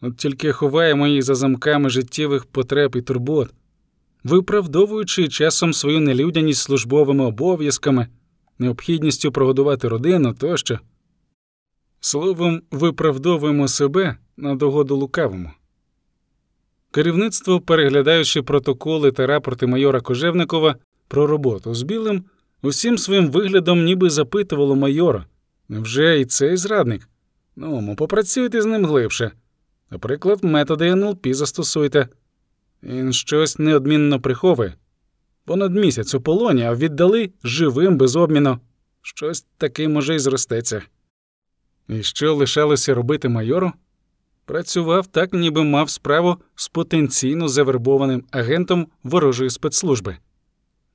От 0.00 0.16
тільки 0.16 0.52
ховаємо 0.52 1.06
її 1.06 1.22
за 1.22 1.34
замками 1.34 1.90
життєвих 1.90 2.44
потреб 2.44 2.96
і 2.96 3.02
турбот, 3.02 3.54
виправдовуючи 4.24 5.28
часом 5.28 5.72
свою 5.72 6.00
нелюдяність 6.00 6.62
службовими 6.62 7.24
обов'язками, 7.24 8.08
необхідністю 8.58 9.32
прогодувати 9.32 9.88
родину 9.88 10.34
тощо. 10.34 10.78
Словом, 12.00 12.62
виправдовуємо 12.70 13.68
себе 13.68 14.16
на 14.36 14.54
догоду 14.54 14.96
лукавому. 14.96 15.50
Керівництво, 16.90 17.60
переглядаючи 17.60 18.42
протоколи 18.42 19.12
та 19.12 19.26
рапорти 19.26 19.66
майора 19.66 20.00
Кожевникова 20.00 20.76
про 21.08 21.26
роботу 21.26 21.74
з 21.74 21.82
білим, 21.82 22.24
усім 22.62 22.98
своїм 22.98 23.30
виглядом 23.30 23.84
ніби 23.84 24.10
запитувало 24.10 24.76
майора 24.76 25.26
невже 25.70 26.20
і 26.20 26.24
цей 26.24 26.56
зрадник? 26.56 27.08
Ну, 27.56 27.80
мо 27.80 27.96
попрацюйте 27.96 28.62
з 28.62 28.66
ним 28.66 28.86
глибше. 28.86 29.30
Наприклад, 29.90 30.44
методи 30.44 30.88
НЛП 30.88 31.26
застосуйте. 31.30 32.08
Він 32.82 33.12
щось 33.12 33.58
неодмінно 33.58 34.20
приховує. 34.20 34.74
Понад 35.44 35.74
місяць 35.74 36.14
у 36.14 36.20
полоні, 36.20 36.62
а 36.62 36.74
віддали 36.74 37.30
живим 37.44 37.98
без 37.98 38.16
обміну. 38.16 38.58
Щось 39.02 39.46
таке 39.58 39.88
може 39.88 40.14
й 40.14 40.18
зростеться. 40.18 40.82
І 41.88 42.02
що 42.02 42.34
лишалося 42.34 42.94
робити 42.94 43.28
майору? 43.28 43.72
Працював 44.50 45.06
так, 45.06 45.32
ніби 45.32 45.64
мав 45.64 45.90
справу 45.90 46.36
з 46.54 46.68
потенційно 46.68 47.48
завербованим 47.48 48.24
агентом 48.30 48.86
ворожої 49.02 49.50
спецслужби. 49.50 50.16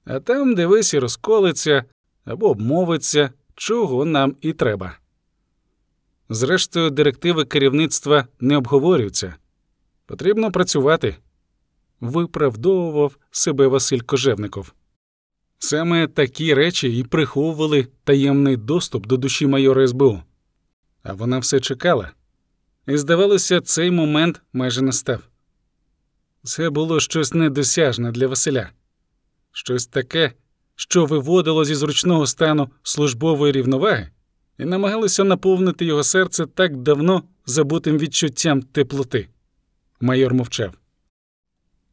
А 0.05 0.19
там, 0.19 0.55
дивись, 0.55 0.93
і 0.93 0.99
розколиться 0.99 1.83
або 2.25 2.49
обмовиться, 2.49 3.29
чого 3.55 4.05
нам 4.05 4.35
і 4.41 4.53
треба. 4.53 4.97
Зрештою, 6.29 6.89
директиви 6.89 7.45
керівництва 7.45 8.27
не 8.39 8.57
обговорюються. 8.57 9.35
Потрібно 10.05 10.51
працювати. 10.51 11.15
Виправдовував 11.99 13.17
себе 13.31 13.67
Василь 13.67 13.99
Кожевников. 13.99 14.73
Саме 15.59 16.07
такі 16.07 16.53
речі 16.53 16.97
і 16.97 17.03
приховували 17.03 17.87
таємний 18.03 18.57
доступ 18.57 19.07
до 19.07 19.17
душі 19.17 19.47
майора 19.47 19.87
СБУ. 19.87 20.21
А 21.03 21.13
вона 21.13 21.39
все 21.39 21.59
чекала. 21.59 22.11
І, 22.87 22.97
здавалося, 22.97 23.61
цей 23.61 23.91
момент 23.91 24.41
майже 24.53 24.81
настав. 24.81 25.19
Це 26.43 26.69
було 26.69 26.99
щось 26.99 27.33
недосяжне 27.33 28.11
для 28.11 28.27
Василя, 28.27 28.69
щось 29.51 29.87
таке, 29.87 30.33
що 30.75 31.05
виводило 31.05 31.65
зі 31.65 31.75
зручного 31.75 32.27
стану 32.27 32.69
службової 32.83 33.51
рівноваги 33.51 34.09
і 34.57 34.65
намагалося 34.65 35.23
наповнити 35.23 35.85
його 35.85 36.03
серце 36.03 36.45
так 36.45 36.77
давно 36.77 37.23
забутим 37.45 37.97
відчуттям 37.97 38.61
теплоти. 38.61 39.27
Майор 40.01 40.33
мовчав. 40.33 40.73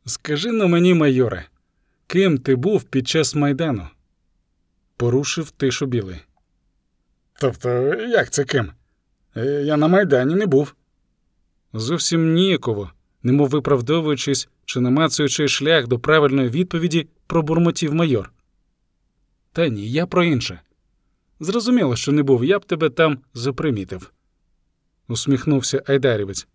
Скажи 0.07 0.53
на 0.53 0.66
мені, 0.66 0.95
майоре, 0.95 1.47
ким 2.07 2.38
ти 2.38 2.57
був 2.57 2.84
під 2.84 3.09
час 3.09 3.34
майдану? 3.34 3.88
Порушив 4.97 5.51
тишу 5.51 5.86
білий. 5.86 6.16
Тобто, 7.40 7.68
як 7.95 8.30
це 8.30 8.45
ким? 8.45 8.72
Е, 9.36 9.45
Я 9.45 9.76
на 9.76 9.88
Майдані 9.88 10.34
не 10.34 10.47
був. 10.47 10.74
Зовсім 11.73 12.35
ніяково, 12.35 12.91
немов 13.23 13.49
виправдовуючись 13.49 14.49
чи 14.64 14.81
намацуючи 14.81 15.49
шлях 15.49 15.87
до 15.87 15.99
правильної 15.99 16.49
відповіді, 16.49 17.09
пробурмотів 17.27 17.95
майор. 17.95 18.33
Та 19.53 19.68
ні, 19.68 19.91
я 19.91 20.07
про 20.07 20.25
інше. 20.25 20.61
Зрозуміло, 21.41 21.97
що 21.97 22.12
не 22.12 22.23
був, 22.23 22.45
я 22.45 22.59
б 22.59 22.64
тебе 22.64 22.91
там 22.91 23.18
запримітив. 23.35 24.12
усміхнувся 25.09 25.83
Айдарівець. 25.87 26.47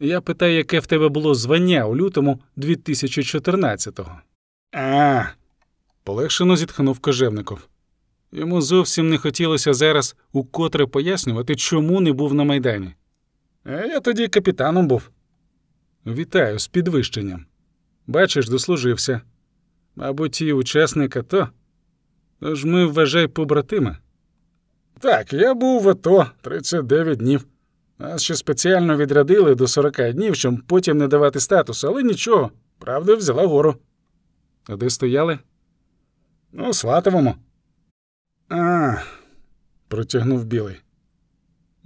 Я 0.00 0.20
питаю, 0.20 0.54
яке 0.54 0.80
в 0.80 0.86
тебе 0.86 1.08
було 1.08 1.34
звання 1.34 1.86
у 1.86 1.96
лютому 1.96 2.40
2014-го. 2.56 4.20
А, 4.72 5.24
Полегшено 6.04 6.56
зітхнув 6.56 6.98
Кожевников. 6.98 7.68
Йому 8.32 8.60
зовсім 8.60 9.10
не 9.10 9.18
хотілося 9.18 9.74
зараз 9.74 10.16
укотре 10.32 10.86
пояснювати, 10.86 11.56
чому 11.56 12.00
не 12.00 12.12
був 12.12 12.34
на 12.34 12.44
Майдані. 12.44 12.94
Я 13.64 14.00
тоді 14.00 14.28
капітаном 14.28 14.88
був. 14.88 15.10
Вітаю 16.06 16.58
з 16.58 16.68
підвищенням. 16.68 17.46
Бачиш, 18.06 18.48
дослужився. 18.48 19.20
Мабуть, 19.96 20.40
і 20.40 20.52
учасник 20.52 21.16
АТО. 21.16 21.48
Тож 22.40 22.64
ми 22.64 22.86
вважай 22.86 23.26
побратима. 23.26 23.98
Так, 24.98 25.32
я 25.32 25.54
був 25.54 25.82
в 25.82 25.88
АТО 25.88 26.26
39 26.40 27.18
днів. 27.18 27.46
Нас 27.98 28.22
ще 28.22 28.34
спеціально 28.34 28.96
відрядили 28.96 29.54
до 29.54 29.66
40 29.66 30.12
днів, 30.12 30.36
щоб 30.36 30.62
потім 30.66 30.98
не 30.98 31.08
давати 31.08 31.40
статусу, 31.40 31.88
але 31.88 32.02
нічого, 32.02 32.50
правда, 32.78 33.14
взяла 33.14 33.46
гору. 33.46 33.76
А 34.66 34.76
де 34.76 34.90
стояли? 34.90 35.38
Ну, 36.52 36.72
сватовому. 36.72 37.34
А, 38.48 38.94
протягнув 39.88 40.44
білий. 40.44 40.83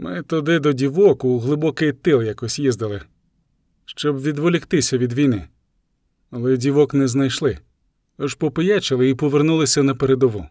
Ми 0.01 0.22
туди 0.22 0.59
до 0.59 0.72
дівок 0.72 1.24
у 1.24 1.38
глибокий 1.38 1.92
тил 1.92 2.22
якось 2.22 2.59
їздили, 2.59 3.03
щоб 3.84 4.22
відволіктися 4.22 4.99
від 4.99 5.12
війни. 5.12 5.49
Але 6.30 6.57
дівок 6.57 6.94
не 6.94 7.09
знайшли, 7.09 7.59
аж 8.18 8.34
попиячили 8.34 9.09
і 9.09 9.14
повернулися 9.14 9.82
на 9.82 9.94
передову. 9.94 10.46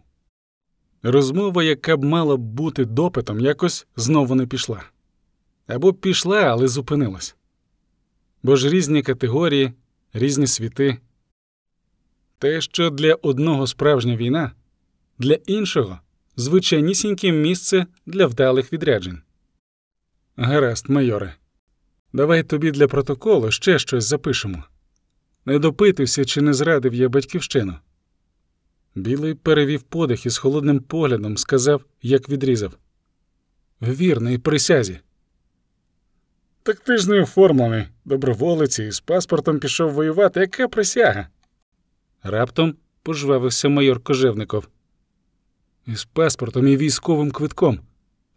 Розмова, 1.02 1.62
яка 1.62 1.96
б 1.96 2.04
мала 2.04 2.36
бути 2.36 2.84
допитом, 2.84 3.40
якось 3.40 3.86
знову 3.96 4.34
не 4.34 4.46
пішла. 4.46 4.82
Або 5.66 5.92
пішла, 5.92 6.40
але 6.40 6.68
зупинилась. 6.68 7.36
Бо 8.42 8.56
ж 8.56 8.68
різні 8.68 9.02
категорії, 9.02 9.72
різні 10.12 10.46
світи. 10.46 10.98
Те, 12.38 12.60
що 12.60 12.90
для 12.90 13.14
одного 13.14 13.66
справжня 13.66 14.16
війна, 14.16 14.52
для 15.18 15.34
іншого 15.34 15.98
звичайнісіньке 16.36 17.32
місце 17.32 17.86
для 18.06 18.26
вдалих 18.26 18.72
відряджень. 18.72 19.22
Гаразд, 20.40 20.90
майоре, 20.90 21.34
давай 22.12 22.42
тобі 22.42 22.70
для 22.70 22.88
протоколу 22.88 23.50
ще 23.50 23.78
щось 23.78 24.04
запишемо. 24.04 24.64
Не 25.44 25.58
допитуйся, 25.58 26.24
чи 26.24 26.40
не 26.40 26.54
зрадив 26.54 26.94
я 26.94 27.08
батьківщину. 27.08 27.74
Білий 28.94 29.34
перевів 29.34 29.82
подих 29.82 30.26
і 30.26 30.30
з 30.30 30.38
холодним 30.38 30.80
поглядом 30.80 31.36
сказав, 31.36 31.84
як 32.02 32.28
відрізав. 32.28 32.78
Вірний 33.82 34.38
присязі. 34.38 35.00
Так 36.62 36.80
ти 36.80 36.96
ж 36.96 37.10
не 37.10 37.20
оформлений, 37.20 37.84
доброволець 38.04 38.78
і 38.78 38.90
з 38.90 39.00
паспортом 39.00 39.58
пішов 39.58 39.92
воювати. 39.92 40.40
Яка 40.40 40.68
присяга? 40.68 41.28
Раптом 42.22 42.74
пожвавився 43.02 43.68
майор 43.68 44.00
Кожевников. 44.00 44.68
Із 45.86 46.04
паспортом 46.04 46.68
і 46.68 46.76
військовим 46.76 47.30
квитком. 47.30 47.80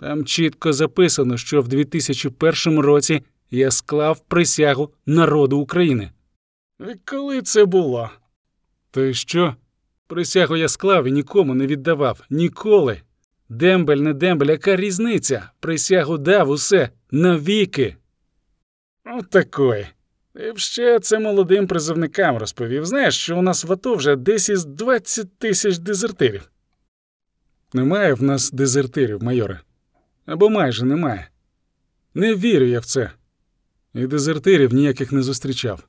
Там 0.02 0.26
чітко 0.26 0.74
записано, 0.74 1.38
що 1.38 1.62
в 1.62 1.68
2001 1.68 2.80
році 2.80 3.24
я 3.52 3.72
склав 3.72 4.20
присягу 4.20 4.94
народу 5.06 5.60
України. 5.60 6.12
І 6.80 6.96
коли 7.06 7.42
це 7.42 7.66
було? 7.66 8.10
Й 8.98 9.14
що? 9.14 9.56
Присягу 10.08 10.58
я 10.58 10.68
склав 10.68 11.08
і 11.08 11.12
нікому 11.12 11.54
не 11.56 11.68
віддавав. 11.68 12.22
Ніколи. 12.30 13.02
Дембель, 13.50 13.98
не 13.98 14.14
дембель, 14.14 14.48
яка 14.48 14.76
різниця? 14.76 15.50
Присягу 15.60 16.18
дав 16.18 16.50
усе 16.50 16.90
навіки. 17.12 17.96
Отакої. 19.20 19.88
Ти 20.34 20.52
б 20.52 20.58
ще 20.58 21.00
це 21.00 21.20
молодим 21.20 21.68
призовникам 21.68 22.38
розповів. 22.38 22.86
Знаєш, 22.86 23.18
що 23.18 23.38
у 23.38 23.42
нас 23.42 23.64
в 23.64 23.74
АТО 23.74 23.96
вже 23.96 24.16
десь 24.16 24.50
із 24.50 24.66
20 24.66 25.38
тисяч 25.38 25.78
дезертирів. 25.78 26.52
Немає 27.74 28.14
в 28.14 28.24
нас 28.24 28.52
дезертирів, 28.52 29.24
майоре. 29.24 29.60
Або 30.32 30.50
майже 30.50 30.86
немає. 30.86 31.30
Не 32.14 32.36
вірю 32.36 32.66
я 32.66 32.80
в 32.80 32.86
це. 32.86 33.12
І 33.94 34.08
дезертирів 34.08 34.74
ніяких 34.74 35.12
не 35.12 35.24
зустрічав. 35.24 35.88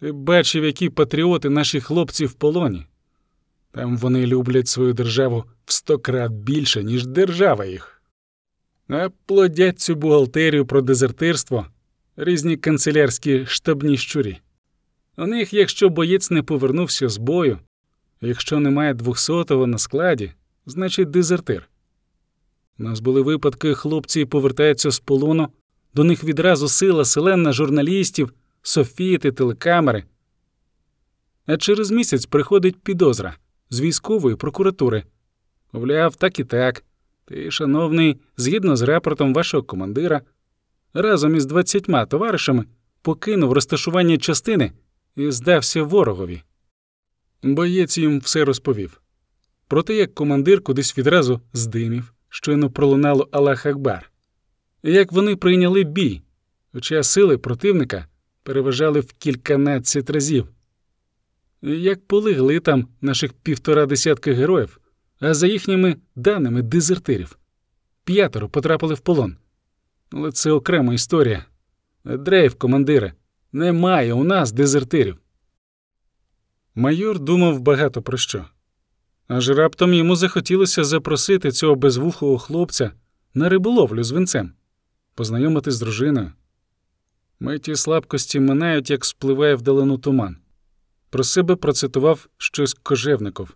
Ти 0.00 0.12
бачив, 0.12 0.64
які 0.64 0.90
патріоти 0.90 1.50
наші 1.50 1.80
хлопці 1.80 2.26
в 2.26 2.32
полоні. 2.32 2.86
Там 3.72 3.96
вони 3.96 4.26
люблять 4.26 4.68
свою 4.68 4.92
державу 4.92 5.44
в 5.64 5.72
сто 5.72 5.98
крат 5.98 6.32
більше, 6.32 6.82
ніж 6.84 7.06
держава 7.06 7.64
їх. 7.64 8.02
А 8.88 9.08
плодять 9.26 9.80
цю 9.80 9.94
бухгалтерію 9.94 10.66
про 10.66 10.82
дезертирство 10.82 11.66
різні 12.16 12.56
канцелярські 12.56 13.46
штабні 13.46 13.96
щурі. 13.96 14.38
У 15.16 15.26
них, 15.26 15.52
якщо 15.52 15.88
боєць 15.88 16.30
не 16.30 16.42
повернувся 16.42 17.08
з 17.08 17.16
бою, 17.16 17.58
якщо 18.20 18.60
немає 18.60 18.94
двохсотого 18.94 19.66
на 19.66 19.78
складі, 19.78 20.32
значить 20.66 21.10
дезертир. 21.10 21.68
У 22.80 22.82
нас 22.82 23.00
були 23.00 23.22
випадки, 23.22 23.74
хлопці 23.74 24.24
повертаються 24.24 24.90
з 24.90 25.00
полону, 25.00 25.48
до 25.94 26.04
них 26.04 26.24
відразу 26.24 26.68
сила 26.68 27.04
селена 27.04 27.52
журналістів, 27.52 28.32
софіти, 28.62 29.32
телекамери. 29.32 30.04
А 31.46 31.56
через 31.56 31.90
місяць 31.90 32.26
приходить 32.26 32.82
підозра 32.82 33.36
з 33.70 33.80
військової 33.80 34.36
прокуратури. 34.36 35.04
Мовляв, 35.72 36.16
так 36.16 36.38
і 36.38 36.44
так. 36.44 36.84
Ти, 37.24 37.50
шановний, 37.50 38.16
згідно 38.36 38.76
з 38.76 38.82
рапортом 38.82 39.34
вашого 39.34 39.62
командира, 39.62 40.20
разом 40.94 41.36
із 41.36 41.46
двадцятьма 41.46 42.06
товаришами 42.06 42.64
покинув 43.02 43.52
розташування 43.52 44.18
частини 44.18 44.72
і 45.16 45.30
здався 45.30 45.82
ворогові. 45.82 46.42
Боєць 47.42 47.98
їм 47.98 48.20
все 48.20 48.44
розповів. 48.44 49.00
Про 49.68 49.82
те, 49.82 49.94
як 49.94 50.14
командир 50.14 50.62
кудись 50.62 50.98
відразу 50.98 51.40
здимів, 51.52 52.12
щойно 52.30 52.70
пролунало 52.70 53.28
Аллах 53.32 53.66
Акбар, 53.66 54.10
як 54.82 55.12
вони 55.12 55.36
прийняли 55.36 55.84
бій, 55.84 56.22
хоча 56.72 57.02
сили 57.02 57.38
противника 57.38 58.06
переважали 58.42 59.00
в 59.00 59.12
кільканадцять 59.12 60.10
разів, 60.10 60.48
як 61.62 62.06
полегли 62.06 62.60
там 62.60 62.88
наших 63.00 63.32
півтора 63.32 63.86
десятка 63.86 64.32
героїв, 64.32 64.80
а 65.20 65.34
за 65.34 65.46
їхніми 65.46 65.96
даними 66.16 66.62
дезертирів. 66.62 67.38
П'ятеро 68.04 68.48
потрапили 68.48 68.94
в 68.94 69.00
полон. 69.00 69.36
Але 70.12 70.32
це 70.32 70.50
окрема 70.50 70.94
історія. 70.94 71.44
Дрейф, 72.04 72.54
командире, 72.54 73.12
немає 73.52 74.12
у 74.12 74.24
нас 74.24 74.52
дезертирів. 74.52 75.18
Майор 76.74 77.18
думав 77.18 77.60
багато 77.60 78.02
про 78.02 78.18
що. 78.18 78.44
Аж 79.30 79.48
раптом 79.48 79.94
йому 79.94 80.16
захотілося 80.16 80.84
запросити 80.84 81.52
цього 81.52 81.74
безвухого 81.74 82.38
хлопця 82.38 82.92
на 83.34 83.48
риболовлю 83.48 84.04
з 84.04 84.10
винцем, 84.10 84.52
познайомити 85.14 85.70
з 85.70 85.80
дружиною. 85.80 86.32
Миті 87.40 87.76
слабкості 87.76 88.40
минають, 88.40 88.90
як 88.90 89.04
спливає 89.04 89.54
вдалину 89.54 89.98
туман. 89.98 90.36
Про 91.10 91.24
себе 91.24 91.56
процитував 91.56 92.28
щось 92.38 92.74
кожевников, 92.74 93.54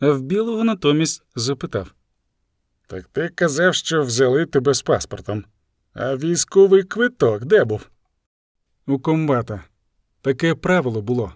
а 0.00 0.10
в 0.10 0.22
білого 0.22 0.64
натомість 0.64 1.22
запитав: 1.34 1.94
Так 2.86 3.06
ти 3.12 3.28
казав, 3.28 3.74
що 3.74 4.02
взяли 4.02 4.46
тебе 4.46 4.74
з 4.74 4.82
паспортом. 4.82 5.44
А 5.94 6.16
військовий 6.16 6.82
квиток 6.82 7.44
де 7.44 7.64
був? 7.64 7.88
У 8.86 8.98
комбата. 8.98 9.64
Таке 10.20 10.54
правило 10.54 11.02
було. 11.02 11.32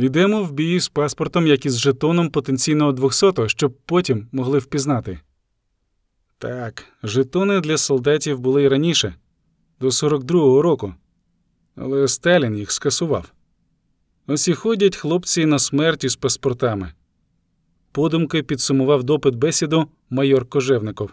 Йдемо 0.00 0.42
в 0.42 0.52
бій 0.52 0.80
з 0.80 0.88
паспортом, 0.88 1.46
як 1.46 1.66
і 1.66 1.70
з 1.70 1.78
жетоном 1.78 2.30
потенційного 2.30 2.92
200-го, 2.92 3.48
щоб 3.48 3.76
потім 3.86 4.28
могли 4.32 4.58
впізнати. 4.58 5.20
Так, 6.38 6.84
жетони 7.02 7.60
для 7.60 7.78
солдатів 7.78 8.40
були 8.40 8.62
й 8.62 8.68
раніше, 8.68 9.14
до 9.80 9.88
42-го 9.88 10.62
року, 10.62 10.94
але 11.76 12.08
Сталін 12.08 12.56
їх 12.56 12.72
скасував. 12.72 13.32
Ось 14.26 14.48
і 14.48 14.54
ходять 14.54 14.96
хлопці 14.96 15.46
на 15.46 15.58
смерть 15.58 16.04
із 16.04 16.16
паспортами. 16.16 16.92
Подумки 17.92 18.42
підсумував 18.42 19.04
допит 19.04 19.34
бесіду 19.34 19.88
майор 20.10 20.48
Кожевников. 20.48 21.10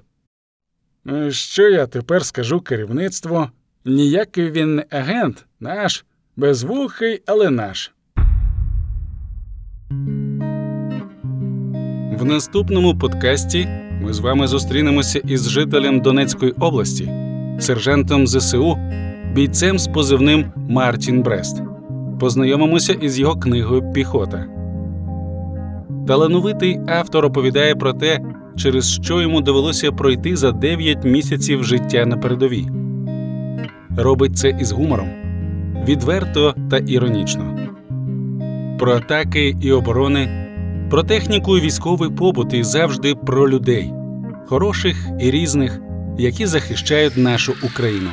Ну, 1.04 1.32
що 1.32 1.70
я 1.70 1.88
тепер 1.88 2.26
скажу 2.26 2.62
керівництву? 2.62 3.48
Ніякий 3.86 4.52
він 4.52 4.76
не 4.76 4.86
агент, 4.90 5.46
наш, 5.60 6.06
безвухий, 6.36 7.22
але 7.26 7.50
наш. 7.50 7.92
В 12.20 12.26
наступному 12.26 12.98
подкасті 12.98 13.68
ми 14.02 14.14
з 14.14 14.20
вами 14.20 14.48
зустрінемося 14.48 15.20
із 15.20 15.50
жителем 15.50 16.00
Донецької 16.00 16.52
області, 16.52 17.12
сержантом 17.60 18.28
ЗСУ, 18.28 18.78
бійцем 19.34 19.80
з 19.80 19.88
позивним 19.88 20.46
Мартін 20.56 21.22
Брест. 21.22 21.62
Познайомимося 22.20 22.94
із 22.94 23.20
його 23.20 23.36
книгою 23.36 23.92
Піхота. 23.94 24.46
Талановитий 26.08 26.80
автор 26.88 27.26
оповідає 27.26 27.76
про 27.76 27.94
те, 27.94 28.20
через 28.56 28.94
що 28.94 29.22
йому 29.22 29.42
довелося 29.42 29.92
пройти 29.92 30.36
за 30.36 30.52
9 30.52 31.06
місяців 31.06 31.64
життя 31.64 32.06
на 32.06 32.18
передовій. 32.18 32.68
Робить 33.98 34.38
це 34.38 34.50
із 34.50 34.72
гумором, 34.72 35.10
відверто 35.88 36.56
та 36.70 36.78
іронічно. 36.78 37.58
Про 38.80 38.94
атаки 38.94 39.56
і 39.62 39.72
оборони, 39.72 40.47
про 40.90 41.04
техніку 41.04 41.58
і 41.58 41.62
військовий 41.62 42.10
побут 42.10 42.54
і 42.54 42.64
завжди 42.64 43.16
про 43.16 43.50
людей, 43.50 43.94
хороших 44.46 45.08
і 45.20 45.32
різних, 45.32 45.80
які 46.18 46.46
захищають 46.46 47.18
нашу 47.18 47.54
Україну. 47.64 48.10